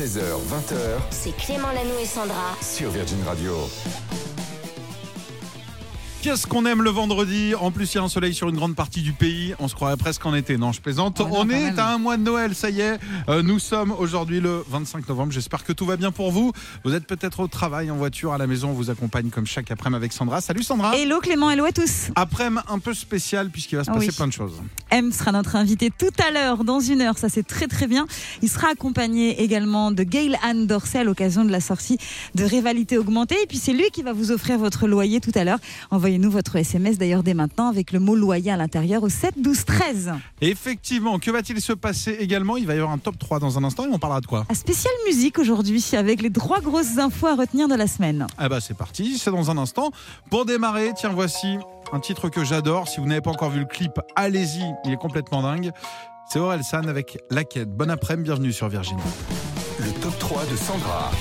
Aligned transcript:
16h, 0.00 0.20
20h 0.48 0.98
C'est 1.10 1.36
Clément 1.36 1.72
Lanou 1.72 1.98
et 2.00 2.06
Sandra. 2.06 2.56
sur 2.62 2.88
Virgin 2.88 3.18
Radio. 3.26 3.52
Qu'est-ce 6.22 6.46
qu'on 6.46 6.66
aime 6.66 6.82
le 6.82 6.90
vendredi 6.90 7.54
En 7.58 7.70
plus, 7.70 7.94
il 7.94 7.96
y 7.96 7.98
a 7.98 8.02
un 8.02 8.08
soleil 8.10 8.34
sur 8.34 8.50
une 8.50 8.56
grande 8.56 8.74
partie 8.76 9.00
du 9.00 9.14
pays. 9.14 9.54
On 9.58 9.68
se 9.68 9.74
croirait 9.74 9.96
presque 9.96 10.26
en 10.26 10.34
été. 10.34 10.58
Non, 10.58 10.70
je 10.70 10.82
plaisante. 10.82 11.18
Oh 11.20 11.26
non, 11.26 11.34
on 11.38 11.48
est 11.48 11.78
à 11.78 11.94
un 11.94 11.98
mois 11.98 12.18
de 12.18 12.22
Noël, 12.22 12.54
ça 12.54 12.68
y 12.68 12.80
est. 12.82 12.98
Euh, 13.30 13.42
nous 13.42 13.58
sommes 13.58 13.90
aujourd'hui 13.92 14.38
le 14.38 14.62
25 14.68 15.08
novembre. 15.08 15.32
J'espère 15.32 15.64
que 15.64 15.72
tout 15.72 15.86
va 15.86 15.96
bien 15.96 16.12
pour 16.12 16.30
vous. 16.30 16.52
Vous 16.84 16.92
êtes 16.94 17.06
peut-être 17.06 17.40
au 17.40 17.48
travail, 17.48 17.90
en 17.90 17.96
voiture, 17.96 18.34
à 18.34 18.38
la 18.38 18.46
maison. 18.46 18.68
On 18.68 18.72
vous 18.74 18.90
accompagne 18.90 19.30
comme 19.30 19.46
chaque 19.46 19.70
après-midi 19.70 19.96
avec 19.96 20.12
Sandra. 20.12 20.42
Salut 20.42 20.62
Sandra. 20.62 20.94
Hello 20.94 21.20
Clément, 21.20 21.50
hello 21.50 21.64
à 21.64 21.72
tous. 21.72 22.10
Après-midi 22.14 22.64
un 22.68 22.78
peu 22.80 22.92
spécial 22.92 23.48
puisqu'il 23.48 23.76
va 23.76 23.84
se 23.84 23.90
passer 23.90 24.08
Oui. 24.08 24.14
plein 24.14 24.26
de 24.26 24.32
choses. 24.34 24.60
M 24.90 25.12
sera 25.12 25.32
notre 25.32 25.56
invité 25.56 25.90
tout 25.96 26.10
à 26.22 26.30
l'heure, 26.32 26.64
dans 26.64 26.80
une 26.80 27.00
heure, 27.00 27.16
ça 27.16 27.30
c'est 27.30 27.46
très 27.46 27.66
très 27.66 27.86
bien. 27.86 28.06
Il 28.42 28.50
sera 28.50 28.68
accompagné 28.68 29.42
également 29.42 29.90
de 29.90 30.02
Gail 30.02 30.36
Anne 30.42 30.66
Dorsey 30.66 30.98
à 30.98 31.04
l'occasion 31.04 31.46
de 31.46 31.50
la 31.50 31.60
sortie 31.60 31.96
de 32.34 32.44
Rivalité 32.44 32.98
Augmentée. 32.98 33.36
Et 33.42 33.46
puis 33.46 33.56
c'est 33.56 33.72
lui 33.72 33.88
qui 33.90 34.02
va 34.02 34.12
vous 34.12 34.32
offrir 34.32 34.58
votre 34.58 34.86
loyer 34.86 35.20
tout 35.20 35.32
à 35.34 35.44
l'heure. 35.44 35.58
Envoyez-nous 36.10 36.32
votre 36.32 36.56
SMS 36.56 36.98
d'ailleurs 36.98 37.22
dès 37.22 37.34
maintenant 37.34 37.68
avec 37.68 37.92
le 37.92 38.00
mot 38.00 38.16
loyer 38.16 38.50
à 38.50 38.56
l'intérieur 38.56 39.04
au 39.04 39.08
7 39.08 39.34
12 39.40 39.64
13. 39.64 40.12
Et 40.40 40.48
effectivement, 40.48 41.20
que 41.20 41.30
va-t-il 41.30 41.60
se 41.60 41.72
passer 41.72 42.16
également? 42.18 42.56
Il 42.56 42.66
va 42.66 42.74
y 42.74 42.78
avoir 42.78 42.90
un 42.90 42.98
top 42.98 43.16
3 43.16 43.38
dans 43.38 43.58
un 43.58 43.62
instant 43.62 43.84
et 43.84 43.90
on 43.92 44.00
parlera 44.00 44.20
de 44.20 44.26
quoi? 44.26 44.44
À 44.48 44.56
spéciale 44.56 44.92
musique 45.06 45.38
aujourd'hui 45.38 45.84
avec 45.92 46.20
les 46.20 46.32
trois 46.32 46.60
grosses 46.60 46.98
infos 46.98 47.28
à 47.28 47.36
retenir 47.36 47.68
de 47.68 47.76
la 47.76 47.86
semaine. 47.86 48.26
Ah 48.38 48.48
bah 48.48 48.58
c'est 48.60 48.76
parti, 48.76 49.18
c'est 49.18 49.30
dans 49.30 49.52
un 49.52 49.56
instant. 49.56 49.92
Pour 50.30 50.46
démarrer, 50.46 50.90
tiens 50.96 51.10
voici 51.10 51.46
un 51.92 52.00
titre 52.00 52.28
que 52.28 52.42
j'adore. 52.42 52.88
Si 52.88 52.98
vous 52.98 53.06
n'avez 53.06 53.20
pas 53.20 53.30
encore 53.30 53.50
vu 53.50 53.60
le 53.60 53.66
clip, 53.66 53.92
allez-y, 54.16 54.64
il 54.86 54.92
est 54.92 55.00
complètement 55.00 55.42
dingue. 55.42 55.70
C'est 56.28 56.40
Aurel 56.40 56.64
San 56.64 56.88
avec 56.88 57.18
La 57.30 57.44
Quête. 57.44 57.70
Bon 57.70 57.88
après-midi, 57.88 58.24
bienvenue 58.24 58.52
sur 58.52 58.68
Virgin. 58.68 58.98
Le 59.78 59.92
top 60.00 60.18
3 60.18 60.42
de 60.46 60.56
Sandra. 60.56 61.12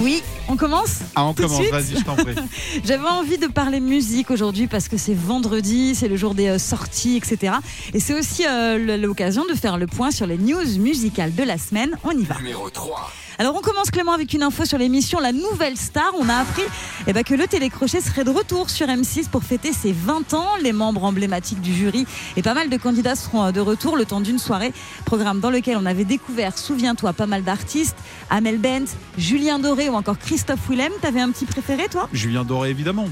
Oui, 0.00 0.22
on 0.48 0.56
commence 0.56 0.98
Ah 1.16 1.24
on 1.24 1.34
Tout 1.34 1.42
de 1.42 1.46
commence, 1.48 1.60
suite 1.62 1.72
vas-y, 1.72 1.98
je 1.98 2.04
t'en 2.04 2.14
prie. 2.14 2.34
J'avais 2.84 3.06
envie 3.08 3.38
de 3.38 3.48
parler 3.48 3.80
musique 3.80 4.30
aujourd'hui 4.30 4.68
parce 4.68 4.88
que 4.88 4.96
c'est 4.96 5.14
vendredi, 5.14 5.94
c'est 5.94 6.08
le 6.08 6.16
jour 6.16 6.34
des 6.34 6.48
euh, 6.48 6.58
sorties, 6.58 7.16
etc. 7.16 7.54
Et 7.94 8.00
c'est 8.00 8.14
aussi 8.16 8.46
euh, 8.46 8.78
le- 8.78 8.96
l'occasion 8.96 9.44
de 9.44 9.54
faire 9.54 9.76
le 9.76 9.86
point 9.86 10.10
sur 10.12 10.26
les 10.26 10.38
news 10.38 10.78
musicales 10.78 11.34
de 11.34 11.42
la 11.42 11.58
semaine. 11.58 11.96
On 12.04 12.12
y 12.12 12.22
va. 12.24 12.36
Numéro 12.36 12.70
3. 12.70 13.10
Alors 13.40 13.54
on 13.54 13.60
commence 13.60 13.92
Clément 13.92 14.10
avec 14.10 14.32
une 14.32 14.42
info 14.42 14.64
sur 14.64 14.78
l'émission 14.78 15.20
La 15.20 15.30
Nouvelle 15.30 15.76
Star. 15.76 16.12
On 16.18 16.28
a 16.28 16.34
appris 16.34 16.64
eh 17.06 17.12
ben, 17.12 17.22
que 17.22 17.34
le 17.34 17.46
télécrochet 17.46 18.00
serait 18.00 18.24
de 18.24 18.30
retour 18.30 18.68
sur 18.68 18.88
M6 18.88 19.28
pour 19.28 19.44
fêter 19.44 19.72
ses 19.72 19.92
20 19.92 20.34
ans. 20.34 20.56
Les 20.60 20.72
membres 20.72 21.04
emblématiques 21.04 21.60
du 21.60 21.72
jury 21.72 22.04
et 22.36 22.42
pas 22.42 22.54
mal 22.54 22.68
de 22.68 22.76
candidats 22.76 23.14
seront 23.14 23.44
euh, 23.44 23.52
de 23.52 23.60
retour 23.60 23.96
le 23.96 24.06
temps 24.06 24.20
d'une 24.20 24.40
soirée. 24.40 24.72
Programme 25.04 25.38
dans 25.38 25.50
lequel 25.50 25.76
on 25.76 25.86
avait 25.86 26.04
découvert, 26.04 26.58
souviens-toi, 26.58 27.12
pas 27.12 27.26
mal 27.26 27.44
d'artistes. 27.44 27.96
Amel 28.28 28.58
Bent, 28.58 28.86
Julien 29.16 29.60
Doré 29.60 29.88
ou 29.88 29.94
encore 29.94 30.18
Christophe 30.18 30.68
Willem. 30.68 30.92
T'avais 31.00 31.20
un 31.20 31.30
petit 31.30 31.46
préféré 31.46 31.86
toi? 31.88 32.08
Julien 32.12 32.42
Doré, 32.42 32.70
évidemment. 32.70 33.06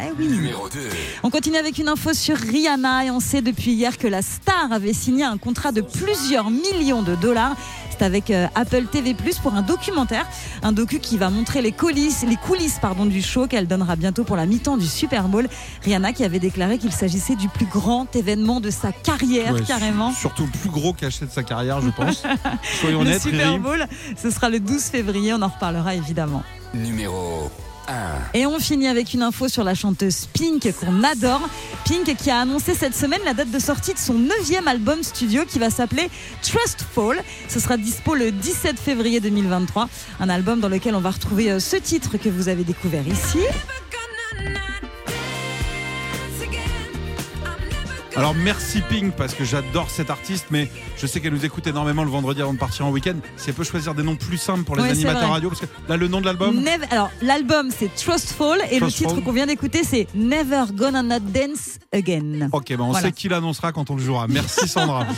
Eh 0.00 0.10
oui. 0.18 0.26
Numéro 0.26 0.68
2. 0.68 0.80
On 1.22 1.30
continue 1.30 1.56
avec 1.56 1.78
une 1.78 1.88
info 1.88 2.12
sur 2.12 2.36
Rihanna 2.36 3.04
et 3.06 3.10
on 3.10 3.20
sait 3.20 3.42
depuis 3.42 3.72
hier 3.72 3.96
que 3.96 4.08
la 4.08 4.22
star 4.22 4.72
avait 4.72 4.92
signé 4.92 5.24
un 5.24 5.38
contrat 5.38 5.72
de 5.72 5.80
plusieurs 5.82 6.50
millions 6.50 7.02
de 7.02 7.14
dollars. 7.14 7.54
C'est 7.90 8.02
avec 8.04 8.30
euh, 8.30 8.48
Apple 8.56 8.86
TV 8.90 9.14
Plus 9.14 9.38
pour 9.38 9.54
un 9.54 9.62
documentaire, 9.62 10.26
un 10.64 10.72
docu 10.72 10.98
qui 10.98 11.16
va 11.16 11.30
montrer 11.30 11.62
les 11.62 11.70
coulisses, 11.70 12.24
les 12.28 12.34
coulisses 12.34 12.80
pardon 12.80 13.06
du 13.06 13.22
show 13.22 13.46
qu'elle 13.46 13.68
donnera 13.68 13.94
bientôt 13.94 14.24
pour 14.24 14.34
la 14.34 14.46
mi-temps 14.46 14.76
du 14.76 14.86
Super 14.86 15.28
Bowl. 15.28 15.46
Rihanna 15.84 16.12
qui 16.12 16.24
avait 16.24 16.40
déclaré 16.40 16.78
qu'il 16.78 16.92
s'agissait 16.92 17.36
du 17.36 17.48
plus 17.48 17.66
grand 17.66 18.14
événement 18.16 18.60
de 18.60 18.70
sa 18.70 18.90
carrière 18.90 19.52
Ouais, 19.52 19.62
carrément. 19.62 20.12
Surtout 20.12 20.44
le 20.44 20.58
plus 20.58 20.70
gros 20.70 20.92
cachet 20.92 21.26
de 21.26 21.30
sa 21.30 21.44
carrière, 21.44 21.80
je 21.80 21.90
pense. 21.90 22.24
Soyons 22.80 23.02
Le 23.02 23.10
honnêtes, 23.10 23.22
Super. 23.22 23.58
Bowl, 23.60 23.86
ce 24.20 24.30
sera 24.30 24.50
le 24.50 24.58
12 24.58 24.82
février, 24.82 25.32
on 25.32 25.42
en 25.42 25.48
reparlera 25.48 25.94
évidemment. 25.94 26.42
Numéro 26.74 27.44
1. 27.70 27.73
Et 28.32 28.46
on 28.46 28.58
finit 28.58 28.88
avec 28.88 29.14
une 29.14 29.22
info 29.22 29.48
sur 29.48 29.64
la 29.64 29.74
chanteuse 29.74 30.26
Pink 30.32 30.72
qu'on 30.80 31.02
adore. 31.04 31.48
Pink 31.84 32.16
qui 32.16 32.30
a 32.30 32.40
annoncé 32.40 32.74
cette 32.74 32.94
semaine 32.94 33.20
la 33.24 33.34
date 33.34 33.50
de 33.50 33.58
sortie 33.58 33.94
de 33.94 33.98
son 33.98 34.14
neuvième 34.14 34.68
album 34.68 35.02
studio 35.02 35.44
qui 35.46 35.58
va 35.58 35.70
s'appeler 35.70 36.10
Trustful. 36.42 37.20
Ce 37.48 37.60
sera 37.60 37.76
dispo 37.76 38.14
le 38.14 38.32
17 38.32 38.78
février 38.78 39.20
2023. 39.20 39.88
Un 40.20 40.28
album 40.28 40.60
dans 40.60 40.68
lequel 40.68 40.94
on 40.94 41.00
va 41.00 41.10
retrouver 41.10 41.50
euh, 41.50 41.60
ce 41.60 41.76
titre 41.76 42.16
que 42.16 42.28
vous 42.28 42.48
avez 42.48 42.64
découvert 42.64 43.06
ici. 43.06 43.38
Alors 48.16 48.34
merci 48.34 48.80
Pink 48.88 49.12
parce 49.16 49.34
que 49.34 49.44
j'adore 49.44 49.90
cette 49.90 50.08
artiste, 50.08 50.46
mais 50.50 50.70
je 50.96 51.06
sais 51.06 51.20
qu'elle 51.20 51.32
nous 51.34 51.44
écoute 51.44 51.66
énormément 51.66 52.04
le 52.04 52.10
vendredi 52.10 52.40
avant 52.42 52.52
de 52.54 52.58
partir 52.58 52.86
en 52.86 52.90
week-end. 52.90 53.16
Si 53.36 53.48
elle 53.50 53.56
peut 53.56 53.64
choisir 53.64 53.92
des 53.94 54.04
noms 54.04 54.14
plus 54.14 54.38
simples 54.38 54.62
pour 54.62 54.76
les 54.76 54.82
Ouais, 54.82 54.90
animateurs 54.90 55.30
radio, 55.30 55.48
parce 55.48 55.60
que 55.62 55.66
là 55.88 55.96
le 55.96 56.06
nom 56.06 56.20
de 56.20 56.26
l'album. 56.26 56.54
Never- 56.56 56.86
Alors 56.90 57.10
l'album 57.22 57.70
c'est 57.76 57.92
Trustful 57.94 58.58
et 58.70 58.78
le 58.78 58.86
titre 58.86 59.20
qu'on 59.20 59.32
vient 59.32 59.46
d'écouter 59.46 59.82
c'est 59.82 60.06
Never 60.14 60.64
Gonna 60.72 61.02
Not 61.02 61.20
Dance 61.20 61.78
Again. 61.92 62.50
Ok, 62.52 62.68
ben 62.68 62.80
on 62.82 62.90
Voilà. 62.92 63.08
sait 63.08 63.12
qui 63.12 63.28
l'annoncera 63.28 63.72
quand 63.72 63.90
on 63.90 63.96
le 63.96 64.02
jouera. 64.02 64.26
Merci 64.28 64.68
Sandra. 64.68 65.06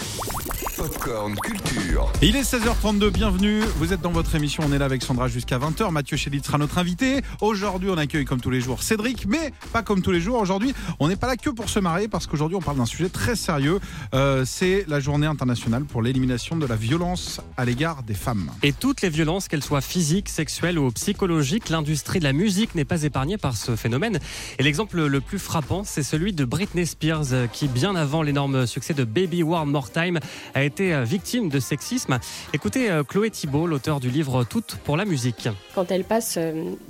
Popcorn 0.77 1.35
Culture. 1.37 2.13
Il 2.21 2.37
est 2.37 2.43
16h32, 2.43 3.09
bienvenue. 3.09 3.63
Vous 3.79 3.95
êtes 3.95 4.03
dans 4.03 4.11
votre 4.11 4.35
émission, 4.35 4.63
on 4.69 4.73
est 4.73 4.79
là 4.79 4.85
avec 4.85 5.03
Sandra 5.03 5.27
jusqu'à 5.27 5.59
20h. 5.59 5.91
Mathieu 5.91 6.19
Chédid 6.19 6.45
sera 6.45 6.59
notre 6.59 6.77
invité. 6.77 7.23
Aujourd'hui, 7.41 7.89
on 7.91 7.97
accueille 7.97 8.27
comme 8.27 8.43
tous 8.43 8.51
les 8.51 8.61
jours 8.61 8.83
Cédric, 8.83 9.25
mais 9.27 9.53
pas 9.73 9.83
comme 9.83 10.03
tous 10.03 10.11
les 10.11 10.21
jours. 10.21 10.39
Aujourd'hui, 10.39 10.75
on 11.01 11.09
n'est 11.09 11.17
pas 11.17 11.29
là 11.29 11.37
que 11.37 11.49
pour 11.49 11.71
se 11.71 11.79
marier 11.81 12.09
parce 12.09 12.27
qu'aujourd'hui, 12.27 12.57
on 12.59 12.61
parle 12.61 12.77
d'un 12.77 12.85
sujet 12.87 13.09
très 13.09 13.37
sérieux. 13.37 13.81
Euh, 14.15 14.45
C'est 14.47 14.85
la 14.89 15.01
journée 15.01 15.27
internationale 15.27 15.85
pour 15.85 16.03
l'élimination 16.03 16.57
de 16.57 16.67
la 16.67 16.77
violence 16.77 17.41
à 17.57 17.65
l'égard 17.65 18.03
des 18.03 18.15
femmes. 18.15 18.51
Et 18.63 18.73
toutes 18.73 19.03
les 19.03 19.09
violences, 19.09 19.49
qu'elles 19.49 19.65
soient 19.65 19.81
physiques, 19.81 20.29
sexuelles 20.29 20.79
ou 20.79 20.91
psychologiques, 20.93 21.69
l'industrie 21.69 22.19
de 22.19 22.25
la 22.25 22.33
musique 22.33 22.75
n'est 22.75 22.85
pas 22.85 23.03
épargnée 23.03 23.39
par 23.39 23.57
ce 23.57 23.77
phénomène. 23.77 24.19
Et 24.59 24.63
l'exemple 24.63 25.07
le 25.07 25.21
plus 25.21 25.39
frappant, 25.39 25.83
c'est 25.85 26.03
celui 26.03 26.33
de 26.33 26.45
Britney 26.45 26.87
Spears, 26.87 27.33
euh, 27.33 27.47
qui 27.47 27.69
bien 27.69 27.97
avant 27.97 28.23
l'énorme 28.23 28.67
succès 28.67 28.95
de 28.95 29.05
Baby 29.05 29.43
One 29.43 29.71
More 29.71 29.91
Time, 29.91 30.19
a 30.55 30.63
été 30.63 30.95
euh, 30.95 31.05
victime 31.05 31.49
de 31.49 31.61
sexisme. 31.61 32.19
Écoutez 32.53 32.91
euh, 32.91 33.03
Chloé 33.03 33.31
Thibault, 33.31 33.67
l'auteur 33.67 34.01
du 34.01 34.11
livre 34.11 34.45
Toutes 34.45 34.77
pour 34.85 34.97
la 34.97 35.05
musique. 35.05 35.49
Quand 35.75 35.91
elle 35.91 36.05
passe 36.05 36.39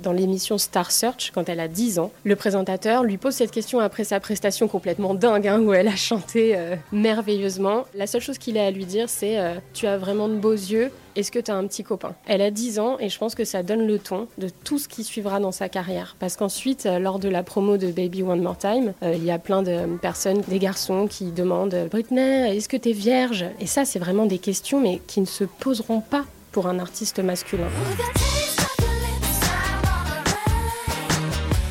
dans 0.01 0.11
l'émission 0.11 0.57
Star 0.57 0.91
Search, 0.91 1.31
quand 1.33 1.49
elle 1.49 1.59
a 1.59 1.67
10 1.67 1.99
ans, 1.99 2.11
le 2.23 2.35
présentateur 2.35 3.03
lui 3.03 3.17
pose 3.17 3.33
cette 3.33 3.51
question 3.51 3.79
après 3.79 4.03
sa 4.03 4.19
prestation 4.19 4.67
complètement 4.67 5.13
dingue, 5.13 5.47
hein, 5.47 5.59
où 5.59 5.73
elle 5.73 5.86
a 5.87 5.95
chanté 5.95 6.55
euh, 6.55 6.75
merveilleusement. 6.91 7.85
La 7.95 8.07
seule 8.07 8.21
chose 8.21 8.37
qu'il 8.37 8.57
a 8.57 8.65
à 8.65 8.71
lui 8.71 8.85
dire, 8.85 9.09
c'est 9.09 9.39
euh, 9.39 9.55
Tu 9.73 9.87
as 9.87 9.97
vraiment 9.97 10.27
de 10.27 10.35
beaux 10.35 10.51
yeux, 10.51 10.91
est-ce 11.17 11.31
que 11.31 11.39
tu 11.39 11.49
as 11.49 11.55
un 11.55 11.65
petit 11.65 11.83
copain? 11.83 12.13
Elle 12.27 12.43
a 12.43 12.51
10 12.51 12.77
ans 12.77 12.97
et 12.99 13.09
je 13.09 13.17
pense 13.17 13.33
que 13.33 13.43
ça 13.43 13.63
donne 13.63 13.87
le 13.87 13.97
ton 13.97 14.27
de 14.37 14.49
tout 14.63 14.77
ce 14.77 14.87
qui 14.87 15.03
suivra 15.03 15.39
dans 15.39 15.51
sa 15.51 15.67
carrière. 15.67 16.15
Parce 16.19 16.37
qu'ensuite, 16.37 16.85
euh, 16.85 16.99
lors 16.99 17.17
de 17.17 17.27
la 17.27 17.41
promo 17.41 17.77
de 17.77 17.87
Baby 17.87 18.21
One 18.21 18.43
More 18.43 18.57
Time, 18.57 18.93
euh, 19.01 19.15
il 19.15 19.25
y 19.25 19.31
a 19.31 19.39
plein 19.39 19.63
de 19.63 19.97
personnes, 19.99 20.41
des 20.47 20.59
garçons 20.59 21.07
qui 21.07 21.31
demandent 21.31 21.87
Britney, 21.89 22.55
est-ce 22.55 22.69
que 22.69 22.77
tu 22.77 22.91
vierge? 22.91 23.45
Et 23.59 23.65
ça, 23.65 23.83
c'est 23.83 23.97
vraiment 23.97 24.27
des 24.27 24.37
questions, 24.37 24.79
mais 24.79 25.01
qui 25.07 25.19
ne 25.19 25.25
se 25.25 25.43
poseront 25.43 26.01
pas 26.01 26.23
pour 26.51 26.67
un 26.67 26.77
artiste 26.77 27.17
masculin. 27.17 27.67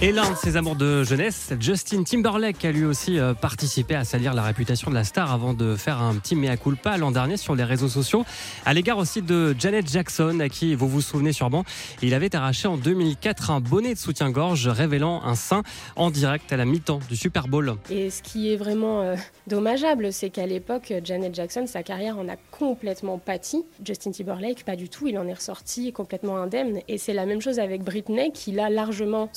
Et 0.03 0.13
l'un 0.13 0.31
de 0.31 0.37
ses 0.37 0.59
amours 0.59 0.77
de 0.77 1.05
jeunesse, 1.05 1.55
Justin 1.59 2.03
Timberlake, 2.03 2.63
a 2.67 2.71
lui 2.71 2.85
aussi 2.85 3.19
euh, 3.19 3.33
participé 3.33 3.95
à 3.95 4.05
salir 4.05 4.35
la 4.35 4.43
réputation 4.43 4.91
de 4.91 4.95
la 4.95 5.05
star 5.05 5.33
avant 5.33 5.55
de 5.55 5.75
faire 5.75 6.03
un 6.03 6.15
petit 6.17 6.37
mea 6.37 6.59
culpa 6.59 6.99
l'an 6.99 7.11
dernier 7.11 7.39
sur 7.39 7.55
les 7.55 7.65
réseaux 7.65 7.89
sociaux, 7.89 8.27
à 8.67 8.75
l'égard 8.75 8.99
aussi 8.99 9.23
de 9.23 9.57
Janet 9.59 9.91
Jackson, 9.91 10.39
à 10.41 10.51
qui 10.51 10.75
vous 10.75 10.87
vous 10.87 11.01
souvenez 11.01 11.33
sûrement, 11.33 11.65
il 12.03 12.13
avait 12.13 12.37
arraché 12.37 12.69
en 12.69 12.77
2004 12.77 13.51
un 13.51 13.61
bonnet 13.61 13.95
de 13.95 13.99
soutien-gorge 13.99 14.69
révélant 14.69 15.23
un 15.25 15.35
sein 15.35 15.63
en 15.97 16.11
direct 16.11 16.53
à 16.53 16.59
la 16.59 16.67
mi-temps 16.67 17.01
du 17.09 17.17
Super 17.17 17.49
Bowl. 17.49 17.73
Et 17.89 18.11
ce 18.11 18.23
qui 18.23 18.53
est 18.53 18.57
vraiment 18.57 19.01
euh, 19.01 19.17
dommageable, 19.47 20.13
c'est 20.13 20.29
qu'à 20.29 20.45
l'époque, 20.45 20.93
Janet 21.05 21.35
Jackson, 21.35 21.65
sa 21.67 21.83
carrière 21.83 22.19
en 22.19 22.29
a 22.29 22.37
complètement 22.51 23.17
pâti. 23.17 23.65
Justin 23.83 24.11
Timberlake, 24.11 24.63
pas 24.63 24.77
du 24.77 24.91
tout, 24.91 25.09
il 25.09 25.17
en 25.19 25.27
est 25.27 25.33
ressorti 25.33 25.91
complètement 25.95 26.37
indemne. 26.37 26.81
Et 26.87 26.99
c'est 26.99 27.15
la 27.15 27.25
même 27.25 27.41
chose 27.41 27.59
avec 27.59 27.83
Britney, 27.83 28.31
qui 28.33 28.53
l'a 28.53 28.69
largement 28.69 29.31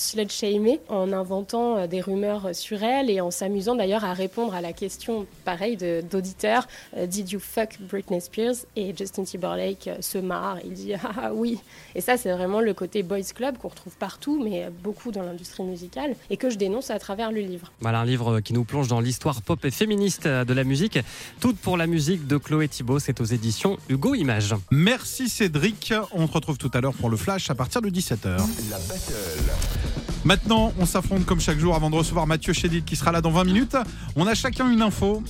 slut-shamé 0.50 0.80
en 0.90 1.12
inventant 1.14 1.78
euh, 1.78 1.88
des 1.88 2.02
rumeurs 2.02 2.50
sur 2.54 2.84
elle 2.84 3.10
et 3.10 3.22
en 3.22 3.32
s'amusant 3.32 3.76
d'ailleurs 3.76 4.04
à 4.04 4.14
répondre 4.14 4.54
à 4.54 4.62
la 4.62 4.74
question, 4.74 5.26
pareil, 5.46 5.78
de- 5.78 6.02
d'auditeurs 6.10 6.68
euh, 6.98 7.06
Did 7.06 7.32
you 7.32 7.40
fuck 7.40 7.78
Britney 7.80 8.22
Spears? 8.22 8.56
Et 8.76 8.94
Justin 8.98 9.24
Timberlake 9.24 9.88
euh, 9.88 9.98
se 10.02 10.18
marre, 10.18 10.58
il 10.66 10.74
dit 10.74 10.94
Ah 10.96 11.32
oui. 11.34 11.60
Et 11.96 12.02
ça, 12.02 12.18
c'est 12.18 12.32
vraiment 12.32 12.62
le 12.62 12.74
côté 12.74 13.04
boys 13.04 13.20
club 13.36 13.58
qu'on 13.58 13.70
retrouve 13.70 13.96
partout, 13.98 14.42
mais 14.44 14.68
beaucoup 14.84 15.12
dans 15.12 15.24
l'industrie 15.24 15.64
musicale, 15.64 16.16
et 16.30 16.38
que 16.38 16.50
je 16.50 16.58
dénonce 16.58 16.90
à 16.90 17.00
travers 17.00 17.32
le 17.32 17.42
livre. 17.42 17.72
Voilà 17.82 18.00
un 18.00 18.06
livre 18.06 18.40
qui 18.40 18.54
nous 18.54 18.64
plonge 18.64 18.88
dans 18.88 19.00
l'histoire 19.00 19.42
pop 19.42 19.64
et 19.66 19.72
féministe 19.72 20.28
de 20.28 20.54
la 20.54 20.64
musique. 20.64 21.00
Toute 21.40 21.58
pour 21.58 21.78
la 21.78 21.88
musique 21.88 22.28
de 22.28 22.38
Chloé 22.38 22.68
Thibault, 22.68 23.00
c'est 23.00 23.22
aux 23.22 23.26
éditions 23.26 23.78
Hugo 23.90 24.16
Images. 24.16 24.56
Merci 24.72 25.30
Cédric. 25.30 25.94
On 26.12 26.28
te 26.28 26.34
retrouve 26.34 26.58
tout 26.58 26.72
à 26.74 26.82
l'heure 26.82 26.94
pour 26.94 27.10
le 27.10 27.18
flash 27.18 27.50
à 27.50 27.56
partir 27.56 27.82
de 27.82 27.90
17h. 27.90 28.38
La 28.70 28.78
battle. 28.78 30.09
Maintenant, 30.26 30.74
on 30.80 30.86
s'affronte 30.86 31.26
comme 31.26 31.40
chaque 31.40 31.60
jour 31.60 31.76
avant 31.76 31.90
de 31.90 31.96
recevoir 31.96 32.28
Mathieu 32.28 32.52
Chédid 32.54 32.84
qui 32.84 32.96
sera 32.96 33.12
là 33.12 33.22
dans 33.22 33.32
20 33.32 33.46
minutes. 33.46 33.78
On 34.16 34.28
a 34.28 34.36
chacun 34.36 34.70
une 34.70 34.82
info. 34.82 35.24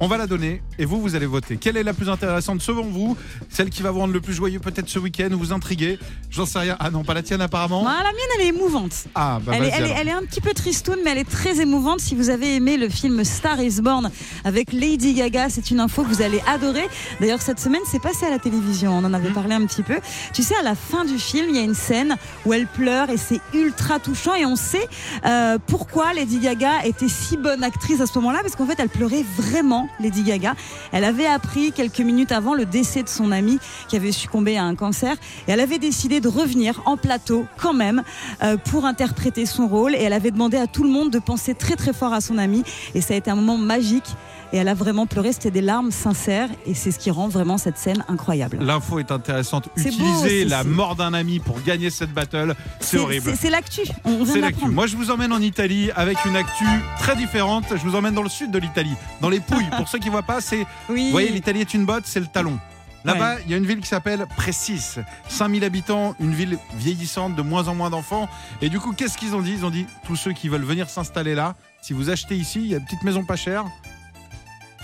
On 0.00 0.06
va 0.06 0.16
la 0.16 0.28
donner 0.28 0.62
et 0.78 0.84
vous, 0.84 1.00
vous 1.00 1.16
allez 1.16 1.26
voter. 1.26 1.56
Quelle 1.56 1.76
est 1.76 1.82
la 1.82 1.92
plus 1.92 2.08
intéressante 2.08 2.62
selon 2.62 2.84
vous? 2.84 3.16
Celle 3.48 3.68
qui 3.68 3.82
va 3.82 3.90
vous 3.90 3.98
rendre 3.98 4.14
le 4.14 4.20
plus 4.20 4.32
joyeux 4.32 4.60
peut-être 4.60 4.88
ce 4.88 5.00
week-end 5.00 5.28
ou 5.32 5.38
vous 5.38 5.52
intriguer? 5.52 5.98
J'en 6.30 6.46
sais 6.46 6.60
rien. 6.60 6.76
Ah 6.78 6.90
non, 6.90 7.02
pas 7.02 7.14
la 7.14 7.22
tienne 7.24 7.40
apparemment. 7.40 7.82
Voilà, 7.82 7.98
la 8.04 8.10
mienne, 8.12 8.28
elle 8.36 8.46
est 8.46 8.48
émouvante. 8.50 8.92
Ah, 9.16 9.40
bah 9.44 9.52
Elle 9.56 9.64
est, 9.64 9.68
elle, 9.68 9.72
est, 9.72 9.86
alors. 9.86 9.96
elle 10.00 10.08
est 10.08 10.12
un 10.12 10.22
petit 10.22 10.40
peu 10.40 10.52
tristoune, 10.54 10.98
mais 11.04 11.10
elle 11.10 11.18
est 11.18 11.28
très 11.28 11.60
émouvante. 11.60 11.98
Si 12.00 12.14
vous 12.14 12.30
avez 12.30 12.54
aimé 12.54 12.76
le 12.76 12.88
film 12.88 13.24
Star 13.24 13.60
is 13.60 13.80
Born 13.80 14.08
avec 14.44 14.72
Lady 14.72 15.14
Gaga, 15.14 15.48
c'est 15.50 15.70
une 15.72 15.80
info 15.80 16.04
que 16.04 16.08
vous 16.08 16.22
allez 16.22 16.40
adorer. 16.46 16.86
D'ailleurs, 17.20 17.42
cette 17.42 17.58
semaine, 17.58 17.82
c'est 17.90 18.00
passé 18.00 18.24
à 18.26 18.30
la 18.30 18.38
télévision. 18.38 18.92
On 18.92 19.02
en 19.04 19.08
Mmh. 19.10 19.14
avait 19.16 19.30
parlé 19.30 19.54
un 19.54 19.66
petit 19.66 19.82
peu. 19.82 19.96
Tu 20.32 20.44
sais, 20.44 20.54
à 20.54 20.62
la 20.62 20.76
fin 20.76 21.04
du 21.04 21.18
film, 21.18 21.46
il 21.50 21.56
y 21.56 21.58
a 21.58 21.62
une 21.62 21.74
scène 21.74 22.16
où 22.46 22.52
elle 22.52 22.68
pleure 22.68 23.10
et 23.10 23.16
c'est 23.16 23.40
ultra 23.52 23.98
touchant. 23.98 24.34
Et 24.36 24.46
on 24.46 24.54
sait 24.54 24.86
euh, 25.26 25.58
pourquoi 25.66 26.12
Lady 26.14 26.38
Gaga 26.38 26.84
était 26.84 27.08
si 27.08 27.36
bonne 27.36 27.64
actrice 27.64 28.00
à 28.00 28.06
ce 28.06 28.16
moment-là, 28.18 28.38
parce 28.42 28.54
qu'en 28.54 28.66
fait, 28.66 28.76
elle 28.78 28.88
pleurait 28.90 29.24
vraiment, 29.36 29.87
Lady 30.00 30.22
Gaga. 30.22 30.54
Elle 30.92 31.04
avait 31.04 31.26
appris 31.26 31.72
quelques 31.72 32.00
minutes 32.00 32.32
avant 32.32 32.54
le 32.54 32.64
décès 32.64 33.02
de 33.02 33.08
son 33.08 33.32
ami 33.32 33.58
qui 33.88 33.96
avait 33.96 34.12
succombé 34.12 34.56
à 34.56 34.64
un 34.64 34.74
cancer. 34.74 35.16
Et 35.46 35.52
elle 35.52 35.60
avait 35.60 35.78
décidé 35.78 36.20
de 36.20 36.28
revenir 36.28 36.82
en 36.86 36.96
plateau 36.96 37.46
quand 37.56 37.74
même 37.74 38.02
euh, 38.42 38.56
pour 38.56 38.84
interpréter 38.84 39.46
son 39.46 39.66
rôle. 39.66 39.94
Et 39.94 40.02
elle 40.02 40.12
avait 40.12 40.30
demandé 40.30 40.56
à 40.56 40.66
tout 40.66 40.82
le 40.82 40.90
monde 40.90 41.10
de 41.10 41.18
penser 41.18 41.54
très 41.54 41.76
très 41.76 41.92
fort 41.92 42.12
à 42.12 42.20
son 42.20 42.38
ami. 42.38 42.62
Et 42.94 43.00
ça 43.00 43.14
a 43.14 43.16
été 43.16 43.30
un 43.30 43.36
moment 43.36 43.58
magique. 43.58 44.16
Et 44.52 44.56
elle 44.56 44.68
a 44.68 44.74
vraiment 44.74 45.06
pleuré. 45.06 45.32
C'était 45.32 45.50
des 45.50 45.60
larmes 45.60 45.90
sincères. 45.90 46.48
Et 46.66 46.74
c'est 46.74 46.90
ce 46.90 46.98
qui 46.98 47.10
rend 47.10 47.28
vraiment 47.28 47.58
cette 47.58 47.76
scène 47.78 48.04
incroyable. 48.08 48.58
L'info 48.60 48.98
est 48.98 49.10
intéressante. 49.12 49.68
Utiliser 49.76 50.44
la 50.44 50.64
mort 50.64 50.96
d'un 50.96 51.12
ami 51.14 51.38
pour 51.38 51.60
gagner 51.62 51.90
cette 51.90 52.12
battle, 52.12 52.54
c'est 52.80 52.98
horrible. 52.98 53.32
c'est- 53.38 53.50
l'actu. 53.50 53.82
C'est 54.26 54.40
l'actu. 54.40 54.68
Moi, 54.68 54.86
je 54.86 54.96
vous 54.96 55.10
emmène 55.10 55.32
en 55.32 55.40
Italie 55.40 55.90
avec 55.96 56.24
une 56.24 56.36
actu 56.36 56.64
très 56.98 57.16
différente. 57.16 57.64
Je 57.70 57.82
vous 57.82 57.94
emmène 57.96 58.14
dans 58.14 58.22
le 58.22 58.28
sud 58.28 58.50
de 58.50 58.58
l'Italie, 58.58 58.94
dans 59.20 59.28
les 59.30 59.40
Pouilles. 59.40 59.68
Pour 59.76 59.88
ceux 59.88 59.98
qui 59.98 60.08
voient 60.08 60.22
pas, 60.22 60.40
c'est 60.40 60.66
Oui. 60.88 61.06
Vous 61.06 61.10
voyez, 61.12 61.30
l'Italie 61.30 61.60
est 61.60 61.74
une 61.74 61.84
botte, 61.86 62.04
c'est 62.06 62.20
le 62.20 62.26
talon. 62.26 62.58
Là-bas, 63.04 63.36
il 63.46 63.50
y 63.50 63.54
a 63.54 63.56
une 63.56 63.64
ville 63.64 63.80
qui 63.80 63.86
s'appelle 63.86 64.26
Precis. 64.36 64.82
5000 65.28 65.64
habitants, 65.64 66.14
une 66.20 66.34
ville 66.34 66.58
vieillissante, 66.76 67.36
de 67.36 67.42
moins 67.42 67.68
en 67.68 67.74
moins 67.74 67.88
d'enfants. 67.90 68.28
Et 68.60 68.68
du 68.68 68.80
coup, 68.80 68.92
qu'est-ce 68.92 69.16
qu'ils 69.16 69.34
ont 69.34 69.40
dit? 69.40 69.52
Ils 69.52 69.64
ont 69.64 69.70
dit 69.70 69.86
tous 70.06 70.16
ceux 70.16 70.32
qui 70.32 70.48
veulent 70.48 70.64
venir 70.64 70.90
s'installer 70.90 71.34
là, 71.34 71.54
si 71.80 71.92
vous 71.94 72.10
achetez 72.10 72.34
ici, 72.36 72.60
il 72.60 72.66
y 72.66 72.74
a 72.74 72.78
une 72.78 72.84
petite 72.84 73.04
maison 73.04 73.24
pas 73.24 73.36
chère, 73.36 73.64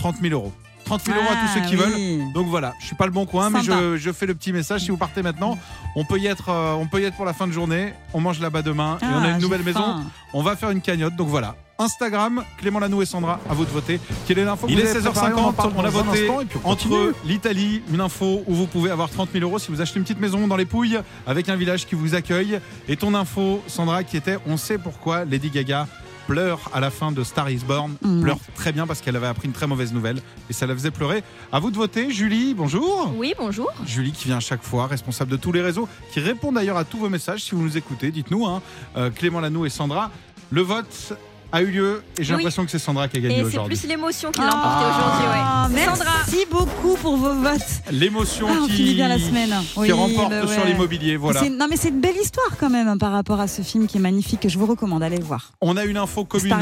30 0.04 0.16
000 0.20 0.34
euros. 0.34 0.52
30 0.84 1.00
000 1.06 1.16
euros 1.16 1.26
à 1.30 1.34
tous 1.36 1.54
ceux 1.54 1.60
qui 1.66 1.76
Ah, 1.82 1.86
veulent. 1.86 1.94
oui. 1.96 2.20
Donc 2.34 2.46
voilà, 2.48 2.74
je 2.78 2.84
suis 2.84 2.94
pas 2.94 3.06
le 3.06 3.10
bon 3.12 3.24
coin, 3.24 3.48
mais 3.48 3.62
je, 3.62 3.96
je 3.96 4.12
fais 4.12 4.26
le 4.26 4.34
petit 4.34 4.52
message. 4.52 4.82
Si 4.82 4.90
vous 4.90 4.98
partez 4.98 5.22
maintenant, 5.22 5.56
on 5.96 6.04
peut 6.04 6.18
y 6.18 6.26
être, 6.26 6.50
euh, 6.50 6.74
on 6.74 6.86
peut 6.86 7.00
y 7.00 7.04
être 7.04 7.16
pour 7.16 7.24
la 7.24 7.32
fin 7.32 7.46
de 7.46 7.52
journée. 7.52 7.94
On 8.12 8.20
mange 8.20 8.38
là-bas 8.38 8.60
demain 8.60 8.98
et 9.00 9.06
on 9.06 9.22
a 9.22 9.28
Ah, 9.28 9.30
une 9.30 9.38
nouvelle 9.38 9.62
maison. 9.62 9.80
faim. 9.80 10.04
On 10.34 10.42
va 10.42 10.56
faire 10.56 10.68
une 10.72 10.82
cagnotte. 10.82 11.16
Donc 11.16 11.28
voilà. 11.28 11.56
Instagram, 11.78 12.44
Clément 12.58 12.80
Lanou 12.80 13.00
et 13.00 13.06
Sandra, 13.06 13.40
à 13.48 13.54
vous 13.54 13.64
de 13.64 13.70
voter. 13.70 13.98
Quelle 14.26 14.38
est 14.40 14.44
l'info 14.44 14.66
Il 14.68 14.78
est 14.78 14.82
avez 14.86 15.00
16h50, 15.00 15.54
préparée 15.54 15.70
On 15.74 15.84
a 15.84 15.88
voté 15.88 16.28
instant, 16.28 16.60
entre 16.64 17.14
l'Italie, 17.24 17.82
une 17.90 18.02
info 18.02 18.42
où 18.46 18.54
vous 18.54 18.66
pouvez 18.66 18.90
avoir 18.90 19.08
30 19.08 19.30
000 19.32 19.42
euros 19.42 19.58
si 19.58 19.70
vous 19.72 19.80
achetez 19.80 19.96
une 19.98 20.04
petite 20.04 20.20
maison 20.20 20.46
dans 20.46 20.56
les 20.56 20.66
Pouilles 20.66 21.00
avec 21.26 21.48
un 21.48 21.56
village 21.56 21.86
qui 21.86 21.94
vous 21.94 22.14
accueille. 22.14 22.60
Et 22.88 22.96
ton 22.98 23.14
info, 23.14 23.62
Sandra, 23.68 24.04
qui 24.04 24.18
était 24.18 24.36
on 24.46 24.58
sait 24.58 24.76
pourquoi 24.76 25.24
Lady 25.24 25.48
Gaga 25.48 25.88
pleure 26.26 26.70
à 26.72 26.80
la 26.80 26.90
fin 26.90 27.12
de 27.12 27.22
Star 27.22 27.50
is 27.50 27.60
Born. 27.66 27.96
Mhm. 28.02 28.22
Pleure 28.22 28.38
très 28.54 28.72
bien 28.72 28.86
parce 28.86 29.00
qu'elle 29.00 29.16
avait 29.16 29.26
appris 29.26 29.46
une 29.46 29.52
très 29.52 29.66
mauvaise 29.66 29.92
nouvelle 29.92 30.20
et 30.48 30.52
ça 30.52 30.66
la 30.66 30.74
faisait 30.74 30.90
pleurer. 30.90 31.22
À 31.52 31.60
vous 31.60 31.70
de 31.70 31.76
voter. 31.76 32.10
Julie, 32.10 32.54
bonjour. 32.54 33.12
Oui, 33.16 33.34
bonjour. 33.38 33.70
Julie 33.86 34.12
qui 34.12 34.26
vient 34.26 34.38
à 34.38 34.40
chaque 34.40 34.62
fois, 34.62 34.86
responsable 34.86 35.30
de 35.30 35.36
tous 35.36 35.52
les 35.52 35.62
réseaux, 35.62 35.88
qui 36.12 36.20
répond 36.20 36.52
d'ailleurs 36.52 36.76
à 36.76 36.84
tous 36.84 36.98
vos 36.98 37.08
messages 37.08 37.42
si 37.42 37.54
vous 37.54 37.62
nous 37.62 37.76
écoutez. 37.76 38.10
Dites-nous, 38.10 38.46
hein, 38.46 38.62
euh, 38.96 39.10
Clément 39.10 39.40
Lanou 39.40 39.66
et 39.66 39.70
Sandra. 39.70 40.10
Le 40.50 40.62
vote 40.62 41.14
a 41.52 41.62
eu 41.62 41.66
lieu 41.66 42.02
et 42.18 42.24
j'ai 42.24 42.32
Oui. 42.34 42.38
l'impression 42.40 42.64
que 42.64 42.70
c'est 42.70 42.78
Sandra 42.78 43.06
qui 43.08 43.16
a 43.18 43.20
gagné 43.20 43.36
Et 43.36 43.38
c'est 43.42 43.44
aujourd'hui. 43.46 43.76
plus 43.76 43.88
l'émotion 43.88 44.30
qui 44.32 44.40
l'a 44.40 44.48
emporté 44.48 44.84
aujourd'hui. 44.86 45.24
Ah, 45.28 45.68
Ouais. 45.68 45.68
C'est 45.68 45.86
merci 45.86 45.98
Sandra. 45.98 46.14
beaucoup 46.50 46.96
pour 47.00 47.16
vos 47.16 47.34
votes. 47.34 47.60
L'émotion 47.92 48.46
Ah, 48.50 48.56
on 48.62 48.66
qui, 48.66 48.72
finit 48.72 48.94
bien 48.94 49.08
la 49.08 49.18
semaine. 49.18 49.50
qui 49.72 49.78
Oui, 49.80 49.92
remporte 49.92 50.30
bah 50.30 50.46
sur 50.48 50.64
l'immobilier. 50.64 51.16
Voilà. 51.16 51.40
C'est- 51.40 51.50
Non 51.50 51.66
mais 51.70 51.76
c'est 51.76 51.88
une 51.90 52.00
belle 52.00 52.16
histoire 52.16 52.56
quand 52.58 52.70
même 52.70 52.88
hein, 52.88 52.98
par 52.98 53.12
rapport 53.12 53.40
à 53.40 53.46
ce 53.48 53.62
film 53.62 53.86
qui 53.86 53.98
est 53.98 54.00
magnifique 54.00 54.40
que 54.40 54.48
je 54.48 54.58
vous 54.58 54.66
recommande 54.66 55.00
d'aller 55.00 55.16
le 55.18 55.24
voir. 55.24 55.52
On 55.60 55.76
a 55.76 55.84
une 55.84 55.96
info 55.96 56.24
commune 56.24 56.52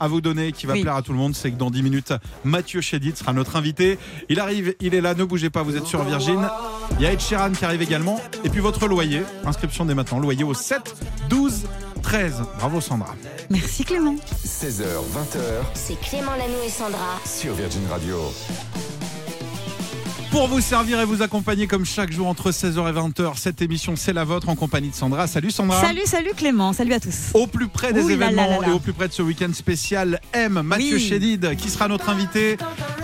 à 0.00 0.08
vous 0.08 0.20
donner 0.20 0.52
qui 0.52 0.66
va 0.66 0.72
Oui. 0.74 0.82
plaire 0.82 0.96
à 0.96 1.02
tout 1.02 1.12
le 1.12 1.18
monde. 1.18 1.34
C'est 1.34 1.50
que 1.50 1.56
dans 1.56 1.70
10 1.70 1.82
minutes, 1.82 2.12
Mathieu 2.44 2.80
Chédid 2.80 3.16
sera 3.16 3.32
notre 3.32 3.56
invité. 3.56 3.98
Il 4.28 4.40
arrive, 4.40 4.74
il 4.80 4.94
est 4.94 5.00
là, 5.00 5.14
ne 5.14 5.24
bougez 5.24 5.50
pas, 5.50 5.62
vous 5.62 5.76
êtes 5.76 5.86
sur 5.86 6.02
Virgin. 6.02 6.48
Il 6.98 7.02
y 7.04 7.06
a 7.06 7.12
Ed 7.12 7.20
Sheeran 7.20 7.52
qui 7.52 7.64
arrive 7.64 7.82
également. 7.82 8.20
Et 8.44 8.48
puis 8.48 8.60
votre 8.60 8.86
loyer, 8.88 9.22
inscription 9.46 9.84
dès 9.84 9.94
maintenant, 9.94 10.18
loyer 10.18 10.44
au 10.44 10.54
7, 10.54 10.94
12, 11.28 11.62
13. 12.02 12.42
Bravo 12.58 12.80
Sandra. 12.80 13.14
Merci 13.50 13.84
Clément. 13.84 14.16
16h, 14.44 14.82
20h 14.82 15.38
C'est 15.74 15.98
Clément 16.00 16.32
Lanou 16.32 16.54
et 16.66 16.70
Sandra. 16.70 17.18
sur 17.24 17.54
Virgin 17.54 17.82
Radio. 17.90 18.18
Pour 20.30 20.48
vous 20.48 20.62
servir 20.62 20.98
et 20.98 21.04
vous 21.04 21.20
accompagner 21.20 21.66
comme 21.66 21.84
chaque 21.84 22.10
jour 22.10 22.26
entre 22.26 22.52
16h 22.52 22.88
et 22.88 22.92
20h, 22.92 23.36
cette 23.36 23.60
émission 23.60 23.96
c'est 23.96 24.14
la 24.14 24.24
vôtre 24.24 24.48
en 24.48 24.54
compagnie 24.56 24.88
de 24.88 24.94
Sandra. 24.94 25.26
Salut 25.26 25.50
Sandra. 25.50 25.78
Salut, 25.82 26.06
salut 26.06 26.30
Clément, 26.34 26.72
salut 26.72 26.94
à 26.94 27.00
tous. 27.00 27.14
Au 27.34 27.46
plus 27.46 27.68
près 27.68 27.92
des 27.92 28.00
Ouh 28.02 28.08
là 28.08 28.16
là 28.16 28.24
événements 28.26 28.46
là 28.48 28.60
là. 28.60 28.68
et 28.68 28.70
au 28.72 28.78
plus 28.78 28.94
près 28.94 29.08
de 29.08 29.12
ce 29.12 29.20
week-end 29.20 29.52
spécial, 29.52 30.20
M, 30.32 30.62
Mathieu 30.64 30.96
Oui. 30.96 31.06
Chédid, 31.06 31.54
qui 31.56 31.68
sera 31.68 31.86
notre 31.86 32.08
invité, 32.08 32.56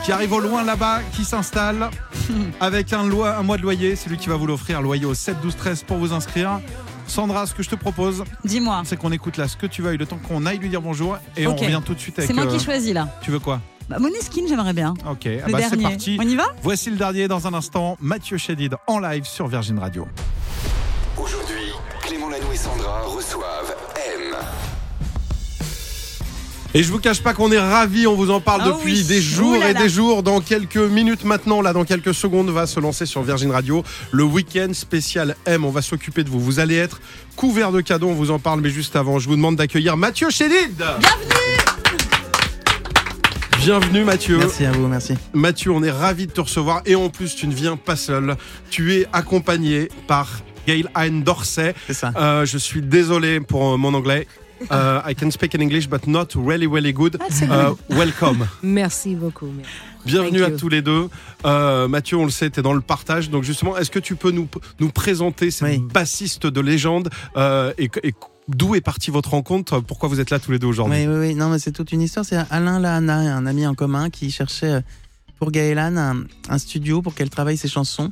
qui 0.05 0.13
arrive 0.13 0.33
au 0.33 0.41
loin 0.41 0.63
là-bas, 0.65 1.01
qui 1.13 1.25
s'installe 1.27 1.91
avec 2.61 2.95
un, 2.95 3.07
loi- 3.07 3.37
un 3.37 3.43
mois 3.43 3.59
de 3.59 3.63
loyer. 3.63 3.95
C'est 3.95 4.09
lui 4.09 4.17
qui 4.17 4.31
va 4.31 4.37
vous 4.37 4.47
l'offrir, 4.47 4.81
loyer 4.81 5.05
au 5.05 5.13
7, 5.15 5.37
12, 5.43 5.55
13 5.55 5.83
pour 5.83 5.99
vous 5.99 6.15
inscrire. 6.15 6.61
Sandra, 7.09 7.47
ce 7.47 7.55
que 7.55 7.63
je 7.63 7.71
te 7.71 7.75
propose, 7.75 8.25
Dis-moi, 8.45 8.83
c'est 8.85 8.97
qu'on 8.97 9.13
écoute 9.13 9.37
là 9.37 9.49
ce 9.49 9.57
que 9.57 9.67
tu 9.67 9.83
veuilles, 9.83 9.97
le 9.97 10.07
temps 10.07 10.19
qu'on 10.29 10.47
aille 10.47 10.59
lui 10.59 10.69
dire 10.69 10.83
bonjour 10.83 11.19
et 11.37 11.47
on 11.47 11.57
revient 11.57 11.81
tout 11.85 11.95
de 11.95 11.99
suite 11.99 12.19
avec. 12.19 12.29
c'est 12.29 12.35
moi 12.35 12.45
euh, 12.45 12.57
qui 12.57 12.63
choisis 12.63 12.93
là. 12.93 13.09
Tu 13.23 13.31
veux 13.31 13.39
quoi? 13.39 13.61
Bah, 13.89 13.99
Moneskin, 13.99 14.43
j'aimerais 14.47 14.75
bien. 14.75 14.95
Ok, 15.11 15.27
ah 15.27 15.49
bah, 15.51 15.59
c'est 15.69 15.81
parti. 15.81 16.19
On 16.21 16.29
y 16.29 16.37
va? 16.37 16.45
Voici 16.63 16.91
le 16.91 16.97
dernier 16.97 17.27
dans 17.27 17.47
un 17.47 17.55
instant, 17.55 17.97
Mathieu 18.01 18.37
Chédid 18.37 18.77
en 18.87 18.99
live 18.99 19.25
sur 19.25 19.47
Virgin 19.49 19.79
Radio. 19.79 20.07
Aujourd'hui, 21.17 21.73
Clément 22.03 22.29
Lanou 22.29 22.53
et 22.53 22.57
Sandra 22.57 23.03
reçoivent 23.05 23.68
Et 26.75 26.83
je 26.83 26.93
vous 26.93 26.99
cache 26.99 27.23
pas 27.23 27.33
qu'on 27.33 27.51
est 27.51 27.59
ravis, 27.59 28.07
on 28.07 28.15
vous 28.15 28.31
en 28.31 28.41
parle 28.41 28.61
Ah 28.65 28.69
depuis 28.69 28.99
oui. 28.99 29.05
des 29.05 29.23
jours 29.23 29.57
Ouh 29.57 29.61
là 29.61 29.71
et 29.71 29.73
là. 29.73 29.83
des 29.83 29.89
jours. 29.89 30.23
Dans 30.23 30.41
quelques 30.41 30.77
minutes 30.77 31.25
maintenant, 31.25 31.63
là, 31.63 31.73
dans 31.73 31.85
quelques 31.85 32.13
secondes, 32.13 32.51
va 32.51 32.67
se 32.67 32.79
lancer 32.79 33.07
sur 33.07 33.23
Virgin 33.23 33.51
Radio 33.51 33.83
le 34.13 34.23
week-end 34.25 34.69
spécial 34.75 35.35
M. 35.47 35.65
On 35.65 35.71
va 35.71 35.81
s'occuper 35.81 36.25
de 36.25 36.29
vous. 36.29 36.39
Vous 36.39 36.61
allez 36.61 36.77
être 36.77 37.01
couverts 37.37 37.73
de 37.73 37.81
cadeaux, 37.81 38.09
on 38.09 38.15
vous 38.15 38.31
en 38.31 38.39
parle, 38.39 38.61
mais 38.61 38.69
juste 38.69 38.97
avant, 38.97 39.19
je 39.19 39.29
vous 39.29 39.37
demande 39.37 39.57
d'accueillir 39.57 39.97
Mathieu 39.97 40.29
Chédid. 40.29 40.77
Bienvenue 40.77 41.57
Bienvenue 43.61 44.05
Mathieu. 44.05 44.37
Merci 44.39 44.65
à 44.67 44.73
vous, 44.73 44.87
merci. 44.89 45.15
Mathieu, 45.33 45.71
on 45.73 45.83
est 45.83 45.91
ravis 45.91 46.27
de 46.27 46.33
te 46.33 46.41
recevoir 46.43 46.83
et 46.85 46.95
en 46.95 47.09
plus, 47.09 47.35
tu 47.35 47.47
ne 47.49 47.55
viens 47.55 47.77
pas 47.77 47.97
seul. 47.97 48.37
Tu 48.71 48.95
es 48.95 49.07
accompagné 49.15 49.89
par 50.07 50.29
Gail 50.67 50.87
Anne 50.95 51.23
Dorsey. 51.23 51.75
C'est 51.87 51.95
ça. 51.95 52.13
Euh, 52.17 52.45
je 52.45 52.59
suis 52.59 52.83
désolé 52.83 53.41
pour 53.41 53.77
mon 53.79 53.95
anglais. 53.95 54.27
Euh, 54.71 55.01
I 55.07 55.15
can 55.15 55.31
speak 55.31 55.55
in 55.55 55.61
English, 55.61 55.89
but 55.89 56.07
not 56.07 56.27
really, 56.35 56.67
really 56.67 56.93
good. 56.93 57.17
Ah, 57.21 57.27
Euh, 57.43 57.75
welcome. 57.91 58.47
Merci 58.63 59.15
beaucoup. 59.15 59.49
Bienvenue 60.05 60.43
à 60.43 60.51
tous 60.51 60.69
les 60.69 60.83
deux. 60.83 61.09
Euh, 61.45 61.87
Mathieu, 61.89 62.17
on 62.17 62.25
le 62.25 62.31
sait, 62.31 62.51
tu 62.51 62.61
es 62.61 62.63
dans 62.63 62.73
le 62.75 62.81
partage. 62.81 63.31
Donc 63.31 63.45
justement, 63.45 63.77
est-ce 63.77 63.91
que 63.91 63.99
tu 63.99 64.17
peux 64.17 64.31
nous, 64.31 64.49
nous 64.81 64.91
présenter 64.91 65.51
cette 65.51 65.69
Oui. 65.69 65.79
bassiste 65.93 66.47
de 66.47 66.61
légende 66.61 67.09
euh, 67.37 67.73
et, 67.79 67.91
et 68.03 68.15
d'où 68.49 68.75
est 68.75 68.81
partie 68.81 69.11
votre 69.11 69.31
rencontre? 69.31 69.81
Pourquoi 69.81 70.09
vous 70.09 70.21
êtes 70.21 70.31
là 70.31 70.39
tous 70.39 70.51
les 70.53 70.59
deux 70.59 70.67
aujourd'hui? 70.67 71.07
Oui, 71.07 71.13
oui, 71.13 71.19
oui. 71.29 71.35
Non, 71.35 71.49
mais 71.51 71.59
c'est 71.59 71.73
toute 71.73 71.93
une 71.93 72.03
histoire. 72.03 72.25
C'est 72.25 72.39
Alain 72.51 72.79
Lahana, 72.81 73.19
un 73.37 73.47
ami 73.47 73.67
en 73.67 73.75
commun, 73.75 74.11
qui 74.11 74.31
cherchait 74.31 74.81
pour 75.39 75.51
Gaëlan 75.53 75.97
un, 75.97 76.17
un 76.49 76.59
studio 76.59 77.01
pour 77.03 77.15
qu'elle 77.15 77.31
travaille 77.31 77.57
ses 77.57 77.69
chansons. 77.69 78.11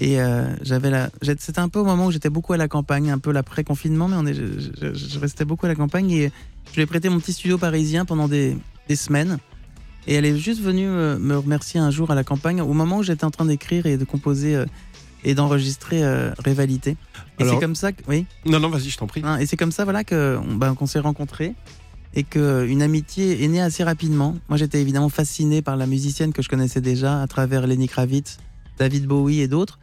Et 0.00 0.20
euh, 0.20 0.44
j'avais 0.62 0.90
la. 0.90 1.10
C'était 1.22 1.58
un 1.58 1.68
peu 1.68 1.80
au 1.80 1.84
moment 1.84 2.06
où 2.06 2.10
j'étais 2.12 2.30
beaucoup 2.30 2.52
à 2.52 2.56
la 2.56 2.68
campagne, 2.68 3.10
un 3.10 3.18
peu 3.18 3.32
l'après-confinement, 3.32 4.08
mais 4.08 4.16
on 4.16 4.26
est, 4.26 4.34
je, 4.34 4.44
je- 4.80 4.94
je 4.94 5.18
restais 5.18 5.44
beaucoup 5.44 5.66
à 5.66 5.68
la 5.68 5.74
campagne 5.74 6.10
et 6.12 6.30
je 6.70 6.76
lui 6.76 6.82
ai 6.82 6.86
prêté 6.86 7.08
mon 7.08 7.18
petit 7.18 7.32
studio 7.32 7.58
parisien 7.58 8.04
pendant 8.04 8.28
des, 8.28 8.56
des 8.88 8.96
semaines. 8.96 9.38
Et 10.06 10.14
elle 10.14 10.24
est 10.24 10.38
juste 10.38 10.60
venue 10.62 10.86
euh, 10.88 11.18
me 11.18 11.36
remercier 11.36 11.80
un 11.80 11.90
jour 11.90 12.10
à 12.10 12.14
la 12.14 12.24
campagne, 12.24 12.60
au 12.62 12.72
moment 12.72 12.98
où 12.98 13.02
j'étais 13.02 13.24
en 13.24 13.30
train 13.30 13.44
d'écrire 13.44 13.86
et 13.86 13.96
de 13.96 14.04
composer 14.04 14.54
euh, 14.56 14.64
et 15.24 15.34
d'enregistrer 15.34 16.04
euh, 16.04 16.30
Rivalité. 16.44 16.96
Et 17.40 17.44
c'est 17.44 17.58
comme 17.60 17.74
ça 17.74 17.90
que. 17.92 18.02
Oui. 18.08 18.24
Non, 18.46 18.60
non, 18.60 18.68
vas-y, 18.70 18.88
je 18.90 18.96
t'en 18.98 19.06
prie. 19.08 19.22
Hein, 19.24 19.38
et 19.38 19.46
c'est 19.46 19.56
comme 19.56 19.72
ça 19.72 19.82
voilà 19.84 20.04
que 20.04 20.38
on- 20.48 20.54
ben, 20.54 20.74
qu'on 20.76 20.86
s'est 20.86 21.00
rencontrés 21.00 21.54
et 22.14 22.22
que 22.22 22.64
une 22.66 22.82
amitié 22.82 23.42
est 23.44 23.48
née 23.48 23.60
assez 23.60 23.82
rapidement. 23.84 24.36
Moi, 24.48 24.56
j'étais 24.58 24.80
évidemment 24.80 25.08
fasciné 25.10 25.60
par 25.60 25.76
la 25.76 25.86
musicienne 25.86 26.32
que 26.32 26.40
je 26.40 26.48
connaissais 26.48 26.80
déjà 26.80 27.20
à 27.20 27.26
travers 27.26 27.66
Lenny 27.66 27.88
Kravitz, 27.88 28.38
David 28.78 29.06
Bowie 29.06 29.40
et 29.40 29.48
d'autres. 29.48 29.78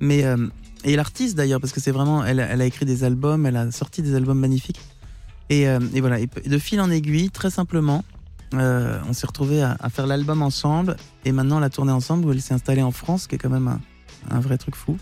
Mais 0.00 0.24
euh, 0.24 0.48
et 0.84 0.96
l'artiste 0.96 1.36
d'ailleurs 1.36 1.60
parce 1.60 1.72
que 1.72 1.80
c'est 1.80 1.90
vraiment 1.92 2.24
elle, 2.24 2.40
elle 2.40 2.60
a 2.60 2.66
écrit 2.66 2.84
des 2.84 3.04
albums, 3.04 3.46
elle 3.46 3.56
a 3.56 3.70
sorti 3.70 4.02
des 4.02 4.14
albums 4.14 4.38
magnifiques. 4.38 4.80
Et, 5.50 5.68
euh, 5.68 5.78
et 5.94 6.00
voilà, 6.00 6.20
et 6.20 6.26
de 6.26 6.58
fil 6.58 6.80
en 6.80 6.90
aiguille, 6.90 7.30
très 7.30 7.50
simplement, 7.50 8.04
euh, 8.54 8.98
on 9.08 9.12
s'est 9.12 9.26
retrouvés 9.26 9.62
à, 9.62 9.76
à 9.80 9.90
faire 9.90 10.06
l'album 10.06 10.42
ensemble 10.42 10.96
et 11.24 11.32
maintenant 11.32 11.58
la 11.60 11.70
tournée 11.70 11.92
ensemble 11.92 12.26
où 12.26 12.32
elle 12.32 12.40
s'est 12.40 12.54
installée 12.54 12.82
en 12.82 12.92
France, 12.92 13.26
qui 13.26 13.34
est 13.34 13.38
quand 13.38 13.50
même 13.50 13.68
un, 13.68 13.80
un 14.30 14.40
vrai 14.40 14.56
truc 14.58 14.74
fou. 14.74 14.96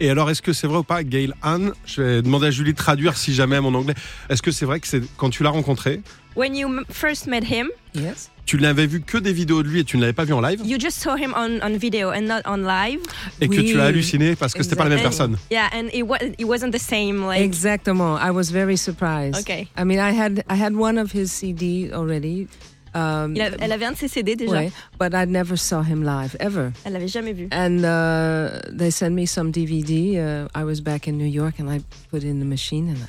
Et 0.00 0.10
alors, 0.10 0.30
est-ce 0.30 0.42
que 0.42 0.52
c'est 0.52 0.68
vrai 0.68 0.78
ou 0.78 0.82
pas, 0.84 1.02
Gail 1.02 1.32
Anne 1.42 1.72
Je 1.84 2.00
vais 2.02 2.22
demander 2.22 2.46
à 2.46 2.50
Julie 2.52 2.72
de 2.72 2.78
traduire 2.78 3.16
si 3.16 3.34
jamais 3.34 3.60
mon 3.60 3.74
anglais. 3.74 3.94
Est-ce 4.28 4.42
que 4.42 4.52
c'est 4.52 4.64
vrai 4.66 4.78
que 4.78 4.86
c'est 4.86 5.02
quand 5.16 5.30
tu 5.30 5.42
l'as 5.42 5.50
rencontrée, 5.50 6.02
when 6.36 6.54
you 6.54 6.68
first 6.90 7.26
met 7.26 7.42
him, 7.42 7.66
Yes. 7.94 8.30
Tu 8.48 8.56
n'avais 8.56 8.86
vu 8.86 9.02
que 9.02 9.18
des 9.18 9.34
vidéos 9.34 9.62
de 9.62 9.68
lui 9.68 9.80
et 9.80 9.84
tu 9.84 9.98
ne 9.98 10.00
l'avais 10.00 10.14
pas 10.14 10.24
vu 10.24 10.32
en 10.32 10.40
live 10.40 10.62
you 10.64 10.78
just 10.80 10.98
saw 11.02 11.14
him 11.16 11.34
on, 11.36 11.60
on 11.62 11.76
video 11.76 12.10
and 12.12 12.22
not 12.22 12.40
on 12.46 12.56
live. 12.56 13.00
et 13.42 13.46
que 13.48 13.56
Oui. 13.58 13.66
tu 13.72 13.78
as 13.78 13.84
halluciné 13.84 14.36
parce 14.36 14.54
que 14.54 14.62
c'était 14.62 14.74
pas 14.74 14.84
la 14.84 14.94
même 14.94 15.02
personne. 15.02 15.36
Yeah, 15.50 15.68
and 15.74 15.88
it, 15.92 16.02
wa- 16.02 16.16
it 16.38 16.46
wasn't 16.46 16.70
the 16.72 16.78
same. 16.80 17.26
Like, 17.26 17.42
Exactement. 17.42 18.16
I 18.16 18.30
was 18.30 18.44
very 18.50 18.78
surprised. 18.78 19.38
Okay. 19.40 19.68
I 19.76 19.84
mean, 19.84 19.98
I 19.98 20.12
had 20.18 20.44
I 20.48 20.54
had 20.54 20.74
one 20.74 20.96
of 20.98 21.12
his 21.12 21.30
CD 21.30 21.90
already. 21.92 22.48
Um, 22.94 23.34
il 23.36 23.42
a- 23.42 23.50
elle 23.60 23.70
avait 23.72 23.84
un 23.84 23.92
de 23.92 23.98
ses 23.98 24.08
CD 24.08 24.34
déjà. 24.34 24.50
ouais, 24.50 24.72
but 24.98 25.12
I 25.12 25.26
never 25.26 25.58
saw 25.58 25.82
him 25.82 26.02
live 26.02 26.34
ever. 26.40 26.70
Elle 26.86 26.94
l'avait 26.94 27.06
jamais 27.06 27.34
vu. 27.34 27.48
And 27.52 27.84
uh, 27.84 28.60
they 28.74 28.90
sent 28.90 29.10
me 29.10 29.26
some 29.26 29.50
DVD. 29.52 30.16
Uh, 30.16 30.48
I 30.58 30.64
was 30.64 30.80
back 30.80 31.06
in 31.06 31.18
New 31.18 31.28
York, 31.30 31.60
and 31.60 31.68
I 31.70 31.80
put 32.10 32.22
in 32.24 32.38
the 32.40 32.46
machine, 32.46 32.88
and 32.88 32.96
I, 32.96 33.08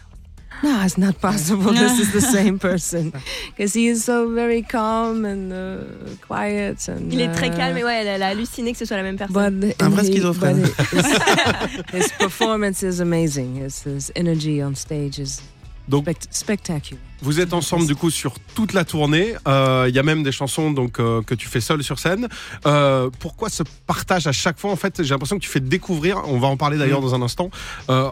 no, 0.64 0.82
it's 0.84 0.98
not 0.98 1.20
possible. 1.20 1.72
this 1.74 2.00
is 2.00 2.12
the 2.12 2.22
same 2.22 2.60
person, 2.70 3.12
because 3.56 3.74
he 3.74 3.88
is 3.88 4.04
so 4.04 4.28
very 4.34 4.62
calm 4.62 5.26
and 5.26 5.52
uh, 5.54 5.84
quiet. 6.28 6.88
And 6.90 7.12
Il 7.12 7.22
est 7.22 7.34
très 7.34 7.50
uh, 7.50 7.56
calme 7.56 7.78
et 7.78 7.84
ouais, 7.84 8.06
elle, 8.06 8.22
a 8.24 8.28
halluciné 8.28 8.72
que 8.74 8.78
ce 8.78 8.86
soit 8.86 8.98
la 8.98 9.04
même 9.04 9.18
personne. 9.18 9.60
But 9.62 9.76
Un 9.82 9.90
vrai 9.90 10.04
schizophrène. 10.06 10.64
his, 10.92 11.92
his 11.94 12.12
performance 12.18 12.84
is 12.84 13.00
amazing. 13.02 13.56
His, 13.56 13.84
his 13.84 14.12
energy 14.16 14.62
on 14.62 14.76
stage 14.76 15.20
is 15.20 15.42
Donc 15.88 16.04
spect- 16.04 16.28
spectacular. 16.32 17.02
Vous 17.22 17.40
êtes 17.40 17.54
ensemble 17.54 17.86
du 17.86 17.96
coup 17.96 18.10
sur 18.10 18.36
toute 18.56 18.74
la 18.74 18.86
tournée. 18.86 19.36
Euh, 19.48 19.86
Il 19.90 19.96
y 19.96 20.00
a 20.00 20.04
même 20.04 20.24
des 20.24 20.32
chansons 20.32 20.72
donc 20.72 21.00
euh, 21.00 21.22
que 21.22 21.36
tu 21.36 21.48
fais 21.48 21.62
seul 21.62 21.84
sur 21.84 22.00
scène. 22.00 22.28
Euh, 22.66 23.10
pourquoi 23.20 23.50
ce 23.50 23.64
partage 23.88 24.28
à 24.28 24.32
chaque 24.32 24.58
fois 24.60 24.72
En 24.72 24.76
fait, 24.76 25.04
j'ai 25.04 25.10
l'impression 25.10 25.38
que 25.38 25.44
tu 25.44 25.50
fais 25.50 25.60
découvrir. 25.60 26.22
On 26.28 26.40
va 26.40 26.48
en 26.48 26.58
parler 26.58 26.78
d'ailleurs 26.78 27.02
dans 27.02 27.16
un 27.16 27.22
instant. 27.22 27.50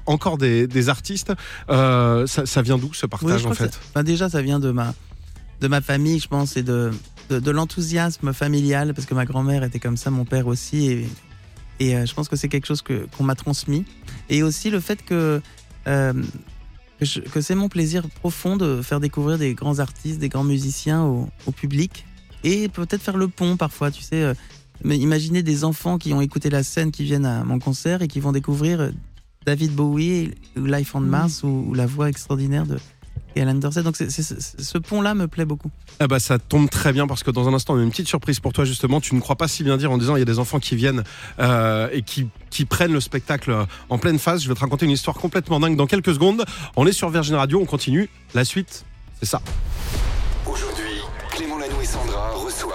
encore 0.05 0.37
des, 0.37 0.67
des 0.67 0.89
artistes. 0.89 1.31
Ça, 1.69 2.25
ça 2.25 2.61
vient 2.61 2.77
d'où 2.77 2.93
ce 2.93 3.05
partage 3.05 3.45
en 3.45 3.53
fait? 3.53 3.79
bah, 3.95 4.03
déjà, 4.03 4.29
ça 4.29 4.41
vient 4.41 4.59
de 4.59 4.71
ma, 4.71 4.93
de 5.61 5.67
ma 5.67 5.81
famille, 5.81 6.19
je 6.19 6.27
pense, 6.27 6.57
et 6.57 6.63
de, 6.63 6.91
de, 7.29 7.39
de 7.39 7.51
l'enthousiasme 7.51 8.33
familial, 8.33 8.93
parce 8.93 9.07
que 9.07 9.13
ma 9.13 9.25
grand-mère 9.25 9.63
était 9.63 9.79
comme 9.79 9.97
ça, 9.97 10.09
mon 10.11 10.25
père 10.25 10.47
aussi, 10.47 10.87
et, 10.87 11.07
et 11.79 12.05
je 12.05 12.13
pense 12.13 12.27
que 12.27 12.35
c'est 12.35 12.49
quelque 12.49 12.65
chose 12.67 12.81
que, 12.81 13.07
qu'on 13.17 13.23
m'a 13.23 13.35
transmis. 13.35 13.85
Et 14.29 14.43
aussi 14.43 14.69
le 14.69 14.79
fait 14.79 15.03
que, 15.05 15.41
que, 16.99 17.41
c'est 17.41 17.55
mon 17.55 17.69
plaisir 17.69 18.07
profond 18.09 18.57
de 18.57 18.81
faire 18.81 18.99
découvrir 18.99 19.37
des 19.37 19.53
grands 19.53 19.79
artistes, 19.79 20.19
des 20.19 20.29
grands 20.29 20.43
musiciens 20.43 21.03
au, 21.03 21.29
au 21.45 21.51
public, 21.51 22.05
et 22.43 22.69
peut-être 22.69 23.01
faire 23.01 23.17
le 23.17 23.27
pont 23.27 23.57
parfois, 23.57 23.91
tu 23.91 24.01
sais. 24.01 24.23
euh, 24.23 24.33
mais 24.83 24.97
imaginez 24.97 25.43
des 25.43 25.63
enfants 25.63 25.97
qui 25.97 26.13
ont 26.13 26.21
écouté 26.21 26.49
la 26.49 26.63
scène, 26.63 26.91
qui 26.91 27.03
viennent 27.03 27.25
à 27.25 27.43
mon 27.43 27.59
concert 27.59 28.01
et 28.01 28.07
qui 28.07 28.19
vont 28.19 28.31
découvrir 28.31 28.79
euh, 28.79 28.89
David 29.45 29.73
Bowie, 29.73 30.31
Life 30.55 30.93
on 30.95 30.99
Mars, 30.99 31.43
ou, 31.43 31.65
ou 31.67 31.73
la 31.73 31.85
voix 31.85 32.09
extraordinaire 32.09 32.65
de 32.65 32.77
Gail 33.37 33.49
Anderson. 33.49 33.81
Donc 33.81 33.95
c'est- 33.95 34.09
c'est- 34.09 34.23
c'est- 34.23 34.61
ce 34.61 34.77
pont-là 34.77 35.13
me 35.15 35.27
plaît 35.27 35.45
beaucoup. 35.45 35.69
Ah 35.99 36.07
bah 36.07 36.19
ça 36.19 36.39
tombe 36.39 36.69
très 36.69 36.93
bien 36.93 37.07
parce 37.07 37.23
que 37.23 37.31
dans 37.31 37.47
un 37.47 37.53
instant 37.53 37.73
on 37.75 37.79
a 37.79 37.83
une 37.83 37.89
petite 37.91 38.07
surprise 38.07 38.39
pour 38.39 38.53
toi 38.53 38.65
justement. 38.65 38.99
Tu 39.01 39.15
ne 39.15 39.19
crois 39.19 39.35
pas 39.35 39.47
si 39.47 39.63
bien 39.63 39.77
dire 39.77 39.91
en 39.91 39.97
disant 39.97 40.15
il 40.15 40.19
y 40.19 40.21
a 40.21 40.25
des 40.25 40.39
enfants 40.39 40.59
qui 40.59 40.75
viennent 40.75 41.03
euh, 41.39 41.89
et 41.91 42.01
qui, 42.01 42.27
qui 42.49 42.65
prennent 42.65 42.93
le 42.93 42.99
spectacle 43.01 43.65
en 43.89 43.97
pleine 43.97 44.19
face. 44.19 44.41
Je 44.43 44.47
vais 44.49 44.55
te 44.55 44.59
raconter 44.59 44.85
une 44.85 44.91
histoire 44.91 45.15
complètement 45.17 45.59
dingue 45.59 45.75
dans 45.75 45.87
quelques 45.87 46.13
secondes. 46.13 46.43
On 46.75 46.85
est 46.87 46.91
sur 46.91 47.09
Virgin 47.09 47.35
Radio, 47.35 47.59
on 47.61 47.65
continue. 47.65 48.09
La 48.33 48.45
suite, 48.45 48.85
c'est 49.19 49.25
ça. 49.27 49.41
Aujourd'hui, 50.45 51.01
Clément 51.31 51.57
Lanoux 51.57 51.81
et 51.81 51.85
Sandra 51.85 52.31
reçoivent. 52.31 52.73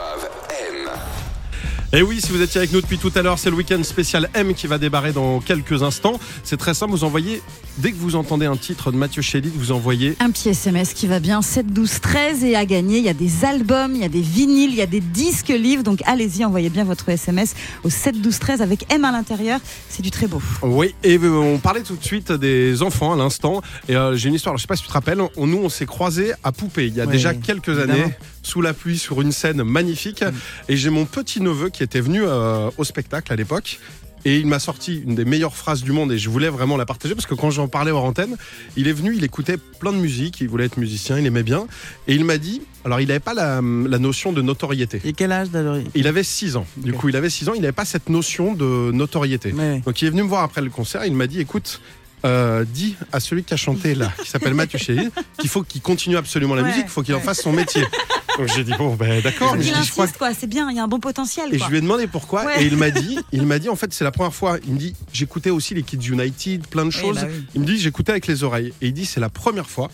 Et 1.94 2.00
oui, 2.00 2.22
si 2.22 2.32
vous 2.32 2.40
étiez 2.40 2.56
avec 2.58 2.72
nous 2.72 2.80
depuis 2.80 2.96
tout 2.96 3.12
à 3.14 3.20
l'heure, 3.20 3.38
c'est 3.38 3.50
le 3.50 3.56
week-end 3.56 3.82
spécial 3.82 4.30
M 4.32 4.54
qui 4.54 4.66
va 4.66 4.78
débarrer 4.78 5.12
dans 5.12 5.40
quelques 5.40 5.82
instants. 5.82 6.18
C'est 6.42 6.56
très 6.56 6.72
simple, 6.72 6.92
vous 6.92 7.04
envoyez, 7.04 7.42
dès 7.76 7.90
que 7.92 7.96
vous 7.99 8.16
entendez 8.16 8.46
un 8.46 8.56
titre 8.56 8.90
de 8.92 8.96
Mathieu 8.96 9.20
Chédid, 9.20 9.52
vous 9.54 9.72
envoyez 9.72 10.16
Un 10.18 10.30
petit 10.30 10.49
SMS 10.49 10.94
qui 10.94 11.06
va 11.06 11.20
bien, 11.20 11.42
7, 11.42 11.66
12, 11.66 12.00
13 12.00 12.44
et 12.44 12.56
à 12.56 12.64
gagner. 12.64 12.96
Il 12.96 13.04
y 13.04 13.11
a 13.11 13.14
des 13.14 13.44
albums, 13.44 13.94
il 13.94 14.00
y 14.00 14.04
a 14.06 14.08
des 14.08 14.22
vinyles, 14.22 14.70
il 14.70 14.76
y 14.76 14.80
a 14.80 14.87
des 14.87 15.00
disques 15.00 15.49
livres. 15.50 15.82
Donc 15.82 16.00
allez-y, 16.06 16.46
envoyez 16.46 16.70
bien 16.70 16.84
votre 16.84 17.11
SMS 17.11 17.54
au 17.84 17.90
7, 17.90 18.22
12, 18.22 18.38
13 18.38 18.62
avec 18.62 18.90
M 18.90 19.04
à 19.04 19.12
l'intérieur. 19.12 19.61
C'est 19.90 20.02
du 20.02 20.11
très 20.11 20.28
beau. 20.28 20.40
Oui, 20.62 20.94
et 21.04 21.18
on 21.18 21.58
parlait 21.58 21.82
tout 21.82 21.96
de 21.96 22.04
suite 22.04 22.32
des 22.32 22.80
enfants 22.82 23.12
à 23.12 23.16
l'instant. 23.16 23.61
Et 23.90 23.96
euh, 23.96 24.16
j'ai 24.16 24.30
une 24.30 24.34
histoire, 24.34 24.52
alors, 24.52 24.58
je 24.58 24.62
sais 24.62 24.66
pas 24.66 24.76
si 24.76 24.82
tu 24.82 24.88
te 24.88 24.94
rappelles, 24.94 25.20
on- 25.37 25.46
nous 25.46 25.58
on 25.62 25.68
s'est 25.68 25.84
croisés 25.84 26.32
à 26.42 26.52
Poupée 26.52 26.87
il 26.87 26.94
y 26.94 27.02
a 27.02 27.04
Ouais, 27.04 27.12
déjà 27.12 27.34
quelques 27.34 27.68
évidemment. 27.68 27.92
années, 28.04 28.14
sous 28.42 28.61
la 28.61 28.75
pluie, 28.75 28.99
sur 28.99 29.20
une 29.20 29.32
scène 29.32 29.62
magnifique. 29.62 30.25
Et 30.68 30.76
j'ai 30.76 30.90
mon 30.90 31.04
petit 31.04 31.40
neveu 31.40 31.68
qui 31.68 31.82
était 31.82 32.00
venu 32.00 32.22
euh, 32.22 32.70
au 32.76 32.84
spectacle 32.84 33.32
à 33.32 33.37
l'époque. 33.37 33.78
Et 34.25 34.38
il 34.38 34.46
m'a 34.46 34.61
sorti 34.61 35.02
une 35.04 35.14
des 35.14 35.25
meilleures 35.25 35.56
phrases 35.56 35.82
du 35.82 35.90
monde 35.90 36.12
et 36.12 36.18
je 36.18 36.30
voulais 36.30 36.49
vraiment 36.49 36.76
la 36.76 36.87
partager 36.87 37.14
parce 37.14 37.26
que 37.26 37.34
quand 37.34 37.50
j'en 37.50 37.66
parlais 37.66 37.90
hors 37.90 38.04
antenne, 38.04 38.37
il 38.76 38.87
est 38.87 38.92
venu, 38.92 39.16
il 39.16 39.25
écoutait 39.25 39.56
plein 39.56 39.92
de 39.92 39.96
musique, 39.96 40.40
il 40.40 40.49
voulait 40.49 40.66
être 40.66 40.76
musicien, 40.76 41.18
il 41.18 41.26
aimait 41.26 41.42
bien. 41.42 41.66
Et 42.06 42.14
il 42.14 42.25
m'a 42.25 42.38
dit, 42.38 42.62
alors 42.84 43.00
il 43.00 43.08
n'avait 43.08 43.20
pas 43.20 43.34
la, 43.34 43.61
la 43.61 43.99
notion 43.99 44.32
de 44.32 44.40
notoriété. 44.40 45.00
Et 45.04 45.12
quel 45.12 45.32
âge 45.32 45.50
d'ailleurs 45.50 45.78
Il 45.96 46.06
avait 46.06 46.22
6 46.22 46.56
ans. 46.56 46.66
Du 46.76 46.92
coup, 46.92 47.08
il 47.08 47.16
avait 47.16 47.30
6 47.30 47.49
ans, 47.49 47.54
il 47.54 47.62
n'avait 47.62 47.72
pas 47.72 47.84
cette 47.84 48.08
notion 48.08 48.54
de 48.54 48.92
notoriété. 48.92 49.52
Ouais. 49.52 49.82
Donc 49.84 50.00
il 50.02 50.06
est 50.06 50.11
venu 50.11 50.22
me 50.22 50.28
voir 50.28 50.44
après 50.44 50.61
le 50.61 50.70
concert, 50.70 51.04
il 51.04 51.14
m'a 51.14 51.26
dit 51.26 51.40
écoute, 51.40 51.80
euh, 52.25 52.64
dis 52.64 52.97
à 53.12 53.21
celui 53.21 53.43
qui 53.45 53.55
a 53.55 53.57
chanté 53.57 53.95
là, 53.95 54.12
qui 54.23 54.29
s'appelle 54.31 54.55
Mathieu 54.55 54.79
Chédid, 54.79 55.11
qu'il 55.38 55.50
faut 55.50 55.62
qu'il 55.62 55.81
continue 55.83 56.17
absolument 56.17 56.55
la 56.55 56.62
Ouais. 56.62 56.69
musique, 56.69 56.85
il 56.87 56.91
faut 56.91 57.02
qu'il 57.02 57.14
en 57.14 57.21
fasse 57.21 57.41
son 57.43 57.52
métier. 57.52 57.83
Donc 58.38 58.49
j'ai 58.55 58.64
dit 58.64 58.73
bon 58.79 58.95
ben 58.95 59.21
d'accord, 59.21 59.55
mais 59.57 59.64
Il 59.64 59.69
je 59.75 59.81
dis 59.81 59.87
je 59.87 59.91
crois 59.91 60.07
quoi. 60.09 60.33
C'est 60.33 60.47
bien, 60.47 60.71
il 60.71 60.76
y 60.76 60.81
a 60.81 60.85
un 60.85 60.88
bon 60.88 61.00
potentiel. 61.00 61.52
et 61.52 61.59
quoi. 61.59 61.67
je 61.67 61.71
lui 61.73 61.79
ai 61.79 61.81
demandé 61.83 62.07
pourquoi 62.07 62.45
Ouais. 62.47 62.62
et 62.62 62.67
il 62.67 62.76
m'a 62.76 62.91
dit, 62.91 63.19
il 63.33 63.43
m'a 63.47 63.59
dit 63.59 63.69
en 63.69 63.76
fait 63.76 63.93
c'est 63.93 64.05
la 64.05 64.11
première 64.12 64.35
fois, 64.35 64.59
il 64.67 64.73
me 64.75 64.79
dit 64.79 64.95
j'écoutais 65.12 65.50
aussi 65.50 65.75
les 65.75 65.83
Kids 65.83 66.09
United, 66.09 66.67
plein 66.69 66.85
de 66.85 66.88
Oui, 66.95 67.00
choses. 67.00 67.17
bah 67.21 67.26
oui. 67.29 67.45
Il 67.55 67.61
me 67.62 67.67
dit 67.67 67.79
j'écoutais 67.79 68.12
avec 68.12 68.26
les 68.26 68.43
oreilles 68.45 68.73
et 68.81 68.87
il 68.88 68.93
dit 68.95 69.05
c'est 69.05 69.21
la 69.21 69.29
première 69.29 69.69
fois 69.69 69.91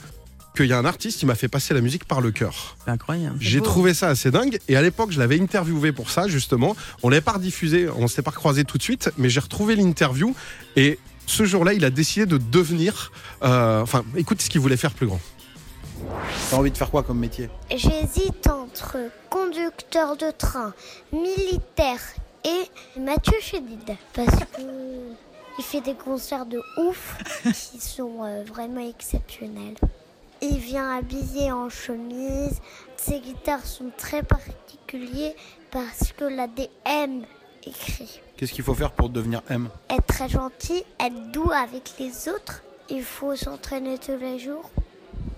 qu'il 0.57 0.67
y 0.67 0.73
a 0.73 0.79
un 0.79 0.85
artiste 0.85 1.19
qui 1.21 1.27
m'a 1.27 1.35
fait 1.37 1.47
passer 1.49 1.73
la 1.75 1.81
musique 1.81 2.05
par 2.05 2.21
le 2.21 2.31
cœur. 2.33 2.77
C'est 2.85 2.91
incroyable. 2.91 3.37
J'ai 3.41 3.61
trouvé 3.61 3.95
ça 3.95 4.09
assez 4.09 4.31
dingue 4.31 4.59
et 4.69 4.77
à 4.77 4.83
l'époque 4.83 5.11
je 5.13 5.19
l'avais 5.19 5.41
interviewé 5.41 5.93
pour 5.93 6.11
ça 6.11 6.29
justement. 6.29 6.77
On 7.03 7.09
l'avait 7.09 7.21
pas 7.21 7.33
rediffusé, 7.33 7.89
on 7.97 8.07
s'était 8.09 8.23
pas 8.23 8.31
croisé 8.33 8.65
tout 8.65 8.77
de 8.79 8.83
suite, 8.83 9.11
mais 9.19 9.31
j'ai 9.31 9.41
retrouvé 9.41 9.75
l'interview 9.77 10.35
et 10.77 10.99
ce 11.29 11.45
jour-là 11.45 11.75
il 11.75 11.85
a 11.85 11.91
décidé 11.91 12.27
de 12.27 12.39
devenir, 12.39 13.13
euh, 13.43 13.83
enfin 13.83 14.03
écoute 14.17 14.41
ce 14.41 14.51
qu'il 14.51 14.61
voulait 14.61 14.77
faire 14.77 14.93
plus 14.93 15.07
grand. 15.07 15.21
T'as 16.51 16.57
envie 16.57 16.71
de 16.71 16.77
faire 16.77 16.91
quoi 16.91 17.03
comme 17.03 17.19
métier? 17.19 17.51
J'hésite 17.71 18.47
entre 18.47 18.97
conducteur 19.29 20.17
de 20.17 20.31
train, 20.31 20.73
militaire 21.13 22.01
et 22.45 23.01
Mathieu 23.01 23.37
Chédid. 23.41 23.97
Parce 24.15 24.39
que 24.53 24.63
il 25.59 25.65
fait 25.65 25.81
des 25.81 25.95
concerts 25.95 26.47
de 26.47 26.61
ouf 26.79 27.17
qui 27.43 27.81
sont 27.81 28.23
euh, 28.23 28.45
vraiment 28.45 28.89
exceptionnels. 28.89 29.77
Il 30.41 30.59
vient 30.59 30.97
habillé 30.97 31.51
en 31.51 31.69
chemise. 31.69 32.61
Ses 32.97 33.19
guitares 33.21 33.67
sont 33.67 33.91
très 33.97 34.23
particulières 34.23 35.35
parce 35.73 36.13
que 36.13 36.25
l'ADM 36.25 37.25
écrit. 37.67 38.21
Qu'est-ce 38.39 38.53
qu'il 38.53 38.63
faut 38.63 38.75
faire 38.75 38.93
pour 38.93 39.09
devenir 39.09 39.43
M? 39.51 39.69
Être 39.91 40.07
très 40.07 40.29
gentil, 40.29 40.85
être 41.01 41.33
doux 41.33 41.51
avec 41.51 41.95
les 41.99 42.29
autres. 42.29 42.63
Il 42.89 43.03
faut 43.03 43.35
s'entraîner 43.35 43.99
tous 43.99 44.17
les 44.17 44.39
jours. 44.39 44.71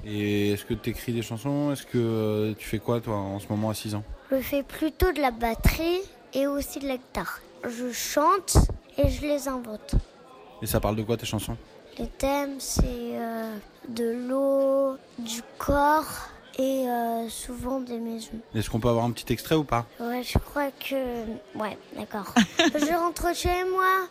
Et 0.04 0.50
est-ce 0.50 0.66
que 0.66 0.75
tu 0.75 0.90
écris 0.90 1.14
des 1.14 1.23
chansons? 1.23 1.73
Est-ce 1.73 1.87
que 1.87 1.97
euh, 1.97 2.54
tu 2.59 2.69
fais 2.69 2.78
quoi 2.78 3.00
toi 3.00 3.16
en 3.16 3.38
ce 3.38 3.49
moment 3.49 3.71
à 3.71 3.75
6 3.75 3.95
ans? 3.95 4.04
Je 4.30 4.37
fais 4.37 4.62
plutôt 4.62 5.12
de 5.12 5.21
la 5.23 5.30
batterie 5.30 6.02
et 6.35 6.47
aussi 6.47 6.78
de 6.78 6.88
la 6.88 6.99
guitare. 6.99 7.40
Je 7.64 7.90
chante 7.90 8.59
et 8.99 9.09
je 9.09 9.23
les 9.23 9.49
invente. 9.49 9.95
Et 10.61 10.66
ça 10.66 10.78
parle 10.78 10.97
de 10.97 11.02
quoi 11.02 11.16
tes 11.16 11.25
chansons? 11.25 11.57
Les 11.99 12.07
thèmes, 12.07 12.57
c'est 12.59 12.85
euh, 12.85 13.57
de 13.88 14.28
l'eau, 14.28 14.99
du 15.19 15.40
corps 15.57 16.28
et 16.60 16.86
euh, 16.86 17.28
souvent 17.30 17.80
des 17.80 17.98
maisons. 17.98 18.38
Est-ce 18.54 18.68
qu'on 18.68 18.80
peut 18.80 18.90
avoir 18.90 19.06
un 19.06 19.12
petit 19.12 19.32
extrait 19.32 19.54
ou 19.54 19.64
pas? 19.64 19.86
Ouais, 19.98 20.22
je 20.22 20.36
crois 20.38 20.70
que... 20.72 21.24
Ouais, 21.58 21.78
d'accord. 21.96 22.34
je 22.58 22.94
rentre 22.98 23.34
chez 23.34 23.64
moi, 23.64 24.06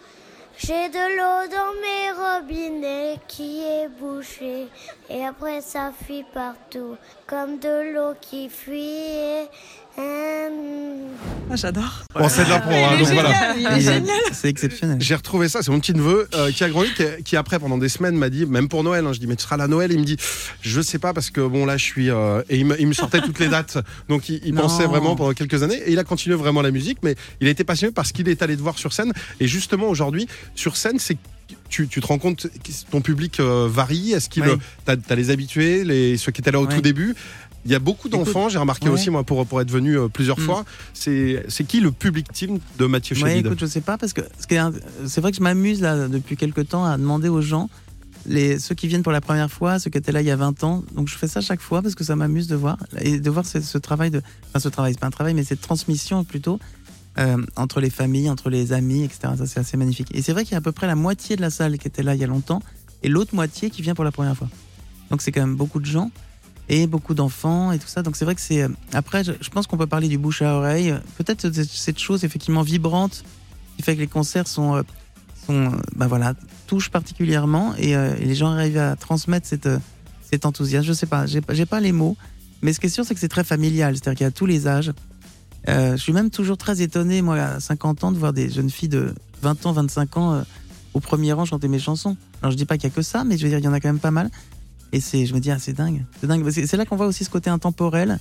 j'ai 0.58 0.90
de 0.90 1.06
l'eau 1.16 1.48
dans 1.48 1.74
mes 1.80 2.12
robinets 2.12 3.20
qui 3.28 3.62
est 3.64 3.88
bouchée. 3.88 4.68
Et 5.12 5.24
après, 5.24 5.62
ça 5.62 5.92
fuit 6.04 6.26
partout, 6.34 6.98
comme 7.28 7.60
de 7.60 7.94
l'eau 7.94 8.16
qui 8.20 8.50
fuit. 8.50 8.80
et, 8.82 9.48
Ah, 11.52 11.56
J'adore. 11.56 12.04
Bon 12.14 12.30
c'est 12.30 12.46
de 12.46 12.50
la 12.50 12.60
pro, 12.60 12.72
hein, 12.72 12.98
donc 13.00 13.08
voilà. 13.08 13.80
génial. 13.80 14.04
C'est 14.32 14.50
exceptionnel. 14.50 14.98
J'ai 15.00 15.16
retrouvé 15.16 15.50
ça, 15.50 15.64
c'est 15.64 15.72
mon 15.72 15.80
petit 15.80 15.94
neveu 15.96 16.28
euh, 16.36 16.52
qui 16.52 16.64
a 16.64 16.70
grandi, 16.70 16.92
qui, 16.94 17.04
qui 17.24 17.36
après 17.38 17.58
pendant 17.58 17.80
des 17.80 17.90
semaines 17.90 18.16
m'a 18.16 18.30
dit, 18.30 18.46
même 18.46 18.68
pour 18.68 18.84
Noël, 18.84 19.06
hein, 19.08 19.14
je 19.14 19.20
dis 19.20 19.26
mais 19.26 19.36
tu 19.36 19.44
seras 19.44 19.58
là 19.58 19.64
à 19.64 19.68
Noël, 19.68 19.92
il 19.92 20.00
me 20.00 20.06
dit 20.06 20.18
je 20.62 20.80
sais 20.80 21.00
pas 21.00 21.12
parce 21.12 21.32
que 21.32 21.42
bon 21.42 21.66
là 21.66 21.76
je 21.76 21.84
suis 21.84 22.12
euh, 22.12 22.44
et 22.50 22.58
il 22.58 22.66
me, 22.68 22.80
il 22.80 22.86
me 22.86 22.94
sortait 22.94 23.22
toutes 23.22 23.40
les 23.40 23.48
dates, 23.48 23.80
donc 24.10 24.30
il, 24.30 24.54
pensait 24.54 24.86
vraiment 24.86 25.16
pendant 25.16 25.34
quelques 25.34 25.64
années 25.64 25.82
et 25.86 25.92
il 25.92 25.98
a 25.98 26.04
continué 26.04 26.36
vraiment 26.36 26.62
la 26.62 26.72
musique, 26.72 27.00
mais 27.02 27.16
il 27.42 27.48
a 27.48 27.52
été 27.52 27.64
passionné 27.64 27.92
parce 27.92 28.12
qu'il 28.12 28.30
est 28.30 28.44
allé 28.44 28.56
te 28.56 28.62
voir 28.62 28.78
sur 28.78 28.94
scène 28.94 29.12
et 29.40 29.48
justement 29.48 29.88
aujourd'hui 29.90 30.28
sur 30.54 30.78
scène 30.78 31.00
c'est 31.00 31.18
tu, 31.68 31.88
tu 31.88 32.00
te 32.00 32.06
rends 32.06 32.20
compte 32.20 32.44
que 32.44 32.72
ton 32.92 33.02
public 33.02 33.40
euh, 33.40 33.68
varie? 33.70 34.12
Est-ce 34.12 34.30
qu'il 34.30 34.44
Oui. 34.44 34.50
euh, 34.50 34.58
t'as 34.86 34.96
as 35.10 35.16
les 35.16 35.32
habitués, 35.32 35.84
les 35.84 36.18
ceux 36.18 36.32
qui 36.32 36.42
étaient 36.42 36.52
là 36.52 36.60
au 36.60 36.68
Oui. 36.68 36.76
tout 36.76 36.82
début? 36.82 37.16
Il 37.66 37.72
y 37.72 37.76
a 37.76 37.80
beaucoup 37.80 38.10
d'enfants, 38.10 38.50
j'ai 38.50 38.58
remarqué 38.58 38.88
ouais. 38.88 38.94
aussi 38.94 39.10
moi 39.10 39.24
pour, 39.24 39.46
pour 39.46 39.60
être 39.62 39.72
venu 39.72 39.98
euh, 39.98 40.08
plusieurs 40.08 40.40
Mm. 40.40 40.44
fois. 40.44 40.66
C'est 40.94 41.44
qui 41.68 41.80
le 41.82 41.92
public 41.92 42.32
team 42.32 42.60
de 42.78 42.86
Mathieu 42.86 43.16
Ouais, 43.18 43.32
Chédid 43.32 43.46
écoute, 43.46 43.60
je 43.60 43.66
sais 43.66 43.82
pas 43.82 43.98
parce 43.98 44.14
que 44.14 44.22
c'est 45.06 45.22
vrai 45.22 45.32
que 45.32 45.38
je 45.38 45.44
m'amuse 45.44 45.82
là 45.82 46.08
depuis 46.08 46.38
quelques 46.38 46.70
temps 46.70 46.86
à 46.86 46.98
demander 46.98 47.30
aux 47.30 47.42
gens 47.42 47.70
les, 48.26 48.60
ceux 48.60 48.76
qui 48.76 48.88
viennent 48.88 49.04
pour 49.04 49.12
la 49.14 49.22
première 49.22 49.50
fois, 49.50 49.80
ceux 49.80 49.90
qui 49.90 49.98
étaient 49.98 50.12
là 50.12 50.22
il 50.22 50.28
y 50.28 50.32
a 50.32 50.36
20 50.36 50.64
ans. 50.64 50.84
Donc 50.94 51.08
je 51.08 51.16
fais 51.18 51.28
ça 51.28 51.42
chaque 51.42 51.62
fois 51.62 51.82
parce 51.82 51.96
que 51.96 52.04
ça 52.04 52.16
m'amuse 52.16 52.48
de 52.48 52.56
voir. 52.56 52.78
Et 53.02 53.20
de 53.20 53.30
voir 53.30 53.46
ce, 53.46 53.62
ce 53.62 53.78
travail 53.78 54.12
de. 54.12 54.22
Enfin, 54.50 54.60
ce 54.60 54.70
travail, 54.70 54.94
c'est 54.94 55.00
pas 55.00 55.08
un 55.08 55.12
travail, 55.12 55.34
mais 55.34 55.44
cette 55.44 55.62
transmission 55.62 56.24
plutôt. 56.24 56.60
euh, 57.18 57.38
entre 57.58 57.82
les 57.82 57.90
familles, 57.90 58.30
entre 58.30 58.50
les 58.50 58.72
amis, 58.72 59.04
etc. 59.04 59.34
Ça, 59.38 59.46
c'est 59.46 59.60
assez 59.60 59.76
magnifique. 59.78 60.08
Et 60.14 60.22
c'est 60.22 60.32
vrai 60.32 60.44
qu'il 60.44 60.52
y 60.54 60.56
a 60.56 60.60
à 60.60 60.62
peu 60.62 60.72
près 60.72 60.88
la 60.88 60.96
moitié 60.96 61.36
de 61.36 61.42
la 61.42 61.50
salle 61.50 61.78
qui 61.78 61.88
était 61.88 62.04
là 62.04 62.14
il 62.16 62.22
y 62.22 62.24
a 62.24 62.28
longtemps 62.28 62.62
et 63.04 63.10
l'autre 63.10 63.36
moitié 63.36 63.70
qui 63.70 63.82
vient 63.82 63.96
pour 63.96 64.04
la 64.06 64.12
première 64.12 64.38
fois. 64.38 64.48
Donc 65.10 65.22
c'est 65.22 65.32
quand 65.32 65.42
même 65.42 65.56
beaucoup 65.56 65.80
de 65.80 65.86
gens 65.86 66.12
et 66.70 66.88
beaucoup 66.88 67.14
d'enfants 67.14 67.72
et 67.72 67.80
tout 67.80 67.88
ça. 67.88 68.04
Donc 68.04 68.16
c'est 68.16 68.26
vrai 68.26 68.36
que 68.36 68.42
c'est. 68.42 68.62
euh, 68.64 68.70
Après, 68.94 69.24
je, 69.24 69.50
pense 69.50 69.68
qu'on 69.68 69.78
peut 69.78 69.88
parler 69.88 70.08
du 70.08 70.18
bouche 70.18 70.42
à 70.42 70.56
oreille. 70.56 70.94
Peut-être 71.18 71.52
cette- 71.52 72.00
chose 72.00 72.24
effectivement 72.24 72.62
vibrante 72.62 73.24
qui 73.76 73.84
fait 73.84 73.96
que 73.96 74.02
les 74.02 74.08
concerts 74.08 74.48
sont. 74.48 74.76
euh, 74.76 74.84
sont 75.46 75.72
bah 75.96 76.08
voilà, 76.08 76.34
touchent 76.68 76.90
particulièrement 76.92 77.74
et, 77.78 77.96
les 78.20 78.36
gens 78.36 78.52
arrivent 78.52 78.78
à 78.78 78.96
transmettre 78.96 79.48
cette, 79.48 79.68
cet 80.30 80.46
enthousiasme. 80.46 80.86
Je 80.88 80.94
sais 80.94 81.08
pas, 81.08 81.26
j'ai 81.26 81.42
pas- 81.42 81.80
les 81.80 81.92
mots, 81.92 82.16
mais 82.62 82.72
ce 82.74 82.80
qui 82.80 82.86
est 82.86 82.90
sûr, 82.90 83.04
c'est 83.04 83.16
que 83.16 83.20
c'est 83.20 83.28
très 83.30 83.44
familial. 83.44 83.96
C'est-à-dire 83.96 84.18
qu'il 84.18 84.24
y 84.26 84.28
a 84.28 84.32
tous 84.32 84.46
les 84.46 84.68
âges. 84.68 84.92
Je 85.68 85.96
suis 85.98 86.14
même 86.14 86.30
toujours 86.30 86.58
très 86.58 86.82
étonné, 86.82 87.22
moi, 87.24 87.38
à 87.38 87.60
50 87.60 88.04
ans, 88.04 88.12
de 88.12 88.18
voir 88.18 88.34
des 88.34 88.50
jeunes 88.50 88.70
filles 88.70 88.90
de 88.90 89.14
20 89.42 89.66
ans, 89.66 89.72
25 89.72 90.18
ans 90.18 90.44
au 90.94 91.00
premier 91.00 91.34
rang 91.34 91.46
chanter 91.46 91.68
mes 91.68 91.80
chansons. 91.80 92.16
Alors, 92.42 92.52
je 92.52 92.58
dis 92.58 92.66
pas 92.66 92.78
qu'il 92.78 92.90
y 92.90 92.92
a 92.92 92.96
que 92.96 93.02
ça, 93.02 93.24
mais 93.24 93.38
je 93.38 93.44
veux 93.44 93.50
dire, 93.50 93.60
il 93.60 93.66
y 93.66 93.68
en 93.68 93.74
a 93.74 93.80
quand 93.80 93.90
même 93.90 94.00
pas 94.00 94.12
mal. 94.12 94.30
Et 94.92 95.00
c'est, 95.00 95.26
je 95.26 95.34
me 95.34 95.40
dis, 95.40 95.52
ah, 95.52 95.60
c'est 95.60 95.74
dingue. 95.74 96.04
C'est 96.20 96.28
dingue. 96.28 96.50
C'est 96.50 96.78
là 96.78 96.86
qu'on 96.86 96.96
voit 96.96 97.08
aussi 97.08 97.24
ce 97.24 97.30
côté 97.30 97.50
intemporel 97.50 98.20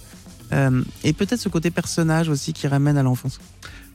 euh, 0.53 0.83
et 1.05 1.13
peut-être 1.13 1.41
ce 1.41 1.49
côté 1.49 1.71
personnage 1.71 2.29
aussi 2.29 2.53
qui 2.53 2.67
ramène 2.67 2.97
à 2.97 3.03
l'enfance. 3.03 3.41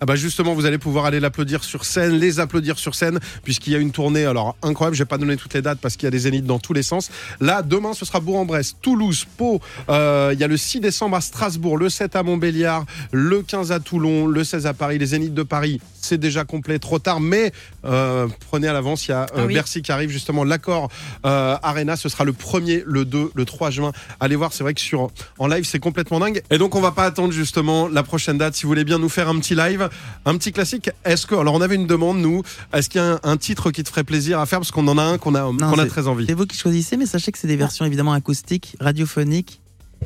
Ah 0.04 0.06
bah 0.06 0.18
justement, 0.18 0.54
vous 0.54 0.66
allez 0.66 0.80
pouvoir 0.80 1.06
aller 1.06 1.22
l'applaudir 1.22 1.64
sur 1.64 1.86
scène, 1.86 2.20
les 2.20 2.42
applaudir 2.42 2.78
sur 2.78 2.94
scène, 2.94 3.22
puisqu'il 3.42 3.72
y 3.72 3.76
a 3.78 3.80
une 3.80 3.92
tournée 3.92 4.26
alors 4.26 4.58
incroyable. 4.62 4.98
Je 4.98 5.02
vais 5.02 5.08
pas 5.08 5.18
donner 5.18 5.38
toutes 5.38 5.54
les 5.54 5.62
dates 5.62 5.80
parce 5.80 5.96
qu'il 5.96 6.08
y 6.08 6.10
a 6.10 6.12
des 6.12 6.20
zéniths 6.20 6.46
dans 6.46 6.60
tous 6.60 6.74
les 6.74 6.84
sens. 6.84 7.10
Là, 7.40 7.62
demain, 7.62 7.94
ce 7.94 8.04
sera 8.04 8.20
Bourg-en-Bresse, 8.20 8.76
Toulouse, 8.82 9.26
Pau. 9.38 9.62
Euh, 9.88 10.32
il 10.34 10.40
y 10.42 10.44
a 10.44 10.50
le 10.50 10.58
6 10.58 10.82
décembre 10.82 11.16
à 11.16 11.22
Strasbourg, 11.22 11.78
le 11.78 11.88
7 11.88 12.18
à 12.18 12.24
Montbéliard, 12.24 12.84
le 13.14 13.44
15 13.44 13.72
à 13.72 13.80
Toulon, 13.80 14.28
le 14.28 14.44
16 14.44 14.68
à 14.68 14.74
Paris. 14.74 15.00
Les 15.00 15.06
zéniths 15.06 15.34
de 15.34 15.44
Paris, 15.44 15.80
c'est 16.02 16.18
déjà 16.18 16.44
complet, 16.44 16.80
trop 16.80 17.00
tard, 17.00 17.22
mais 17.22 17.54
euh, 17.86 18.28
prenez 18.50 18.68
à 18.68 18.74
l'avance. 18.74 19.08
Il 19.08 19.12
y 19.12 19.14
a 19.14 19.22
euh, 19.22 19.28
Ah 19.38 19.46
oui. 19.46 19.54
Bercy 19.54 19.82
qui 19.82 19.94
arrive 19.94 20.10
justement. 20.10 20.44
L'accord 20.44 20.90
euh, 21.26 21.56
Arena, 21.64 21.96
ce 21.96 22.10
sera 22.10 22.26
le 22.26 22.34
1er, 22.34 22.84
le 22.86 23.06
2, 23.06 23.32
le 23.34 23.46
3 23.46 23.70
juin. 23.70 23.94
Allez 24.20 24.36
voir, 24.36 24.52
c'est 24.52 24.66
vrai 24.66 24.74
que 24.74 24.82
sur 24.82 25.12
en 25.40 25.48
live, 25.48 25.64
c'est 25.64 25.80
complètement 25.80 26.20
dingue. 26.20 26.42
Et 26.52 26.58
donc, 26.58 26.76
on 26.76 26.82
va 26.82 26.92
pas 26.92 27.06
attendre 27.06 27.32
justement 27.32 27.88
la 27.88 28.04
prochaine 28.04 28.38
date. 28.38 28.56
Si 28.56 28.64
vous 28.64 28.68
voulez 28.68 28.84
bien 28.84 29.00
nous 29.00 29.08
faire 29.08 29.30
un 29.30 29.40
petit 29.40 29.56
live, 29.56 29.90
un 30.26 30.38
petit 30.38 30.52
classique. 30.52 30.90
Est-ce 31.06 31.26
que, 31.28 31.36
alors, 31.36 31.54
on 31.56 31.62
avait 31.62 31.76
une 31.76 31.88
demande, 31.88 32.18
nous. 32.20 32.42
Est-ce 32.74 32.90
qu'il 32.90 33.02
y 33.02 33.04
a 33.04 33.14
un, 33.14 33.20
un 33.24 33.38
titre 33.38 33.72
qui 33.72 33.84
te 33.84 33.90
ferait 33.90 34.04
plaisir 34.04 34.40
à 34.40 34.46
faire? 34.46 34.60
Parce 34.60 34.72
qu'on 34.72 34.88
en 34.88 34.98
a 34.98 35.04
un 35.04 35.18
qu'on 35.18 35.36
a, 35.36 35.42
Non, 35.52 35.72
qu'on 35.72 35.80
a 35.80 35.86
très 35.86 36.08
envie. 36.08 36.26
C'est 36.28 36.34
vous 36.34 36.46
qui 36.46 36.58
choisissez, 36.58 36.98
mais 36.98 37.06
sachez 37.06 37.32
que 37.32 37.38
c'est 37.40 37.48
des 37.48 37.56
versions 37.58 37.86
évidemment 37.86 38.14
acoustiques, 38.14 38.76
radiophoniques 38.80 39.60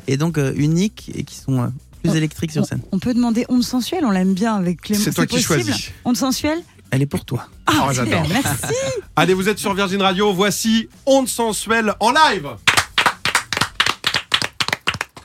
et 0.06 0.16
donc 0.16 0.38
euh, 0.38 0.52
uniques 0.56 1.10
et 1.14 1.24
qui 1.24 1.34
sont 1.36 1.60
euh, 1.62 1.66
plus 2.02 2.14
électriques 2.16 2.52
sur 2.52 2.64
scène. 2.64 2.80
On 2.92 2.98
peut 2.98 3.14
demander 3.14 3.44
onde 3.48 3.62
sensuelle, 3.64 4.04
on 4.04 4.10
l'aime 4.10 4.34
bien 4.34 4.54
avec 4.54 4.80
Clément. 4.82 5.02
C'est 5.04 5.12
toi 5.14 5.26
qui 5.26 5.36
possible 5.42 5.64
choisis. 5.64 5.90
Onde 6.04 6.16
sensuelle? 6.16 6.58
Elle 6.90 7.02
est 7.02 7.06
pour 7.06 7.24
toi. 7.24 7.48
Ah, 7.66 7.84
Oh, 7.88 7.92
super, 7.92 8.06
j'adore. 8.06 8.28
merci. 8.30 8.74
Allez, 9.16 9.34
vous 9.34 9.48
êtes 9.48 9.58
sur 9.58 9.74
Virgin 9.74 10.00
Radio. 10.00 10.32
Voici 10.32 10.88
Onde 11.04 11.28
sensuelle 11.28 11.92
en 12.00 12.12
live. 12.12 12.48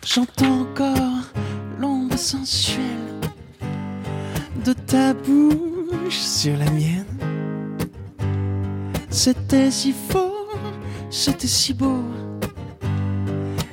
J'entends 0.05 0.61
encore 0.61 1.21
l'ombre 1.79 2.17
sensuelle 2.17 2.81
de 4.63 4.73
ta 4.73 5.13
bouche 5.13 6.19
sur 6.19 6.57
la 6.57 6.69
mienne. 6.71 7.05
C'était 9.09 9.71
si 9.71 9.93
faux, 9.93 10.47
c'était 11.09 11.47
si 11.47 11.73
beau. 11.73 12.03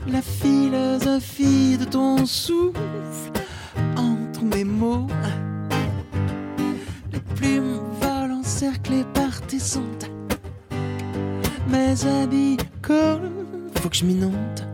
La 0.09 0.23
philosophie 0.23 1.79
de 1.79 1.85
ton 1.85 2.27
souffle 2.27 3.33
entre 3.97 4.43
mes 4.45 4.65
mots. 4.65 5.07
Les 7.13 7.21
plumes 7.37 7.81
volent 8.01 8.41
encerclées 8.41 9.05
par 9.15 9.41
tes 9.43 9.61
ondes. 9.77 10.07
Mes 11.69 12.05
habits 12.05 12.59
collent, 12.83 13.31
faut 13.77 13.89
que 13.89 13.97
je 13.97 14.05
m'inonde 14.05 14.71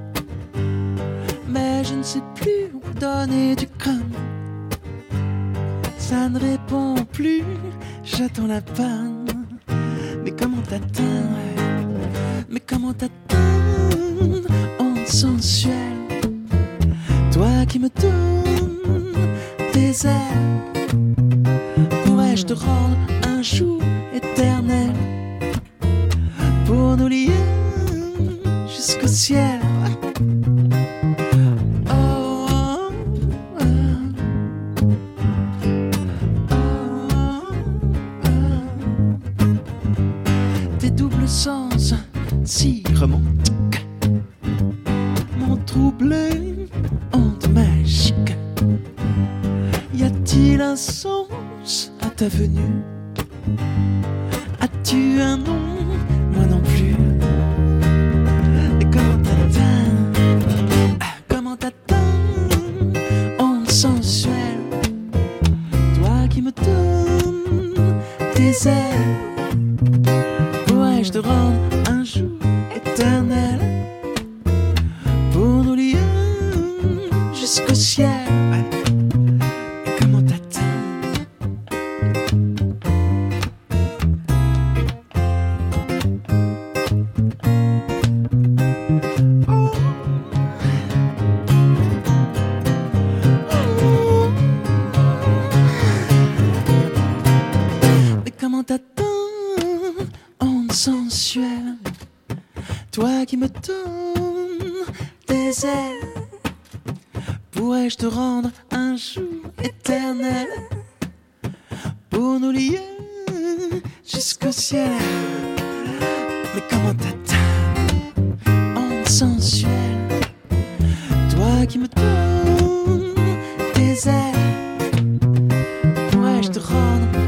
mais 1.49 1.85
je 1.85 1.95
ne 1.95 2.03
sais 2.03 2.23
plus 2.35 2.71
où 2.75 2.99
donner 2.99 3.55
du 3.57 3.67
crâne. 3.67 4.13
Ça 6.09 6.29
ne 6.29 6.39
répond 6.39 6.95
plus, 7.13 7.43
j'attends 8.05 8.47
la 8.47 8.61
panne. 8.61 9.27
Mais 10.23 10.31
comment 10.31 10.63
t'atteindre? 10.63 11.99
Mais 12.49 12.61
comment 12.61 12.93
t'atteindre? 12.93 14.49
En 14.79 14.95
sensuel 15.05 15.75
Toi 17.33 17.67
qui 17.69 17.81
me 17.81 17.89
donnes 18.01 19.33
tes 19.73 20.07
ailes, 20.07 21.03
pourrais-je 22.05 22.45
te 22.45 22.55
rendre 22.55 22.97
un 23.27 23.43
jour 23.43 23.83
éternel? 24.15 24.93
Pour 26.67 26.97
nous 26.97 27.09
lier 27.09 27.43
jusqu'au 28.69 29.09
ciel 29.09 29.56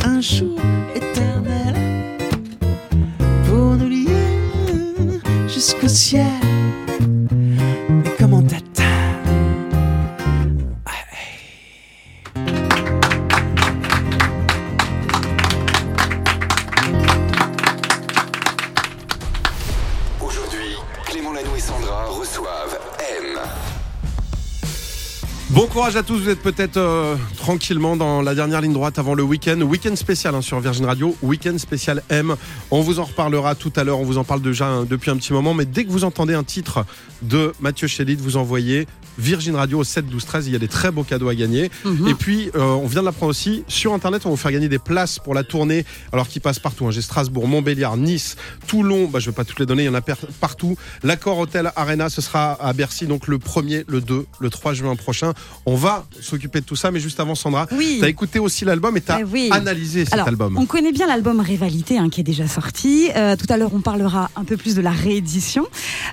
un 0.04 0.20
jour 0.20 0.58
éternel. 0.94 1.74
Pour 3.46 3.76
nous 3.76 3.88
lier 3.88 5.20
jusqu'au 5.48 5.88
ciel 5.88 6.47
courage 25.88 26.04
à 26.04 26.06
tous, 26.06 26.18
vous 26.18 26.28
êtes 26.28 26.42
peut-être 26.42 26.76
euh, 26.76 27.16
tranquillement 27.38 27.96
dans 27.96 28.20
la 28.20 28.34
dernière 28.34 28.60
ligne 28.60 28.74
droite 28.74 28.98
avant 28.98 29.14
le 29.14 29.22
week-end. 29.22 29.58
Week-end 29.62 29.96
spécial 29.96 30.34
hein, 30.34 30.42
sur 30.42 30.60
Virgin 30.60 30.84
Radio, 30.84 31.16
week-end 31.22 31.56
spécial 31.56 32.02
M. 32.10 32.36
On 32.70 32.82
vous 32.82 32.98
en 33.00 33.04
reparlera 33.04 33.54
tout 33.54 33.72
à 33.74 33.84
l'heure, 33.84 33.98
on 33.98 34.04
vous 34.04 34.18
en 34.18 34.24
parle 34.24 34.42
déjà 34.42 34.66
hein, 34.66 34.84
depuis 34.84 35.10
un 35.10 35.16
petit 35.16 35.32
moment, 35.32 35.54
mais 35.54 35.64
dès 35.64 35.86
que 35.86 35.90
vous 35.90 36.04
entendez 36.04 36.34
un 36.34 36.44
titre 36.44 36.84
de 37.22 37.54
Mathieu 37.60 37.88
Chédid, 37.88 38.20
vous 38.20 38.36
envoyez 38.36 38.86
Virgin 39.16 39.56
Radio 39.56 39.78
au 39.78 39.84
7 39.84 40.06
12 40.06 40.26
13, 40.26 40.46
il 40.46 40.52
y 40.52 40.56
a 40.56 40.58
des 40.58 40.68
très 40.68 40.90
beaux 40.90 41.04
cadeaux 41.04 41.30
à 41.30 41.34
gagner. 41.34 41.70
Mhm. 41.86 42.08
Et 42.08 42.14
puis, 42.14 42.50
euh, 42.54 42.60
on 42.60 42.86
vient 42.86 43.00
de 43.00 43.06
l'apprendre 43.06 43.30
aussi, 43.30 43.64
sur 43.66 43.94
Internet, 43.94 44.22
on 44.26 44.28
va 44.28 44.30
vous 44.32 44.36
faire 44.36 44.52
gagner 44.52 44.68
des 44.68 44.78
places 44.78 45.18
pour 45.18 45.32
la 45.34 45.42
tournée, 45.42 45.86
alors 46.12 46.28
qui 46.28 46.38
passe 46.38 46.58
partout. 46.58 46.86
hein. 46.86 46.90
J'ai 46.90 47.02
Strasbourg, 47.02 47.48
Montbéliard, 47.48 47.96
Nice, 47.96 48.36
Toulon, 48.66 49.06
bah, 49.06 49.20
je 49.20 49.26
ne 49.26 49.30
vais 49.32 49.36
pas 49.36 49.44
toutes 49.44 49.58
les 49.58 49.66
donner, 49.66 49.84
il 49.84 49.86
y 49.86 49.88
en 49.88 49.94
a 49.94 50.02
partout. 50.02 50.76
L'accord 51.02 51.38
Hôtel 51.38 51.72
Arena, 51.76 52.10
ce 52.10 52.20
sera 52.20 52.52
à 52.62 52.74
Bercy, 52.74 53.06
donc 53.06 53.26
le 53.26 53.38
1er, 53.38 53.84
le 53.88 54.02
2, 54.02 54.26
le 54.38 54.50
3 54.50 54.74
juin 54.74 54.94
prochain. 54.94 55.32
On 55.64 55.77
va 55.78 56.06
s'occuper 56.20 56.60
de 56.60 56.66
tout 56.66 56.76
ça, 56.76 56.90
mais 56.90 57.00
juste 57.00 57.18
avant, 57.20 57.34
Sandra, 57.34 57.66
Oui. 57.72 57.96
tu 58.00 58.04
as 58.04 58.08
écouté 58.08 58.38
aussi 58.38 58.64
l'album 58.64 58.96
et 58.96 59.00
tu 59.00 59.10
as 59.12 59.20
Eh 59.20 59.24
oui. 59.24 59.48
analysé 59.52 60.04
cet 60.04 60.14
Alors, 60.14 60.28
album. 60.28 60.56
On 60.58 60.66
connaît 60.66 60.92
bien 60.92 61.06
l'album 61.06 61.40
Rivalité 61.40 61.98
hein, 61.98 62.08
qui 62.10 62.20
est 62.20 62.24
déjà 62.24 62.46
sorti. 62.48 63.08
Euh, 63.16 63.36
tout 63.36 63.46
à 63.48 63.56
l'heure, 63.56 63.70
on 63.74 63.80
parlera 63.80 64.30
un 64.36 64.44
peu 64.44 64.56
plus 64.56 64.74
de 64.74 64.80
la 64.82 64.90
réédition. 64.90 65.66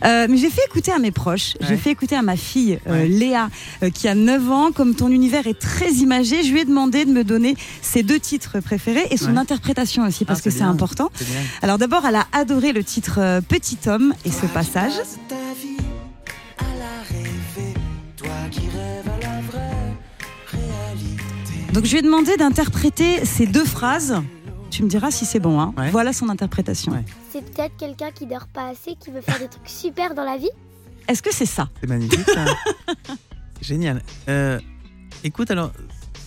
Euh, 0.06 0.28
mais 0.30 0.38
j'ai 0.38 0.50
fait 0.50 0.62
écouter 0.68 0.92
à 0.92 1.00
mes 1.00 1.12
proches, 1.12 1.54
j'ai 1.62 1.78
fait 1.78 1.92
écouter 1.92 2.16
à 2.16 2.22
ma 2.22 2.36
fille 2.38 2.80
euh, 2.88 3.06
Léa, 3.08 3.50
euh, 3.84 3.90
qui 3.90 4.08
a 4.08 4.16
9 4.16 4.52
ans. 4.52 4.72
Comme 4.72 4.96
ton 4.96 5.10
univers 5.10 5.48
est 5.48 5.60
très 5.60 5.92
imagé, 5.94 6.44
je 6.44 6.52
lui 6.52 6.62
ai 6.62 6.66
demandé 6.66 7.06
de 7.06 7.12
me 7.12 7.24
donner 7.24 7.56
ses 7.82 8.04
deux 8.04 8.20
titres 8.20 8.60
préférés 8.60 9.08
et 9.12 9.18
son 9.18 9.32
Ouais. 9.34 9.38
interprétation 9.40 10.06
aussi, 10.06 10.24
parce 10.26 10.40
Ah, 10.40 10.44
que 10.44 10.50
c'est 10.50 10.62
important. 10.62 11.10
Alors 11.62 11.78
d'abord, 11.78 12.06
elle 12.06 12.16
a 12.16 12.26
adoré 12.32 12.72
le 12.74 12.84
titre 12.84 13.20
Petit 13.48 13.78
homme 13.88 14.14
et 14.26 14.32
ce 14.32 14.46
passage. 14.48 14.94
Donc 21.76 21.84
je 21.86 21.92
lui 21.92 21.98
ai 22.00 22.02
demandé 22.02 22.38
d'interpréter 22.38 23.26
ces 23.26 23.46
deux 23.46 23.66
phrases. 23.66 24.16
Tu 24.72 24.82
me 24.84 24.88
diras 24.90 25.12
si 25.12 25.26
c'est 25.26 25.40
bon. 25.42 25.60
Hein. 25.60 25.74
Ouais. 25.78 25.92
Voilà 25.92 26.14
son 26.14 26.30
interprétation. 26.30 26.94
Ouais. 26.94 27.04
C'est 27.34 27.44
peut-être 27.44 27.76
quelqu'un 27.78 28.12
qui 28.12 28.26
dort 28.26 28.48
pas 28.48 28.70
assez, 28.70 28.96
qui 28.96 29.12
veut 29.12 29.20
faire 29.22 29.38
des 29.40 29.48
trucs 29.50 29.68
super 29.68 30.16
dans 30.16 30.24
la 30.24 30.38
vie. 30.38 30.50
Est-ce 31.10 31.22
que 31.22 31.34
c'est 31.34 31.46
ça? 31.46 31.70
C'est 31.82 31.88
magnifique 31.88 32.28
ça. 32.30 32.46
Génial. 33.62 34.02
Euh, 34.30 34.60
écoute, 35.26 35.52
alors, 35.52 35.72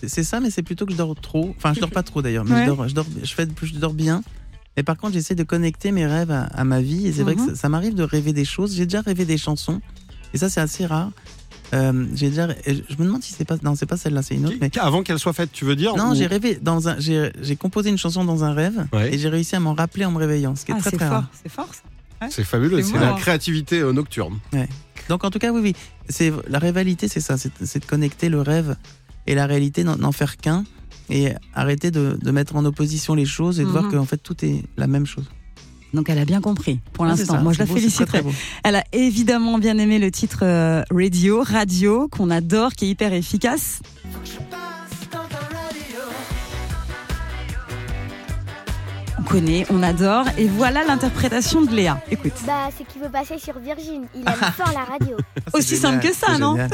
c'est- 0.07 0.23
ça, 0.23 0.39
mais 0.41 0.51
c'est 0.51 0.63
plutôt 0.63 0.85
que 0.87 0.93
je 0.93 0.99
dors 0.99 1.15
trop. 1.15 1.55
Enfin, 1.57 1.73
je 1.75 1.81
dors 1.81 1.91
pas 1.91 2.03
trop 2.03 2.21
d'ailleurs, 2.23 2.45
mais 2.45 2.53
Ouais. 2.55 2.61
je, 2.63 2.67
dors, 2.67 2.89
je, 2.89 2.95
dors, 2.95 3.07
je, 3.23 3.35
fais, 3.35 3.47
je 3.63 3.75
dors 3.79 3.95
bien. 3.95 4.23
Et 4.77 4.83
par 4.83 4.97
contre, 4.99 5.15
j'essaie 5.15 5.35
de 5.35 5.45
connecter 5.45 5.93
mes 5.93 6.07
rêves 6.07 6.31
à, 6.31 6.43
à 6.45 6.65
ma 6.65 6.81
vie. 6.83 7.07
Et 7.07 7.13
c'est 7.13 7.23
vrai 7.23 7.35
que 7.37 7.41
Mhm. 7.41 7.49
ça, 7.51 7.55
ça 7.57 7.69
m'arrive 7.71 7.95
de 7.95 8.03
rêver 8.05 8.33
des 8.35 8.45
choses. 8.45 8.75
J'ai 8.77 8.85
déjà 8.85 9.01
rêvé 9.01 9.25
des 9.25 9.39
chansons. 9.39 9.81
Et 10.35 10.39
ça, 10.39 10.51
c'est 10.51 10.61
assez 10.61 10.85
rare. 10.85 11.11
Euh, 11.75 12.07
j'ai 12.15 12.31
déjà, 12.31 12.49
et 12.67 12.75
je 12.89 12.97
me 12.99 13.05
demande 13.05 13.23
si 13.23 13.35
c'est 13.35 13.45
pas, 13.45 13.57
non, 13.63 13.75
c'est 13.75 13.85
pas 13.87 13.97
celle-là, 13.99 14.23
c'est 14.23 14.35
une 14.37 14.47
autre. 14.47 14.57
Mais 14.61 14.71
Avant 14.79 15.03
qu'elle 15.03 15.19
soit 15.19 15.35
faite, 15.35 15.51
tu 15.53 15.65
veux 15.67 15.77
dire 15.77 15.95
non, 15.97 16.13
ou- 16.13 16.15
j'ai 16.15 16.27
rêvé 16.27 16.59
dans 16.63 16.89
un, 16.89 16.99
j'ai 16.99 17.31
j'ai 17.43 17.57
composé 17.57 17.91
une 17.91 17.99
chanson 17.99 18.25
dans 18.25 18.43
un 18.45 18.55
rêve 18.55 18.87
Ouais. 18.93 19.15
et 19.15 19.19
j'ai 19.19 19.29
réussi 19.29 19.55
à 19.57 19.61
m'en 19.61 19.75
rappeler 19.75 20.05
en 20.07 20.11
me 20.11 20.19
réveillant, 20.19 20.57
ce 20.57 20.65
qui 20.65 20.73
est 20.73 20.75
Ah, 20.77 20.81
très 20.81 20.91
c'est 20.91 20.97
très 20.97 21.07
fort, 21.07 21.15
rare. 21.17 21.31
c'est 21.43 21.51
fort. 21.53 21.69
ça. 21.75 21.83
Ouais. 22.23 22.29
C'est 22.33 22.43
fabuleux, 22.45 22.83
C'est 22.83 22.99
la 22.99 23.13
créativité 23.13 23.81
euh, 23.81 23.93
nocturne. 23.93 24.39
Donc 25.09 25.25
en 25.25 25.31
tout 25.31 25.39
cas, 25.39 25.53
oui, 25.53 25.61
oui, 25.63 25.77
c'est 26.09 26.33
la 26.49 26.59
rivalité, 26.59 27.07
c'est 27.07 27.21
ça, 27.21 27.37
c'est 27.37 27.53
c'est 27.65 27.81
de 27.81 27.85
connecter 27.87 28.29
le 28.29 28.41
rêve 28.41 28.77
et 29.27 29.35
la 29.35 29.47
réalité, 29.47 29.85
n'en 29.85 29.97
n'en 29.97 30.13
faire 30.13 30.37
qu'un 30.39 30.65
et 31.11 31.33
arrêter 31.55 31.91
de, 31.91 32.19
de 32.21 32.31
mettre 32.31 32.57
en 32.57 32.65
opposition 32.65 33.15
les 33.15 33.25
choses 33.25 33.61
et 33.61 33.65
de 33.65 33.69
voir 33.69 33.85
Mhm. 33.85 33.93
qu'en 33.93 34.05
fait 34.05 34.19
tout 34.19 34.43
est 34.45 34.65
la 34.77 34.87
même 34.87 35.07
chose. 35.07 35.25
Donc 35.95 36.09
elle 36.11 36.19
a 36.19 36.25
bien 36.25 36.41
compris 36.41 36.81
pour 36.93 37.05
Ah, 37.05 37.09
l'instant. 37.09 37.41
Moi 37.43 37.53
je 37.53 37.59
la 37.61 37.65
beau, 37.65 37.73
très, 37.73 37.81
féliciterai. 37.81 38.07
très 38.07 38.23
beau. 38.23 38.33
Elle 38.65 38.77
a 38.77 38.85
évidemment 38.93 39.59
bien 39.59 39.79
aimé 39.79 39.99
le 39.99 40.11
titre 40.11 40.41
euh, 40.43 40.83
Radio, 40.91 41.43
Radio, 41.43 42.09
qu'on 42.09 42.31
adore, 42.31 42.73
qui 42.73 42.87
est 42.87 42.89
hyper 42.91 43.13
efficace. 43.13 43.81
On 49.19 49.23
connaît, 49.23 49.67
on 49.71 49.83
adore. 49.83 50.27
Et 50.39 50.47
voilà 50.47 50.85
l'interprétation 50.85 51.63
de 51.63 51.75
Léa. 51.75 52.01
Écoute. 52.11 52.33
Bah, 52.47 52.69
c'est 52.77 52.87
qu'il 52.87 53.03
veut 53.03 53.11
passer 53.11 53.39
sur 53.39 53.59
Virgin. 53.59 54.03
Il 54.15 54.21
aime 54.21 54.53
fort 54.57 54.73
la 54.73 54.85
radio. 54.85 55.17
Aussi 55.53 55.77
génial, 55.77 55.93
simple 56.03 56.07
que 56.09 56.15
ça, 56.15 56.39
non. 56.39 56.57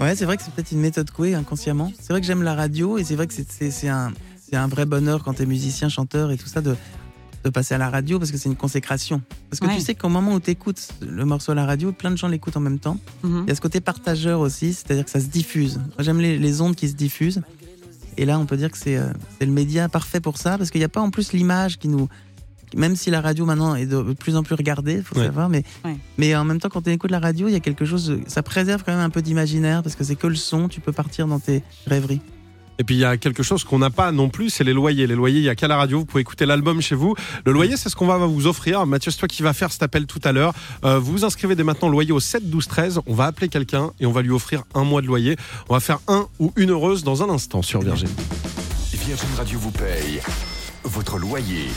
Ouais, 0.00 0.16
c'est 0.16 0.24
vrai 0.24 0.38
que 0.38 0.42
c'est 0.42 0.50
peut-être 0.54 0.72
une 0.72 0.80
méthode 0.80 1.10
couée 1.10 1.34
inconsciemment. 1.34 1.92
C'est 2.00 2.14
vrai 2.14 2.22
que 2.22 2.26
j'aime 2.26 2.42
la 2.42 2.54
radio 2.54 2.96
et 2.96 3.04
c'est 3.04 3.16
vrai 3.16 3.26
que 3.26 3.34
c'est- 3.34 3.86
un, 3.88 4.12
c'est 4.50 4.56
un 4.56 4.66
vrai 4.66 4.86
bonheur 4.86 5.22
quand 5.22 5.34
t'es 5.34 5.44
musicien, 5.44 5.90
chanteur 5.90 6.30
et 6.30 6.38
tout 6.38 6.46
ça 6.46 6.62
de, 6.62 6.74
de 7.44 7.50
passer 7.50 7.74
à 7.74 7.78
la 7.78 7.88
radio 7.90 8.18
parce 8.18 8.30
que 8.30 8.36
c'est 8.36 8.48
une 8.48 8.56
consécration. 8.56 9.22
Parce 9.48 9.60
que 9.60 9.66
Ouais. 9.66 9.74
tu 9.76 9.80
sais 9.80 9.94
qu'au 9.94 10.08
moment 10.08 10.34
où 10.34 10.40
t'écoutes 10.40 10.88
le 11.00 11.24
morceau 11.24 11.52
à 11.52 11.54
la 11.54 11.64
radio, 11.64 11.90
plein 11.92 12.10
de 12.10 12.16
gens 12.18 12.28
l'écoutent 12.28 12.56
en 12.56 12.60
même 12.60 12.78
temps. 12.78 12.98
Mhm. 13.22 13.44
Il 13.46 13.48
y 13.48 13.52
a 13.52 13.54
ce 13.54 13.60
côté 13.60 13.80
partageur 13.80 14.40
aussi, 14.40 14.72
c'est-à-dire 14.74 15.04
que 15.04 15.10
ça 15.10 15.20
se 15.20 15.26
diffuse. 15.26 15.76
Moi, 15.78 16.00
J'aime 16.00 16.20
les, 16.20 16.38
les 16.38 16.60
ondes 16.60 16.76
qui 16.76 16.88
se 16.88 16.94
diffusent. 16.94 17.40
Et 18.18 18.24
là, 18.26 18.38
on 18.38 18.44
peut 18.44 18.56
dire 18.58 18.70
que 18.70 18.76
c'est 18.76 18.96
euh, 18.98 19.06
c'est 19.38 19.46
le 19.46 19.52
média 19.52 19.88
parfait 19.88 20.20
pour 20.20 20.36
ça, 20.36 20.58
parce 20.58 20.70
qu'il 20.70 20.80
n'y 20.80 20.84
a 20.84 20.88
pas 20.90 21.00
en 21.00 21.10
plus 21.10 21.32
l'image 21.32 21.78
qui 21.78 21.88
nous. 21.88 22.08
Même 22.76 22.94
si 22.94 23.10
la 23.10 23.20
radio 23.20 23.46
maintenant 23.46 23.74
est 23.74 23.86
de 23.86 24.12
plus 24.12 24.36
en 24.36 24.42
plus 24.44 24.54
regardée, 24.54 24.94
il 24.96 25.02
faut 25.02 25.16
Ouais. 25.18 25.24
savoir, 25.26 25.48
mais, 25.48 25.64
Ouais. 25.84 25.96
mais 26.18 26.36
en 26.36 26.44
même 26.44 26.60
temps, 26.60 26.68
quand 26.68 26.82
tu 26.82 26.90
écoutes 26.90 27.10
la 27.10 27.18
radio, 27.18 27.48
il 27.48 27.52
y 27.52 27.56
a 27.56 27.60
quelque 27.60 27.84
chose. 27.84 28.18
ça 28.28 28.42
préserve 28.44 28.84
quand 28.84 28.92
même 28.92 29.00
un 29.00 29.10
peu 29.10 29.22
d'imaginaire, 29.22 29.82
parce 29.82 29.96
que 29.96 30.04
c'est 30.04 30.14
que 30.16 30.26
le 30.28 30.36
son, 30.36 30.68
tu 30.68 30.80
peux 30.80 30.92
partir 30.92 31.26
dans 31.26 31.40
tes 31.40 31.62
rêveries. 31.86 32.20
Et 32.80 32.82
puis 32.82 32.94
il 32.94 33.00
y 33.00 33.04
a 33.04 33.18
quelque 33.18 33.42
chose 33.42 33.62
qu'on 33.62 33.78
n'a 33.78 33.90
pas 33.90 34.10
non 34.10 34.30
plus, 34.30 34.48
c'est 34.48 34.64
les 34.64 34.72
loyers. 34.72 35.06
Les 35.06 35.14
loyers, 35.14 35.40
il 35.40 35.44
y 35.44 35.50
a 35.50 35.54
qu'à 35.54 35.68
la 35.68 35.76
radio, 35.76 35.98
vous 35.98 36.06
pouvez 36.06 36.22
écouter 36.22 36.46
l'album 36.46 36.80
chez 36.80 36.94
vous. 36.94 37.14
Le 37.44 37.52
loyer, 37.52 37.76
c'est 37.76 37.90
ce 37.90 37.94
qu'on 37.94 38.06
va 38.06 38.16
vous 38.16 38.46
offrir. 38.46 38.86
Mathieu, 38.86 39.10
c'est 39.10 39.18
toi 39.18 39.28
qui 39.28 39.42
va 39.42 39.52
faire 39.52 39.70
cet 39.70 39.82
appel 39.82 40.06
tout 40.06 40.20
à 40.24 40.32
l'heure. 40.32 40.54
Euh, 40.86 40.98
vous 40.98 41.12
vous 41.12 41.24
inscrivez 41.26 41.54
dès 41.54 41.62
maintenant 41.62 41.90
loyer 41.90 42.12
au 42.12 42.20
7 42.20 42.48
12 42.48 42.66
13. 42.68 43.00
On 43.06 43.12
va 43.12 43.26
appeler 43.26 43.48
quelqu'un 43.48 43.90
et 44.00 44.06
on 44.06 44.12
va 44.12 44.22
lui 44.22 44.30
offrir 44.30 44.62
un 44.74 44.84
mois 44.84 45.02
de 45.02 45.08
loyer. 45.08 45.36
On 45.68 45.74
va 45.74 45.80
faire 45.80 45.98
un 46.08 46.26
ou 46.38 46.54
une 46.56 46.70
heureuse 46.70 47.04
dans 47.04 47.22
un 47.22 47.28
instant 47.28 47.60
sur 47.60 47.82
Virgin. 47.82 48.08
Virgin 48.94 49.28
Radio 49.36 49.58
vous 49.58 49.72
paye 49.72 50.22
votre 50.84 51.18
loyer. 51.18 51.68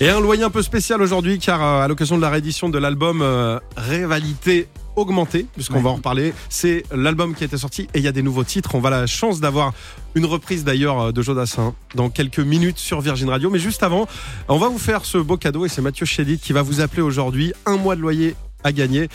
Et 0.00 0.08
un 0.08 0.18
loyer 0.18 0.42
un 0.42 0.50
peu 0.50 0.62
spécial 0.62 1.00
aujourd'hui 1.00 1.38
car 1.38 1.62
euh, 1.62 1.84
à 1.84 1.86
l'occasion 1.86 2.16
de 2.16 2.22
la 2.22 2.30
réédition 2.30 2.70
de 2.70 2.78
l'album 2.78 3.20
euh, 3.22 3.60
Rivalité 3.76 4.66
augmentée, 4.96 5.46
puisqu'on 5.54 5.76
Ouais. 5.76 5.82
va 5.82 5.90
en 5.90 5.94
reparler, 5.96 6.32
c'est 6.48 6.84
l'album 6.92 7.34
qui 7.34 7.44
a 7.44 7.46
été 7.46 7.56
sorti 7.56 7.82
et 7.94 7.98
il 7.98 8.02
y 8.04 8.08
a 8.08 8.12
des 8.12 8.22
nouveaux 8.22 8.44
titres. 8.44 8.74
On 8.74 8.80
va 8.80 8.90
la 8.90 9.06
chance 9.06 9.40
d'avoir 9.40 9.72
une 10.14 10.24
reprise 10.26 10.64
d'ailleurs 10.64 11.00
euh, 11.00 11.12
de 11.12 11.22
Jodassin 11.22 11.74
dans 11.94 12.10
quelques 12.10 12.40
minutes 12.40 12.78
sur 12.78 13.00
Virgin 13.00 13.28
Radio. 13.28 13.50
Mais 13.50 13.58
juste 13.58 13.82
avant, 13.82 14.06
on 14.48 14.58
va 14.58 14.68
vous 14.68 14.78
faire 14.78 15.04
ce 15.04 15.18
beau 15.18 15.36
cadeau 15.36 15.64
et 15.66 15.68
c'est 15.68 15.82
Mathieu 15.82 16.06
Chédid 16.06 16.40
qui 16.40 16.52
va 16.52 16.62
vous 16.62 16.80
appeler 16.80 17.02
aujourd'hui. 17.02 17.52
Un 17.66 17.76
mois 17.76 17.96
de 17.96 18.00
loyer 18.00 18.34
à 18.64 18.72
gagner. 18.72 19.08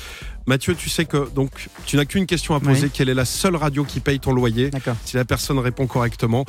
Mathieu, 0.48 0.74
tu 0.76 0.90
sais 0.90 1.06
que 1.06 1.30
donc 1.36 1.70
tu 1.86 1.98
n'as 1.98 2.06
qu'une 2.06 2.26
question 2.26 2.56
à 2.56 2.60
poser. 2.60 2.86
Oui. 2.88 2.92
Quelle 2.94 3.10
est 3.10 3.14
la 3.14 3.26
seule 3.26 3.56
radio 3.56 3.84
qui 3.84 4.00
paye 4.00 4.20
ton 4.20 4.34
loyer. 4.34 4.72
Si 5.06 5.16
la 5.18 5.26
personne 5.26 5.60
répond 5.60 5.86
correctement, 5.88 6.46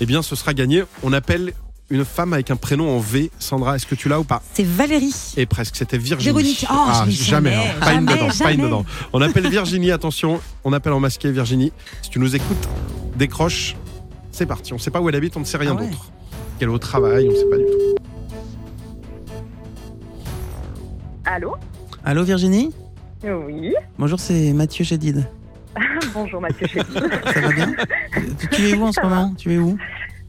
eh 0.00 0.06
bien 0.06 0.22
ce 0.22 0.36
sera 0.36 0.54
gagné. 0.54 0.84
On 1.02 1.12
appelle 1.12 1.52
une 1.90 2.04
femme 2.04 2.32
avec 2.32 2.50
un 2.50 2.56
prénom 2.56 2.94
en 2.96 2.98
V. 2.98 3.30
Sandra, 3.38 3.76
est-ce 3.76 3.86
que 3.86 3.94
tu 3.94 4.08
l'as 4.08 4.20
ou 4.20 4.24
pas 4.24 4.42
C'est 4.54 4.64
Valérie. 4.66 5.14
Et 5.36 5.46
presque, 5.46 5.76
c'était 5.76 5.96
Virginie. 5.98 6.24
Véronique. 6.32 6.66
Oh, 6.70 6.74
je 7.02 7.06
l'ai 7.06 7.12
jamais, 7.12 7.52
jamais, 7.52 7.68
hein. 7.70 7.74
pas 7.80 7.92
une 7.94 8.08
jamais, 8.08 8.20
dedans, 8.22 8.28
pas 8.44 8.52
une 8.52 8.60
dedans. 8.62 8.84
On 9.12 9.20
appelle 9.22 9.48
Virginie, 9.48 9.90
attention, 9.90 10.40
on 10.64 10.72
appelle 10.72 10.92
en 10.92 11.00
masqué 11.00 11.30
Virginie. 11.30 11.72
Si 12.02 12.10
tu 12.10 12.18
nous 12.18 12.34
écoutes, 12.36 12.68
décroche. 13.16 13.74
C'est 14.32 14.46
parti. 14.46 14.72
On 14.74 14.78
sait 14.78 14.90
pas 14.90 15.00
où 15.00 15.08
elle 15.08 15.16
habite, 15.16 15.36
on 15.36 15.40
ne 15.40 15.44
sait 15.44 15.56
rien 15.56 15.74
Ah 15.76 15.80
ouais. 15.80 15.88
d'autre. 15.88 16.10
Qu'elle 16.58 16.68
est 16.68 16.72
au 16.72 16.78
travail, 16.78 17.26
on 17.28 17.32
ne 17.32 17.36
sait 17.36 17.48
pas 17.50 17.56
du 17.56 17.64
tout. 17.64 18.02
Allô? 21.24 21.56
Allô 22.04 22.22
Virginie? 22.24 22.72
Oui. 23.24 23.74
Bonjour, 23.98 24.20
c'est 24.20 24.52
Mathieu 24.52 24.84
Chédid. 24.84 25.26
Bonjour 26.14 26.40
Mathieu 26.40 26.66
Chédid. 26.66 26.86
Ça 27.32 27.40
va 27.40 27.52
bien? 27.52 27.72
Tu, 28.38 28.48
tu 28.48 28.68
es 28.68 28.74
où 28.74 28.84
en 28.84 28.92
ce 28.92 29.00
moment? 29.00 29.34
Tu 29.36 29.52
es 29.54 29.58
où? 29.58 29.76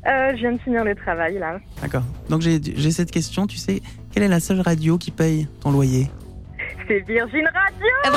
Euh, 0.07 0.31
je 0.35 0.37
viens 0.37 0.53
de 0.53 0.57
finir 0.61 0.83
le 0.83 0.95
travail 0.95 1.37
là. 1.39 1.57
D'accord. 1.81 2.03
Donc 2.29 2.41
j'ai 2.41 2.59
j'ai 2.75 2.91
cette 2.91 3.11
question, 3.11 3.47
tu 3.47 3.57
sais, 3.57 3.81
quelle 4.13 4.23
est 4.23 4.27
la 4.29 4.39
seule 4.39 4.61
radio 4.61 4.97
qui 4.97 5.11
paye 5.11 5.47
ton 5.61 5.71
loyer? 5.71 6.09
C'est 6.87 6.99
Virgin 7.01 7.45
Radio 7.53 7.87
Eh, 8.05 8.09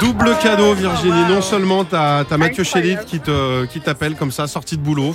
Double 0.00 0.36
cadeau, 0.42 0.74
Virginie. 0.74 1.24
Non 1.28 1.40
seulement 1.40 1.84
t'as 1.84 2.24
as 2.30 2.36
Mathieu. 2.36 2.64
Chédid 2.64 3.04
qui 3.06 3.20
te 3.20 3.64
qui 3.66 3.80
t'appelle 3.80 4.14
comme 4.16 4.30
ça, 4.30 4.46
sorti 4.46 4.76
de 4.76 4.82
boulot. 4.82 5.14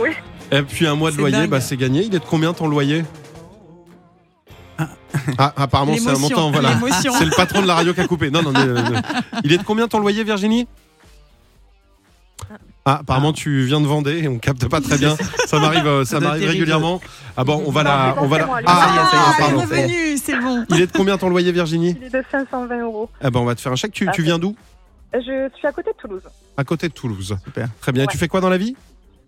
Oui. 0.00 0.10
Et 0.50 0.62
puis 0.62 0.86
un 0.86 0.94
mois 0.94 1.10
de 1.10 1.16
C'est 1.16 1.20
loyer, 1.20 1.36
dingue. 1.36 1.50
bah, 1.50 1.60
c'est 1.60 1.76
gagné. 1.76 2.02
Il 2.02 2.14
est 2.14 2.20
de 2.20 2.24
combien 2.24 2.52
ton 2.52 2.66
loyer? 2.68 3.04
Ah, 5.38 5.52
apparemment 5.56 5.94
c'est 5.98 6.10
un 6.10 6.18
montant, 6.18 6.50
voilà. 6.50 6.70
C'est 7.00 7.24
le 7.24 7.34
patron 7.34 7.62
de 7.62 7.66
la 7.66 7.74
radio 7.74 7.92
qui 7.94 8.00
a 8.00 8.06
coupé. 8.06 8.30
Non, 8.30 8.42
non, 8.42 8.52
euh, 8.54 8.76
euh, 8.76 9.00
il 9.44 9.52
est 9.52 9.58
de 9.58 9.62
combien 9.64 9.88
ton 9.88 9.98
loyer, 9.98 10.22
Virginie? 10.24 10.68
Ah, 12.84 12.98
apparemment 13.00 13.32
tu 13.32 13.64
viens 13.64 13.80
de 13.80 13.86
Vendée 13.86 14.18
et 14.22 14.28
on 14.28 14.38
capte 14.38 14.68
pas 14.68 14.80
très 14.80 14.96
bien. 14.98 15.16
Ça 15.46 15.58
m'arrive, 15.58 15.86
euh, 15.86 16.04
ça 16.04 16.20
m'arrive 16.20 16.48
régulièrement. 16.48 17.00
Ah 17.36 17.42
bon, 17.44 17.62
on 17.66 17.70
va 17.72 17.82
Non, 17.82 17.90
la, 17.90 18.14
on 18.22 18.26
va 18.28 18.38
la. 18.38 18.46
moi. 18.46 18.60
Ah, 18.64 19.34
Ah, 19.40 19.50
est, 19.50 19.52
revenue, 19.54 20.16
c'est 20.18 20.38
bon. 20.38 20.64
Il 20.70 20.80
est 20.80 20.86
de 20.86 20.92
combien 20.92 21.18
ton 21.18 21.28
loyer, 21.28 21.50
Virginie 21.52 21.96
Il 22.00 22.06
est 22.06 22.10
de 22.10 22.24
520 22.30 22.80
euros. 22.82 23.10
Eh 23.24 23.30
ben, 23.30 23.40
on 23.40 23.44
va 23.44 23.54
te 23.56 23.60
faire 23.60 23.72
un 23.72 23.76
chèque. 23.76 23.92
Tu, 23.92 24.06
Ah, 24.08 24.12
tu 24.12 24.22
viens 24.22 24.38
d'où 24.38 24.54
Je 25.12 25.48
suis 25.56 25.66
à 25.66 25.72
côté 25.72 25.90
de 25.90 25.96
Toulouse. 25.96 26.22
À 26.56 26.62
côté 26.64 26.88
de 26.88 26.92
Toulouse. 26.92 27.36
Super. 27.44 27.68
Très 27.80 27.90
bien. 27.92 28.04
Et 28.04 28.06
Tu 28.06 28.16
Ouais. 28.16 28.20
fais 28.20 28.28
quoi 28.28 28.40
dans 28.40 28.48
la 28.50 28.58
vie 28.58 28.76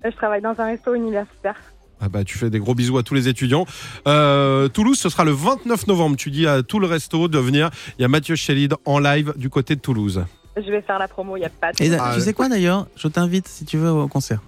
Je 0.05 0.11
travaille 0.11 0.41
dans 0.43 0.55
un 0.59 0.65
resto 0.67 0.95
universitaire. 0.95 1.57
Ah 2.01 2.09
bah, 2.09 2.23
tu 2.23 2.39
fais 2.39 2.49
des 2.51 2.61
gros 2.61 2.77
bisous 2.77 2.97
à 2.99 3.03
tous 3.03 3.15
les 3.15 3.27
étudiants. 3.29 3.67
Euh, 4.07 4.69
Toulouse, 4.69 4.99
ce 4.99 5.09
sera 5.09 5.25
le 5.25 5.33
29 5.33 5.89
novembre. 5.89 6.17
Tu 6.17 6.31
dis 6.31 6.47
à 6.47 6.63
tout 6.63 6.79
le 6.79 6.87
resto 6.87 7.27
de 7.27 7.39
venir. 7.39 7.71
Il 7.99 8.03
y 8.03 8.05
a 8.05 8.09
Mathieu 8.09 8.37
Chélide 8.37 8.75
en 8.85 9.01
live 9.01 9.33
du 9.37 9.51
côté 9.51 9.75
de 9.75 9.81
Toulouse. 9.81 10.25
Je 10.65 10.71
vais 10.71 10.83
faire 10.83 10.99
la 10.99 11.09
promo, 11.09 11.37
il 11.37 11.41
n'y 11.41 11.47
a 11.47 11.51
pas 11.51 11.73
de 11.73 11.83
Et 11.83 11.95
Ah, 11.99 12.13
tu 12.15 12.21
sais 12.21 12.33
quoi 12.33 12.49
d'ailleurs? 12.49 12.87
Je 12.97 13.09
t'invite 13.09 13.49
si 13.49 13.65
tu 13.65 13.77
veux 13.77 13.91
au 13.91 14.09
concert. 14.09 14.41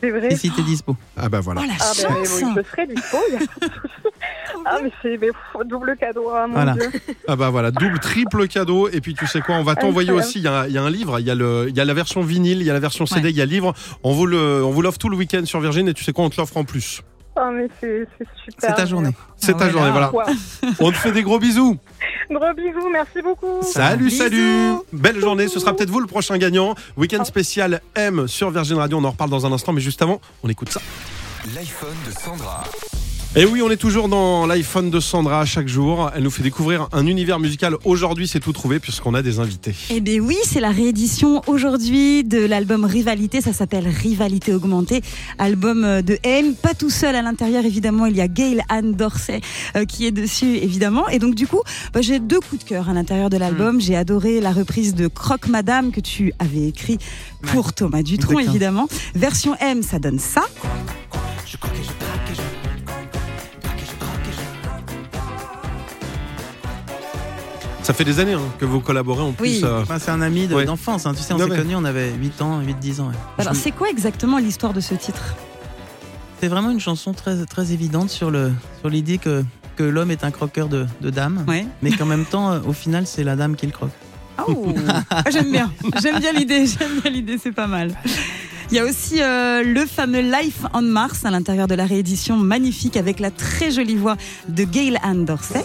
C'est 0.00 0.10
vrai? 0.10 0.32
Et 0.32 0.36
si 0.36 0.50
t'es 0.50 0.62
dispo. 0.62 0.96
Ah 1.16 1.28
bah 1.28 1.40
voilà. 1.40 1.62
ah, 1.80 1.92
ben, 2.02 2.16
oui, 2.20 2.26
je 2.56 2.62
serai 2.70 2.86
dispo. 2.86 3.18
Ah, 4.64 4.78
mais 4.82 4.92
c'est 5.02 5.18
mais, 5.18 5.28
pff, 5.28 5.66
double 5.66 5.96
cadeau, 5.98 6.30
ah, 6.32 6.46
mon 6.46 6.54
Voilà. 6.54 6.74
Dieu. 6.74 6.88
Ah 7.28 7.34
bah 7.34 7.50
voilà, 7.50 7.70
double, 7.72 7.98
triple 7.98 8.46
cadeau. 8.46 8.88
Et 8.88 9.00
puis 9.00 9.14
tu 9.14 9.26
sais 9.26 9.40
quoi, 9.40 9.56
on 9.56 9.64
va 9.64 9.74
t'envoyer 9.74 10.12
aussi. 10.12 10.38
Il 10.38 10.44
y, 10.44 10.48
a, 10.48 10.66
il 10.68 10.72
y 10.72 10.78
a 10.78 10.82
un 10.82 10.90
livre, 10.90 11.18
il 11.18 11.26
y 11.26 11.30
a, 11.30 11.34
le, 11.34 11.66
il 11.68 11.76
y 11.76 11.80
a 11.80 11.84
la 11.84 11.94
version 11.94 12.20
vinyle, 12.22 12.60
il 12.60 12.66
y 12.66 12.70
a 12.70 12.72
la 12.72 12.80
version 12.80 13.06
CD, 13.06 13.30
il 13.30 13.36
y 13.36 13.40
a 13.42 13.44
le 13.44 13.50
livre. 13.50 13.74
On 14.04 14.12
vous 14.12 14.26
le, 14.26 14.64
on 14.64 14.70
vous 14.70 14.82
l'offre 14.82 14.98
tout 14.98 15.08
le 15.08 15.16
week-end 15.16 15.44
sur 15.46 15.60
Virgin. 15.60 15.88
Et 15.88 15.94
tu 15.94 16.04
sais 16.04 16.12
quoi, 16.12 16.24
on 16.24 16.30
te 16.30 16.36
l'offre 16.40 16.56
en 16.56 16.64
plus. 16.64 17.02
Ah, 17.34 17.50
mais 17.50 17.68
c'est 17.80 18.06
c'est 18.18 18.28
super. 18.44 18.70
C'est 18.70 18.74
ta 18.74 18.86
journée. 18.86 19.10
C'est 19.36 19.56
ta 19.56 19.70
journée, 19.70 19.90
voilà. 19.90 20.12
Wow. 20.12 20.22
On 20.80 20.90
te 20.90 20.96
fait 20.96 21.12
des 21.12 21.22
gros 21.22 21.38
bisous. 21.38 21.78
Gros 22.30 22.52
bisous, 22.54 22.90
merci 22.92 23.22
beaucoup. 23.22 23.62
Salut, 23.62 24.10
salut. 24.10 24.74
Belle 24.92 25.18
journée. 25.18 25.48
Ce 25.48 25.58
sera 25.58 25.74
peut-être 25.74 25.90
vous 25.90 26.00
le 26.00 26.06
prochain 26.06 26.36
gagnant. 26.36 26.74
Week-end 26.96 27.24
spécial 27.24 27.80
M 27.94 28.28
sur 28.28 28.50
Virgin 28.50 28.76
Radio. 28.76 28.98
On 28.98 29.04
en 29.04 29.10
reparle 29.10 29.30
dans 29.30 29.46
un 29.46 29.52
instant, 29.52 29.72
mais 29.72 29.80
juste 29.80 30.02
avant, 30.02 30.20
on 30.42 30.48
écoute 30.48 30.70
ça. 30.70 30.80
L'iPhone 31.54 31.96
de 32.06 32.12
Sandra. 32.12 32.64
Et 33.34 33.46
oui, 33.46 33.62
on 33.62 33.70
est 33.70 33.78
toujours 33.78 34.10
dans 34.10 34.44
l'iPhone 34.44 34.90
de 34.90 35.00
Sandra 35.00 35.46
chaque 35.46 35.66
jour. 35.66 36.10
Elle 36.14 36.24
nous 36.24 36.30
fait 36.30 36.42
découvrir 36.42 36.88
un 36.92 37.06
univers 37.06 37.38
musical. 37.38 37.76
Aujourd'hui, 37.86 38.28
c'est 38.28 38.40
tout 38.40 38.52
trouvé 38.52 38.78
puisqu'on 38.78 39.14
a 39.14 39.22
des 39.22 39.38
invités. 39.38 39.74
Eh 39.88 40.02
bien 40.02 40.20
oui, 40.20 40.36
c'est 40.44 40.60
la 40.60 40.70
réédition 40.70 41.40
aujourd'hui 41.46 42.24
de 42.24 42.44
l'album 42.44 42.84
Rivalité. 42.84 43.40
Ça 43.40 43.54
s'appelle 43.54 43.88
Rivalité 43.88 44.52
augmentée, 44.52 45.00
album 45.38 45.82
euh, 45.82 46.02
de 46.02 46.18
M. 46.24 46.54
Pas 46.54 46.74
tout 46.74 46.90
seul 46.90 47.16
à 47.16 47.22
l'intérieur, 47.22 47.64
évidemment. 47.64 48.04
Il 48.04 48.16
y 48.16 48.20
a 48.20 48.28
Gail 48.28 48.60
Anne 48.68 48.92
Dorsey 48.92 49.40
euh, 49.76 49.86
qui 49.86 50.04
est 50.04 50.12
dessus, 50.12 50.58
évidemment. 50.58 51.08
Et 51.08 51.18
donc 51.18 51.34
du 51.34 51.46
coup, 51.46 51.62
bah, 51.94 52.02
j'ai 52.02 52.18
deux 52.18 52.40
coups 52.40 52.62
de 52.62 52.68
cœur 52.68 52.90
à 52.90 52.92
l'intérieur 52.92 53.30
de 53.30 53.38
l'album. 53.38 53.80
J'ai 53.80 53.96
adoré 53.96 54.42
la 54.42 54.52
reprise 54.52 54.94
de 54.94 55.08
Croque 55.08 55.48
Madame 55.48 55.90
que 55.90 56.00
tu 56.00 56.34
avais 56.38 56.68
écrit 56.68 56.98
pour 57.40 57.72
Thomas 57.72 58.02
Dutronc, 58.02 58.40
évidemment. 58.40 58.88
Version 59.14 59.56
M, 59.58 59.82
ça 59.82 59.98
donne 59.98 60.18
ça. 60.18 60.42
Ça 67.82 67.92
fait 67.92 68.04
des 68.04 68.20
années 68.20 68.34
hein, 68.34 68.40
que 68.58 68.64
vous 68.64 68.80
collaborez 68.80 69.22
en 69.22 69.32
plus. 69.32 69.64
euh, 69.64 69.82
Enfin, 69.82 69.98
c'est 69.98 70.10
un 70.12 70.20
ami 70.22 70.46
de- 70.46 70.54
ouais. 70.54 70.64
d'enfance. 70.64 71.04
hein. 71.06 71.14
Tu 71.14 71.22
sais, 71.22 71.32
on 71.34 71.38
Non, 71.38 71.44
s'est 71.44 71.50
mais- 71.50 71.56
connus, 71.58 71.74
on 71.76 71.84
avait 71.84 72.12
8 72.12 72.40
ans, 72.40 72.60
8-10 72.60 73.00
ans. 73.00 73.08
ouais. 73.08 73.14
Alors 73.38 73.54
Je- 73.54 73.58
c'est 73.58 73.72
quoi 73.72 73.88
exactement 73.90 74.38
l'histoire 74.38 74.72
de 74.72 74.80
ce 74.80 74.94
titre? 74.94 75.34
C'est 76.40 76.48
vraiment 76.48 76.70
une 76.70 76.80
chanson 76.80 77.12
très, 77.12 77.44
très 77.46 77.72
évidente 77.72 78.10
sur 78.10 78.30
le 78.30 78.52
sur 78.80 78.88
l'idée 78.88 79.18
que, 79.18 79.44
que 79.76 79.82
l'homme 79.84 80.10
est 80.10 80.22
un 80.24 80.30
croqueur 80.30 80.68
de, 80.68 80.86
de 81.00 81.10
dames, 81.10 81.44
mais 81.82 81.90
qu'en 81.92 82.06
même 82.06 82.24
temps, 82.24 82.52
euh, 82.52 82.60
au 82.66 82.72
final, 82.72 83.06
c'est 83.06 83.24
la 83.24 83.36
dame 83.36 83.54
qui 83.56 83.66
le 83.66 83.72
croque. 83.72 83.90
Oh, 84.48 84.74
Ah, 85.10 85.22
j'aime 85.30 85.50
bien, 85.52 85.70
j'aime 86.00 86.18
bien 86.18 86.32
l'idée, 86.32 86.66
j'aime 86.66 87.00
bien 87.00 87.10
l'idée, 87.12 87.38
c'est 87.38 87.52
pas 87.52 87.66
mal. 87.68 87.94
Il 88.70 88.76
y 88.76 88.78
a 88.80 88.84
aussi 88.84 89.20
euh, 89.20 89.62
le 89.62 89.86
fameux 89.86 90.20
Life 90.22 90.62
on 90.72 90.82
Mars 90.82 91.24
à 91.24 91.30
l'intérieur 91.30 91.68
de 91.68 91.74
la 91.74 91.84
réédition 91.84 92.36
magnifique 92.36 92.96
avec 92.96 93.20
la 93.20 93.30
très 93.30 93.70
jolie 93.70 93.96
voix 93.96 94.16
de 94.48 94.64
Gail 94.64 94.98
Ann 95.02 95.24
Dorsey. 95.24 95.62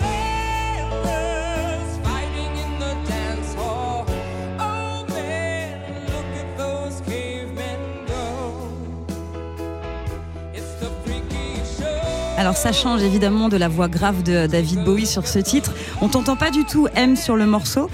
Alors 12.47 12.55
ça 12.55 12.71
change 12.71 13.03
évidemment 13.03 13.49
de 13.49 13.57
la 13.57 13.67
voix 13.67 13.89
grave 13.89 14.23
de 14.23 14.47
David 14.47 14.85
Bowie 14.85 15.05
sur 15.05 15.27
ce 15.27 15.37
titre. 15.39 15.73
On 16.01 16.07
t'entend 16.07 16.37
pas 16.37 16.49
du 16.49 16.63
tout 16.63 16.87
M 16.95 17.17
sur 17.17 17.35
le 17.35 17.45
morceau. 17.45 17.89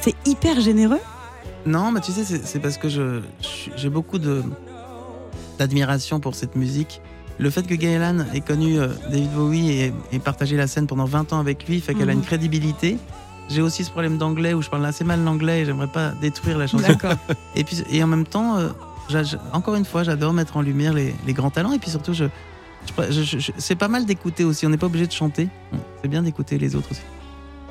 C'est 0.00 0.14
hyper 0.24 0.60
généreux. 0.60 1.00
Non, 1.66 1.90
mais 1.90 2.00
tu 2.00 2.12
sais, 2.12 2.22
c'est 2.24 2.60
parce 2.60 2.78
que 2.78 2.88
je 2.88 3.20
j'ai 3.74 3.88
beaucoup 3.90 4.20
de 4.20 4.44
d'admiration 5.58 6.20
pour 6.20 6.36
cette 6.36 6.54
musique. 6.54 7.00
Le 7.38 7.50
fait 7.50 7.64
que 7.66 7.74
Gaëlan 7.74 8.26
ait 8.32 8.40
connu 8.42 8.78
euh, 8.78 8.86
David 9.10 9.32
Bowie 9.32 9.70
et, 9.72 9.92
et 10.12 10.18
partagé 10.20 10.56
la 10.56 10.68
scène 10.68 10.86
pendant 10.86 11.04
20 11.06 11.32
ans 11.32 11.40
avec 11.40 11.66
lui 11.66 11.80
fait 11.80 11.94
qu'elle 11.94 12.08
a 12.08 12.12
Mhm. 12.12 12.20
une 12.20 12.24
crédibilité. 12.24 12.98
J'ai 13.48 13.60
aussi 13.60 13.82
ce 13.82 13.90
problème 13.90 14.18
d'anglais 14.18 14.54
où 14.54 14.62
je 14.62 14.70
parle 14.70 14.86
assez 14.86 15.02
mal 15.02 15.24
l'anglais 15.24 15.62
et 15.62 15.64
j'aimerais 15.64 15.88
pas 15.88 16.10
détruire 16.20 16.58
la 16.58 16.68
chanson. 16.68 16.86
D'accord. 16.86 17.16
Et 17.56 17.64
puis 17.64 17.82
et 17.90 18.04
en 18.04 18.06
même 18.06 18.24
temps, 18.24 18.56
euh, 18.58 18.68
encore 19.52 19.74
une 19.74 19.84
fois, 19.84 20.04
j'adore 20.04 20.32
mettre 20.32 20.56
en 20.56 20.62
lumière 20.62 20.92
les, 20.92 21.12
les 21.26 21.32
grands 21.32 21.50
talents 21.50 21.72
et 21.72 21.80
puis 21.80 21.90
surtout, 21.90 22.12
je- 22.14 22.24
c'est 23.58 23.76
pas 23.76 23.88
mal 23.88 24.04
d'écouter 24.04 24.44
aussi. 24.44 24.66
On 24.66 24.70
n'est 24.70 24.76
pas 24.76 24.86
obligé 24.86 25.06
de 25.06 25.12
chanter. 25.12 25.48
C'est 26.02 26.08
bien 26.08 26.22
d'écouter 26.22 26.58
les 26.58 26.74
autres 26.74 26.90
aussi. 26.90 27.02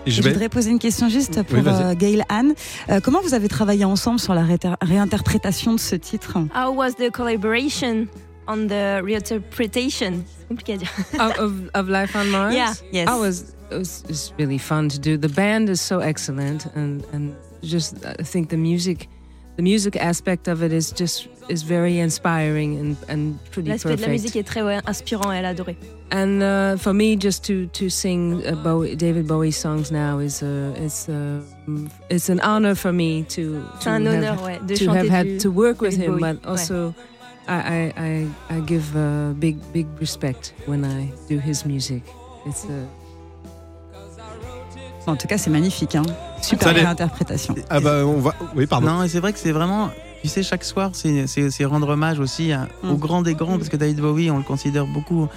Je, 0.06 0.22
voudrais 0.22 0.50
poser 0.50 0.70
une 0.70 0.80
question 0.80 1.10
juste 1.10 1.42
pour 1.44 1.58
Oui, 1.58 1.66
euh, 1.66 1.96
Gail 1.96 2.24
Anne. 2.30 2.54
Euh, 2.90 3.00
comment 3.04 3.22
vous 3.22 3.34
avez 3.34 3.48
travaillé 3.48 3.86
ensemble 3.86 4.20
sur 4.20 4.36
la 4.36 4.46
réinterprétation 4.82 5.74
de 5.74 5.80
ce 5.80 5.96
titre? 5.96 6.38
How 6.56 6.72
was 6.72 6.92
the 6.94 7.10
collaboration 7.12 8.08
on 8.48 8.68
the 8.68 9.02
reinterpretation? 9.04 10.24
C'est 10.40 10.48
compliqué 10.48 10.74
à 10.74 10.78
dire. 10.78 10.92
of, 11.20 11.40
of, 11.40 11.52
of 11.74 11.90
Life 11.90 12.16
on 12.16 12.26
Mars? 12.26 12.54
Yeah. 12.54 12.74
Yes. 12.92 13.10
I 13.10 13.20
was, 13.20 13.56
it 13.72 13.80
was 13.80 14.04
it's 14.08 14.32
really 14.38 14.60
fun 14.60 14.90
to 14.90 15.00
do. 15.00 15.18
The 15.18 15.34
band 15.34 15.70
is 15.70 15.82
so 15.82 16.00
excellent 16.00 16.68
and, 16.76 17.02
and 17.12 17.34
just 17.64 17.96
I 18.06 18.24
think 18.24 18.50
the 18.50 18.58
music 18.58 19.10
the 19.56 19.62
music 19.64 19.96
aspect 19.96 20.48
of 20.48 20.62
it 20.62 20.72
is 20.72 20.92
just 20.92 21.28
is 21.48 21.64
very 21.64 22.00
inspiring 22.00 22.78
and, 22.80 22.98
and 23.08 23.40
pretty 23.52 23.70
L'aspect 23.70 23.98
de 23.98 24.02
la 24.02 24.08
musique 24.08 24.36
est 24.36 24.44
très 24.44 24.64
ouais, 24.64 24.80
inspirant, 24.88 25.32
elle 25.32 25.46
a 25.46 25.50
adoré. 25.50 25.78
And 26.12 26.42
uh, 26.42 26.78
for 26.78 26.94
me, 26.94 27.16
just 27.16 27.44
to 27.46 27.68
to 27.68 27.90
sing 27.90 28.44
uh, 28.46 28.56
Bowie, 28.64 28.96
David 28.96 29.28
Bowie 29.28 29.52
songs 29.52 29.92
now 29.92 30.20
is 30.20 30.42
uh, 30.42 30.74
it's 30.78 31.08
uh, 31.10 31.42
it's 32.10 32.30
an 32.30 32.40
honor 32.42 32.76
for 32.76 32.92
me 32.92 33.24
to, 33.30 33.64
to 33.82 33.90
un 33.90 34.06
have- 34.06 34.16
honneur, 34.16 34.44
ouais, 34.44 34.60
de 34.68 34.76
to 34.76 34.90
have 34.90 35.10
had 35.10 35.26
du 35.26 35.40
to 35.40 35.52
work 35.52 35.82
with 35.82 35.96
him, 35.98 36.12
Bowie, 36.12 36.34
but 36.34 36.46
also 36.46 36.94
I, 37.48 37.58
I, 37.58 37.94
I 37.98 38.56
I 38.58 38.60
give 38.62 38.96
uh, 38.96 39.34
big 39.40 39.58
big 39.74 39.88
respect 40.00 40.54
when 40.68 40.84
I 40.84 41.12
do 41.28 41.40
his 41.40 41.66
music. 41.66 42.04
It's 42.46 42.66
uh, 42.66 42.86
En 45.08 45.16
tout 45.16 45.28
cas, 45.28 45.38
c'est 45.38 45.50
magnifique. 45.50 45.96
Hein. 45.96 46.04
Super 46.42 46.74
réinterprétation. 46.74 47.56
Ah 47.70 47.80
bah 47.80 48.06
on 48.06 48.20
va. 48.20 48.34
Oui, 48.56 48.66
pardon. 48.66 48.88
Non, 48.88 49.04
et 49.04 49.08
c'est 49.10 49.20
vrai 49.20 49.34
que 49.34 49.40
c'est 49.40 49.52
vraiment. 49.52 49.90
Tu 50.22 50.28
sais, 50.30 50.42
chaque 50.42 50.64
soir, 50.64 50.92
c'est 50.94 51.66
rendre 51.66 51.90
hommage 51.90 52.20
aussi 52.20 52.52
à- 52.52 52.68
Mm. 52.84 52.90
aux 52.92 52.98
grands 52.98 53.22
des 53.22 53.36
grands, 53.36 53.58
parce 53.58 53.70
que 53.70 53.78
David 53.78 54.00
Bowie, 54.00 54.32
on 54.32 54.38
le 54.38 54.44
considère 54.44 54.88
beaucoup 54.88 55.28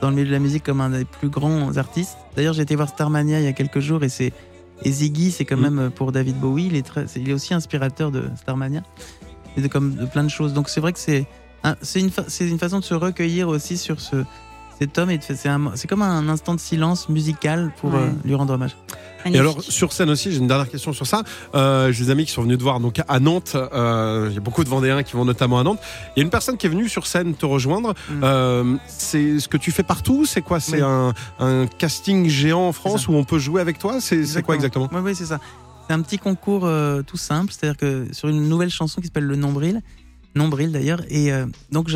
dans 0.00 0.08
le 0.10 0.14
milieu 0.16 0.28
de 0.28 0.32
la 0.32 0.38
musique 0.38 0.62
comme 0.62 0.80
un 0.80 0.90
des 0.90 1.04
plus 1.04 1.28
grands 1.28 1.76
artistes. 1.76 2.16
D'ailleurs, 2.36 2.54
j'ai 2.54 2.62
été 2.62 2.76
voir 2.76 2.88
Starmania 2.88 3.40
il 3.40 3.44
y 3.44 3.48
a 3.48 3.52
quelques 3.52 3.80
jours 3.80 4.04
et 4.04 4.08
c'est. 4.08 4.32
Et 4.82 4.92
Ziggy, 4.92 5.30
c'est 5.32 5.44
quand 5.44 5.56
Mm. 5.56 5.60
même 5.62 5.78
euh, 5.80 5.90
pour 5.90 6.12
David 6.12 6.36
Bowie, 6.38 6.66
il 6.66 6.76
est, 6.76 6.86
très, 6.86 7.04
il 7.16 7.28
est 7.28 7.32
aussi 7.34 7.52
inspirateur 7.52 8.10
de 8.12 8.24
Starmania 8.36 8.82
et 9.56 9.60
de, 9.60 9.68
comme, 9.68 9.94
de 9.96 10.06
plein 10.06 10.22
de 10.24 10.28
choses. 10.30 10.54
Donc 10.54 10.68
c'est 10.70 10.80
vrai 10.80 10.92
que 10.92 10.98
c'est 11.00 11.26
un- 11.64 11.74
c'est 11.82 12.00
une, 12.00 12.10
fa- 12.10 12.24
c'est 12.28 12.48
une 12.48 12.58
façon 12.58 12.78
de 12.78 12.84
se 12.84 12.94
recueillir 12.94 13.48
aussi 13.48 13.76
sur 13.76 14.00
ce, 14.00 14.16
cet 14.80 14.96
homme 14.98 15.10
et 15.10 15.20
c'est 15.20 15.86
comme 15.88 16.02
un 16.02 16.28
instant 16.28 16.54
de 16.54 16.60
silence 16.60 17.08
musical 17.08 17.70
pour 17.80 17.90
Ouais. 17.92 18.00
euh, 18.00 18.10
lui 18.24 18.34
rendre 18.34 18.54
hommage. 18.54 18.76
Et 19.26 19.38
alors 19.38 19.62
sur 19.62 19.92
scène 19.92 20.08
aussi, 20.08 20.32
j'ai 20.32 20.38
une 20.38 20.46
dernière 20.48 20.70
question 20.70 20.94
sur 20.94 21.06
ça. 21.06 21.22
Euh, 21.54 21.92
j'ai 21.92 22.06
des 22.06 22.10
amis 22.10 22.24
qui 22.24 22.32
sont 22.32 22.40
venus 22.42 22.56
te 22.56 22.62
voir 22.62 22.80
donc 22.80 23.02
à 23.06 23.20
Nantes. 23.20 23.54
Euh, 23.54 24.28
Il 24.30 24.34
y 24.34 24.38
a 24.38 24.40
beaucoup 24.40 24.64
de 24.64 24.70
Vendéens 24.70 25.02
qui 25.02 25.12
vont 25.12 25.26
notamment 25.26 25.58
à 25.58 25.62
Nantes. 25.62 25.80
Il 26.16 26.20
y 26.20 26.22
a 26.22 26.24
une 26.24 26.30
personne 26.30 26.56
qui 26.56 26.66
est 26.66 26.70
venue 26.70 26.88
sur 26.88 27.06
scène 27.06 27.34
te 27.34 27.44
rejoindre. 27.44 27.92
Euh, 28.22 28.76
c'est 28.86 29.38
ce 29.38 29.46
que 29.48 29.58
tu 29.58 29.72
fais 29.72 29.82
partout? 29.82 30.24
C'est 30.24 30.40
quoi? 30.40 30.58
C'est 30.58 30.76
Oui. 30.76 30.82
un, 30.82 31.12
un 31.38 31.66
casting 31.66 32.28
géant 32.30 32.66
en 32.68 32.72
France 32.72 33.08
où 33.08 33.12
on 33.12 33.24
peut 33.24 33.38
jouer 33.38 33.60
avec 33.60 33.78
toi? 33.78 34.00
C'est 34.00 34.42
quoi 34.42 34.54
exactement 34.54 34.88
Oui, 34.92 35.00
oui, 35.04 35.14
c'est 35.14 35.26
ça. 35.26 35.38
C'est 35.86 35.92
un 35.94 36.00
petit 36.00 36.18
concours 36.18 36.66
tout 37.06 37.16
simple, 37.18 37.52
c'est-à-dire 37.52 37.76
que 37.76 38.06
sur 38.12 38.28
une 38.28 38.48
nouvelle 38.48 38.70
chanson 38.70 39.02
qui 39.02 39.08
s'appelle 39.08 39.24
Le 39.26 39.36
Nombril, 39.36 39.82
Nombril 40.34 40.70
d'ailleurs, 40.70 41.00
et 41.08 41.32
euh, 41.32 41.46
donc 41.72 41.90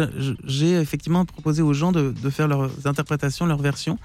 j'ai 0.45 0.73
effectivement 0.73 1.25
proposé 1.25 1.63
aux 1.63 1.73
gens 1.73 1.93
de, 1.93 2.13
faire 2.31 2.49
leurs 2.49 2.87
interprétations, 2.87 3.47
leurs 3.47 3.63
versions. 3.63 3.99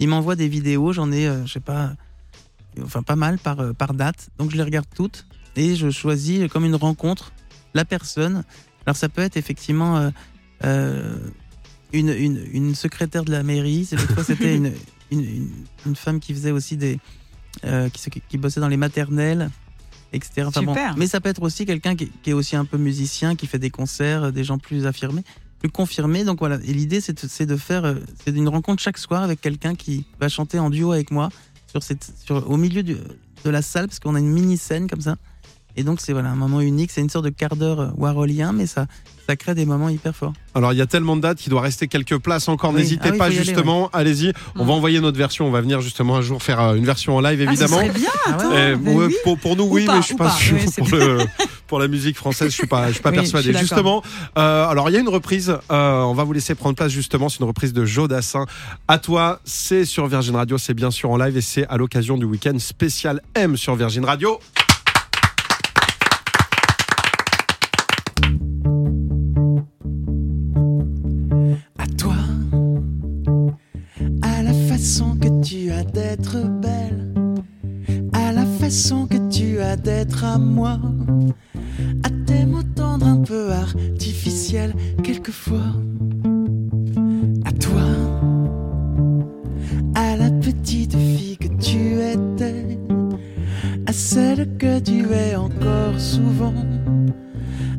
Ils 0.00 0.08
m'envoient 0.08 0.36
des 0.36 0.48
vidéos, 0.48 0.92
j'en 0.92 1.12
ai, 1.12 1.26
euh, 1.28 1.46
je 1.46 1.52
sais 1.52 1.60
pas, 1.60 1.92
enfin 2.82 3.02
pas 3.02 3.16
mal 3.16 3.38
par, 3.38 3.60
euh, 3.60 3.72
par 3.72 3.94
date, 3.94 4.28
donc 4.38 4.50
je 4.50 4.56
les 4.56 4.64
regarde 4.64 4.86
toutes 4.94 5.26
et 5.54 5.76
je 5.76 5.90
choisis 5.90 6.48
comme 6.50 6.64
une 6.64 6.74
rencontre 6.74 7.32
la 7.74 7.84
personne. 7.84 8.42
Alors 8.86 8.96
ça 8.96 9.08
peut 9.08 9.22
être 9.22 9.36
effectivement 9.36 10.12
une, 10.62 11.32
une, 11.92 12.44
une 12.52 12.74
secrétaire 12.74 13.24
de 13.24 13.30
la 13.30 13.42
mairie, 13.42 13.88
c'était 14.24 14.56
une, 14.56 14.72
une, 15.10 15.96
femme 15.96 16.20
qui 16.20 16.34
faisait 16.34 16.50
aussi 16.50 16.76
des, 16.76 16.98
qui, 17.62 18.22
qui 18.28 18.38
bossait 18.38 18.60
dans 18.60 18.68
les 18.68 18.76
maternelles, 18.76 19.50
etc. 20.12 20.44
Enfin 20.46 20.62
bon, 20.62 20.72
Super. 20.74 20.96
mais 20.96 21.06
ça 21.06 21.20
peut 21.20 21.28
être 21.28 21.42
aussi 21.42 21.66
quelqu'un 21.66 21.94
qui, 21.96 22.10
qui 22.22 22.30
est 22.30 22.32
aussi 22.32 22.56
un 22.56 22.64
peu 22.64 22.78
musicien, 22.78 23.34
qui 23.36 23.46
fait 23.46 23.58
des 23.58 23.70
concerts, 23.70 24.24
euh, 24.24 24.30
des 24.30 24.44
gens 24.44 24.58
plus 24.58 24.86
affirmés, 24.86 25.22
plus 25.60 25.70
confirmés. 25.70 26.24
Donc 26.24 26.38
voilà, 26.38 26.56
et 26.64 26.72
l'idée 26.72 27.00
c'est 27.00 27.12
de, 27.46 27.56
faire, 27.56 27.84
euh, 27.84 27.94
c'est 28.24 28.34
une 28.34 28.48
rencontre 28.48 28.82
chaque 28.82 28.98
soir 28.98 29.22
avec 29.22 29.40
quelqu'un 29.40 29.74
qui 29.74 30.04
va 30.20 30.28
chanter 30.28 30.58
en 30.58 30.70
duo 30.70 30.92
avec 30.92 31.10
moi 31.10 31.28
sur 31.66 31.82
cette, 31.82 32.12
sur, 32.24 32.50
au 32.50 32.56
milieu 32.56 32.82
du- 32.82 32.96
de 33.44 33.50
la 33.50 33.62
salle, 33.62 33.86
parce 33.86 34.00
qu'on 34.00 34.14
a 34.14 34.18
une 34.18 34.30
mini 34.32 34.56
scène 34.58 34.88
comme 34.88 35.00
ça. 35.00 35.16
Et 35.76 35.82
donc 35.84 36.00
c'est 36.00 36.12
voilà 36.12 36.30
un 36.30 36.34
moment 36.36 36.60
unique, 36.60 36.90
c'est 36.90 37.00
une 37.02 37.10
sorte 37.10 37.24
de 37.26 37.30
quart 37.30 37.56
d'heure 37.56 37.80
euh, 37.80 37.88
warholien, 37.96 38.52
mais 38.52 38.66
ça, 38.66 38.86
ça 39.28 39.36
crée 39.36 39.54
des 39.54 39.66
moments 39.66 39.88
hyper 39.90 40.14
forts. 40.16 40.32
Alors 40.54 40.72
il 40.72 40.76
y 40.78 40.80
a 40.82 40.86
tellement 40.86 41.16
de 41.16 41.20
dates 41.20 41.38
qu'il 41.38 41.50
doit 41.50 41.60
rester 41.60 41.86
quelques 41.86 42.16
places 42.18 42.48
encore. 42.48 42.70
Oui. 42.70 42.76
N'hésitez 42.80 43.08
Ah 43.08 43.12
oui, 43.12 43.18
pas 43.18 43.30
justement, 43.30 43.90
allez-y. 43.92 44.32
On 44.56 44.64
va 44.64 44.72
envoyer 44.72 45.00
notre 45.00 45.18
version. 45.18 45.46
On 45.46 45.50
va 45.50 45.60
venir 45.60 45.80
justement 45.82 46.16
un 46.16 46.22
jour 46.22 46.42
faire 46.42 46.60
euh, 46.60 46.74
une 46.76 46.86
version 46.86 47.16
en 47.16 47.20
live 47.20 47.40
évidemment. 47.42 47.76
Ah, 47.80 47.86
ce 47.86 47.88
serait 47.88 47.98
bien, 47.98 48.10
attends, 48.26 48.52
Euh, 48.52 48.76
ben 48.76 48.96
ouais, 48.96 49.06
oui. 49.06 49.16
pour, 49.22 49.38
pour 49.38 49.56
nous 49.56 49.64
Ou 49.64 49.74
oui, 49.74 49.84
pas, 49.84 49.96
mais 49.96 50.00
je 50.00 50.06
suis 50.06 50.14
pas 50.16 50.24
pas. 50.24 50.30
sûr 50.30 50.56
pour, 50.78 50.88
le, 50.96 51.18
pour 51.66 51.78
la 51.78 51.88
musique 51.88 52.16
française. 52.16 52.48
Je 52.50 52.54
suis 52.54 52.66
pas, 52.66 52.88
je 52.88 52.92
suis 52.94 53.02
pas 53.02 53.12
persuadé. 53.12 53.50
suis 53.52 53.58
Justement, 53.60 54.02
euh, 54.38 54.66
alors 54.66 54.88
il 54.88 54.94
y 54.94 54.96
a 54.96 55.00
une 55.00 55.08
reprise. 55.10 55.50
euh, 55.70 56.00
on 56.02 56.14
va 56.14 56.24
vous 56.24 56.32
laisser 56.32 56.54
prendre 56.54 56.74
place 56.74 56.90
justement. 56.92 57.28
C'est 57.28 57.40
une 57.40 57.46
reprise 57.46 57.74
de 57.74 57.84
Joe 57.84 58.08
Dassin. 58.08 58.46
À 58.88 58.98
toi, 58.98 59.40
c'est 59.44 59.84
sur 59.84 60.06
Virgin 60.06 60.36
Radio. 60.36 60.56
C'est 60.56 60.72
bien 60.74 60.90
sûr 60.90 61.10
en 61.10 61.18
live 61.18 61.36
et 61.36 61.42
c'est 61.42 61.66
à 61.66 61.76
l'occasion 61.76 62.16
du 62.16 62.24
week-end 62.24 62.58
spécial 62.58 63.20
M 63.34 63.58
sur 63.58 63.74
Virgin 63.76 64.06
Radio. 64.06 64.38
Que 74.86 75.42
tu 75.42 75.72
as 75.72 75.82
d'être 75.82 76.36
belle, 76.62 77.12
à 78.12 78.30
la 78.30 78.46
façon 78.46 79.08
que 79.08 79.16
tu 79.28 79.58
as 79.58 79.74
d'être 79.74 80.22
à 80.22 80.38
moi, 80.38 80.78
à 82.04 82.10
tes 82.24 82.46
mots 82.46 82.62
tendres 82.62 83.08
un 83.08 83.20
peu 83.20 83.50
artificiels 83.50 84.72
quelquefois, 85.02 85.74
à 87.44 87.50
toi, 87.50 87.82
à 89.96 90.16
la 90.16 90.30
petite 90.30 90.96
fille 90.96 91.36
que 91.36 91.48
tu 91.60 92.00
étais, 92.00 92.78
à 93.86 93.92
celle 93.92 94.56
que 94.56 94.78
tu 94.78 95.12
es 95.12 95.34
encore 95.34 95.98
souvent. 95.98 96.54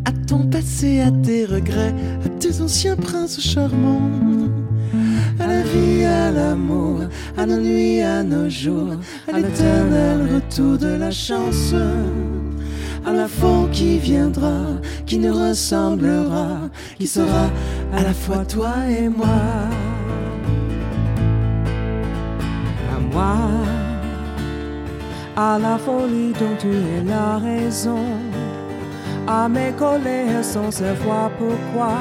À 0.03 0.11
ton 0.11 0.45
passé, 0.47 0.99
à 0.99 1.11
tes 1.11 1.45
regrets, 1.45 1.95
à 2.25 2.29
tes 2.37 2.59
anciens 2.59 2.97
princes 2.97 3.39
charmants, 3.39 4.01
à 5.77 5.79
la 5.79 5.85
vie, 5.85 6.05
à 6.05 6.31
l'amour, 6.31 6.99
à 7.37 7.45
nos 7.45 7.57
nuits, 7.57 8.01
à 8.01 8.23
nos 8.23 8.49
jours, 8.49 8.95
à 9.31 9.39
l'éternel 9.39 10.35
retour 10.35 10.77
de 10.77 10.95
la 10.97 11.11
chance, 11.11 11.73
à 13.05 13.13
la 13.13 13.27
fin 13.27 13.67
qui 13.71 13.97
viendra, 13.97 14.63
qui 15.05 15.17
nous 15.17 15.33
ressemblera, 15.33 16.69
qui 16.97 17.07
sera 17.07 17.49
à 17.93 18.03
la 18.03 18.13
fois 18.13 18.45
toi 18.45 18.73
et 18.89 19.09
moi. 19.09 19.27
à 22.95 22.99
moi, 23.13 23.37
à 25.35 25.59
la 25.59 25.77
folie 25.77 26.33
dont 26.33 26.55
tu 26.59 26.69
es 26.69 27.03
la 27.05 27.37
raison, 27.37 28.05
à 29.27 29.47
mes 29.47 29.71
colères 29.77 30.43
sans 30.43 30.71
savoir 30.71 31.29
pourquoi, 31.37 31.97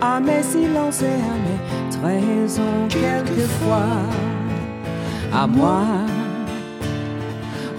à 0.00 0.20
mes 0.20 0.42
silences 0.42 1.02
et 1.02 1.06
à 1.06 1.36
mes 1.44 1.90
trahisons 1.90 2.88
quelquefois, 2.88 3.86
à 5.32 5.46
moi, 5.46 5.84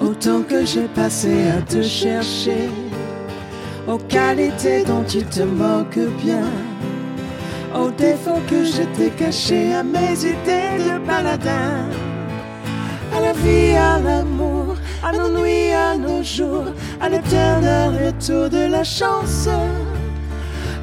Autant 0.02 0.44
que 0.44 0.66
j'ai 0.66 0.88
passé 0.88 1.50
à 1.50 1.62
te 1.62 1.82
chercher, 1.82 2.70
aux 3.86 3.98
qualités 3.98 4.86
dont 4.86 5.04
tu 5.04 5.24
te 5.24 5.42
moques 5.42 6.00
bien, 6.24 6.50
aux 7.76 7.92
défauts 7.92 8.42
que 8.50 8.64
je 8.64 8.84
t'ai 8.96 9.10
cachés, 9.10 9.74
à 9.74 9.84
mes 9.84 10.14
idées 10.20 10.78
de 10.88 11.06
baladin, 11.06 11.90
à 13.14 13.20
la 13.20 13.34
vie, 13.34 13.76
à 13.76 14.00
l'amour, 14.00 14.78
à 15.04 15.12
nos 15.12 15.38
nuits, 15.38 15.74
à 15.74 15.98
nos 15.98 16.24
jours, 16.24 16.72
à 17.02 17.10
l'éternel 17.10 18.06
retour 18.06 18.50
de 18.50 18.72
la 18.72 18.86
chance, 18.86 19.50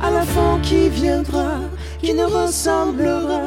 à 0.06 0.10
la 0.10 0.22
fin 0.22 0.58
qui 0.62 0.88
viendra, 0.88 1.58
qui 2.00 2.14
nous 2.14 2.28
ressemblera, 2.28 3.42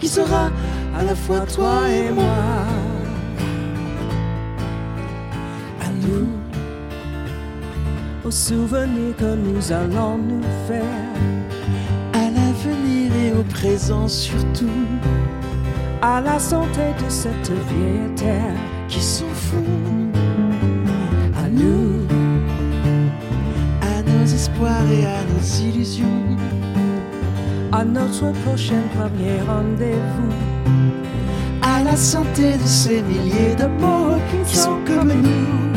qui 0.00 0.08
sera 0.08 0.50
à 0.98 1.02
la 1.04 1.14
fois 1.14 1.40
toi 1.40 1.88
et 1.88 2.10
moi. 2.10 2.40
À 5.80 5.88
nous, 6.02 6.28
aux 8.24 8.30
souvenirs 8.30 9.16
que 9.16 9.34
nous 9.46 9.72
allons 9.72 10.18
nous 10.18 10.48
faire, 10.68 11.14
à 12.12 12.24
l'avenir 12.36 13.10
et 13.24 13.32
au 13.32 13.44
présent 13.44 14.06
surtout, 14.06 14.80
à 16.02 16.20
la 16.20 16.38
santé 16.38 16.86
de 17.02 17.08
cette 17.08 17.52
vieille 17.70 18.14
terre 18.16 18.60
qui 18.88 19.00
s'en 19.00 19.32
fout. 19.34 19.64
À 21.42 21.48
nous, 21.48 21.91
et 24.66 25.06
à 25.06 25.22
nos 25.24 25.68
illusions, 25.68 26.06
à 27.72 27.84
notre 27.84 28.32
prochain 28.44 28.82
premier 28.94 29.40
rendez-vous. 29.46 30.32
à 31.62 31.84
la 31.84 31.96
santé 31.96 32.54
de 32.54 32.66
ces 32.66 33.02
milliers 33.02 33.54
de 33.56 33.68
qui 34.48 34.56
sont 34.56 34.78
comme 34.86 35.12
nous. 35.12 35.71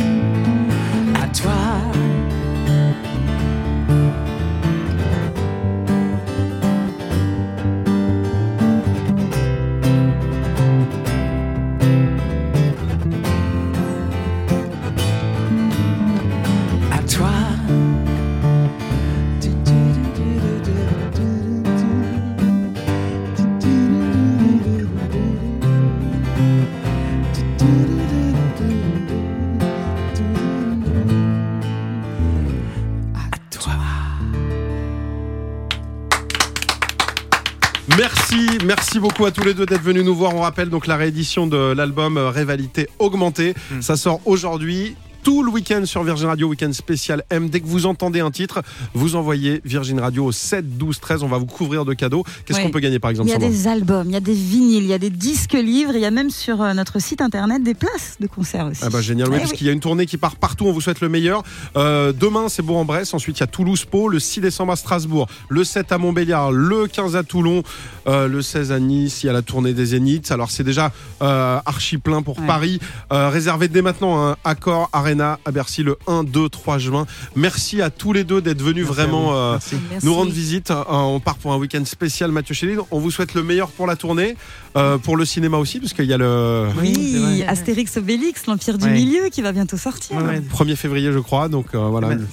Beaucoup 39.06 39.28
à 39.28 39.32
tous 39.32 39.44
les 39.44 39.54
deux 39.54 39.68
d'être 39.68 39.84
venus 39.84 40.04
nous 40.04 40.16
voir. 40.16 40.34
On 40.36 40.42
rappelle 40.42 40.72
donc 40.72 40.88
la 40.88 40.96
réédition 40.96 41.46
de 41.46 41.74
l'album 41.74 42.18
euh, 42.18 42.32
Rivalité 42.32 42.90
Augmentée. 42.98 43.54
Ça 43.80 43.98
sort 43.98 44.20
aujourd'hui. 44.26 44.96
Tout 45.26 45.42
le 45.42 45.50
week-end 45.50 45.84
sur 45.86 46.04
Virgin 46.04 46.28
Radio, 46.28 46.48
week-end 46.48 46.72
spécial 46.72 47.24
M. 47.32 47.50
Dès 47.50 47.60
que 47.60 47.66
vous 47.66 47.88
entendez 47.88 48.20
un 48.20 48.30
titre, 48.30 48.62
vous 48.94 49.16
envoyez 49.16 49.60
Virgin 49.66 50.00
Radio 50.00 50.26
au 50.26 50.32
7 50.32 50.78
12 50.78 51.00
13. 51.00 51.24
On 51.24 51.28
va 51.28 51.40
vous 51.40 51.48
couvrir 51.48 51.84
de 51.84 51.96
cadeaux. 51.96 52.24
Qu'est-ce 52.46 52.62
qu'on 52.62 52.70
peut 52.70 52.80
gagner 52.80 53.00
par 53.00 53.10
exemple 53.10 53.30
Il 53.30 53.32
y 53.32 53.36
a 53.36 53.40
des 53.40 53.68
albums, 53.68 54.06
il 54.08 54.14
y 54.14 54.18
a 54.18 54.20
des 54.20 54.36
vinyles, 54.36 54.84
il 54.84 54.90
y 54.90 54.94
a 54.94 55.00
des 55.00 55.10
disques 55.10 55.54
livres, 55.54 55.94
il 55.96 56.02
y 56.02 56.06
a 56.06 56.12
même 56.12 56.30
sur 56.30 56.62
euh, 56.62 56.74
notre 56.76 57.00
site 57.02 57.22
internet 57.22 57.64
des 57.64 57.74
places 57.74 58.18
de 58.20 58.28
concert 58.28 58.68
aussi. 58.68 58.82
Ah 58.86 58.92
bah 58.92 59.02
génial, 59.02 59.30
oui, 59.30 59.40
parce 59.40 59.54
qu'il 59.54 59.66
y 59.66 59.70
a 59.72 59.74
une 59.74 59.80
tournée 59.80 60.06
qui 60.06 60.18
part 60.18 60.36
partout, 60.36 60.68
on 60.68 60.72
vous 60.72 60.82
souhaite 60.82 61.02
le 61.02 61.10
meilleur. 61.10 61.42
Euh, 61.76 62.14
demain, 62.14 62.48
c'est 62.48 62.62
Bourg-en-Bresse, 62.62 63.16
ensuite 63.16 63.40
il 63.40 63.42
y 63.42 63.44
a 63.46 63.48
Toulouse-Pau, 63.48 64.10
le 64.10 64.20
6 64.20 64.42
décembre 64.42 64.74
à 64.74 64.76
Strasbourg, 64.76 65.28
le 65.50 65.64
7 65.64 65.92
à 65.92 65.98
Montbéliard, 65.98 66.52
le 66.52 66.86
15 66.86 67.16
à 67.16 67.24
Toulon, 67.24 67.64
euh, 68.06 68.28
le 68.28 68.44
16 68.44 68.72
à 68.72 68.80
Nice, 68.80 69.24
il 69.24 69.26
y 69.26 69.30
a 69.32 69.34
la 69.34 69.42
tournée 69.42 69.74
des 69.74 69.88
Zéniths. 69.88 70.30
Alors 70.32 70.52
c'est 70.52 70.64
déjà 70.64 70.92
euh, 71.24 71.58
archi 71.66 71.98
plein 71.98 72.22
pour 72.22 72.38
Ouais. 72.38 72.46
Paris. 72.46 72.80
Réservez 73.10 73.70
dès 73.70 73.82
maintenant 73.82 74.28
un 74.32 74.36
accord 74.44 74.90
Arena 74.94 75.15
à 75.22 75.40
Bercy 75.52 75.84
le 75.84 75.98
1, 76.08 76.24
2, 76.24 76.50
3 76.50 76.78
juin. 76.78 77.06
Merci 77.36 77.82
à 77.82 77.90
tous 77.90 78.14
les 78.14 78.24
deux 78.24 78.42
d'être 78.42 78.62
venus 78.62 78.84
Merci 78.86 78.96
vraiment 78.96 79.36
euh, 79.36 79.58
nous 80.04 80.14
rendre 80.14 80.32
visite. 80.32 80.72
Euh, 80.72 80.84
on 80.90 81.20
part 81.20 81.36
pour 81.36 81.54
un 81.54 81.58
week-end 81.58 81.84
spécial 81.86 82.32
Mathieu 82.32 82.54
Chéline. 82.56 82.80
On 82.92 83.00
vous 83.00 83.12
souhaite 83.12 83.34
le 83.34 83.44
meilleur 83.44 83.70
pour 83.70 83.88
la 83.88 83.96
tournée, 83.96 84.36
euh, 84.78 84.98
pour 84.98 85.18
le 85.18 85.26
cinéma 85.26 85.58
aussi, 85.58 85.80
parce 85.80 85.94
qu'il 85.94 86.06
y 86.06 86.14
a 86.14 86.18
le... 86.18 86.68
Oui. 86.80 87.44
Astérix 87.48 87.98
Obélix, 87.98 88.46
l'Empire 88.48 88.78
du 88.78 88.86
Ouais. 88.86 88.92
Milieu 88.94 89.30
qui 89.30 89.42
va 89.42 89.52
bientôt 89.52 89.78
sortir. 89.78 90.18
Ouais, 90.18 90.24
ouais. 90.24 90.40
1er 90.42 90.76
février, 90.76 91.12
je 91.12 91.20
crois. 91.20 91.50
Donc 91.50 91.68
euh, 91.76 91.80
voilà. 91.88 92.10
Vous 92.16 92.26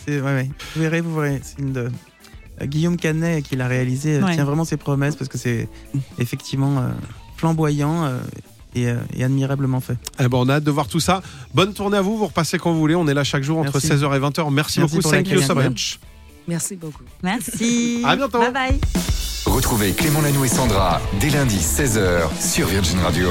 verrez, 0.77 1.01
vous 1.01 1.14
verrez. 1.14 1.40
C'est 1.42 1.59
une 1.62 1.73
de- 1.73 1.90
Guillaume 2.62 2.97
Canet 2.97 3.42
qui 3.42 3.57
l'a 3.57 3.66
réalisé 3.66 4.23
Ouais. 4.23 4.35
tient 4.35 4.45
vraiment 4.45 4.64
ses 4.64 4.77
promesses 4.77 5.16
parce 5.16 5.29
que 5.29 5.38
c'est 5.38 5.68
effectivement 6.18 6.79
euh, 6.79 6.88
flamboyant 7.37 8.05
euh, 8.05 8.18
et, 8.75 8.89
euh, 8.89 8.97
et 9.17 9.25
admirablement 9.25 9.81
fait. 9.81 9.97
Eh 10.19 10.29
ben, 10.29 10.39
on 10.39 10.49
a 10.49 10.55
hâte 10.55 10.65
de 10.65 10.71
voir 10.71 10.89
tout 10.89 11.01
ça. 11.01 11.23
Bonne 11.55 11.75
tournée 11.75 11.97
à 11.99 12.03
vous. 12.03 12.17
Vous 12.17 12.27
repassez 12.27 12.59
quand 12.59 12.73
vous 12.73 12.79
voulez. 12.79 12.95
On 12.95 13.07
est 13.09 13.15
là 13.15 13.25
chaque 13.25 13.43
jour 13.43 13.59
entre 13.59 13.73
Merci. 13.75 13.89
16h 13.89 14.17
et 14.17 14.21
20h. 14.21 14.51
Merci, 14.53 14.81
Merci 14.81 14.97
beaucoup. 14.97 15.11
Thank 15.11 15.29
you 15.29 15.39
so 15.39 15.45
incroyable. 15.53 15.71
much. 15.75 15.99
Merci 16.49 16.77
beaucoup. 16.77 17.05
Merci. 17.23 18.03
À 18.07 18.17
bientôt. 18.17 18.39
Bye 18.41 18.53
bye. 18.53 18.81
Retrouvez 19.47 19.93
Clément 19.93 20.21
Lanoux 20.21 20.45
et 20.45 20.49
Sandra 20.49 21.01
dès 21.21 21.31
lundi 21.31 21.57
16h 21.59 22.29
sur 22.41 22.67
Virgin 22.69 22.99
Radio. 23.01 23.29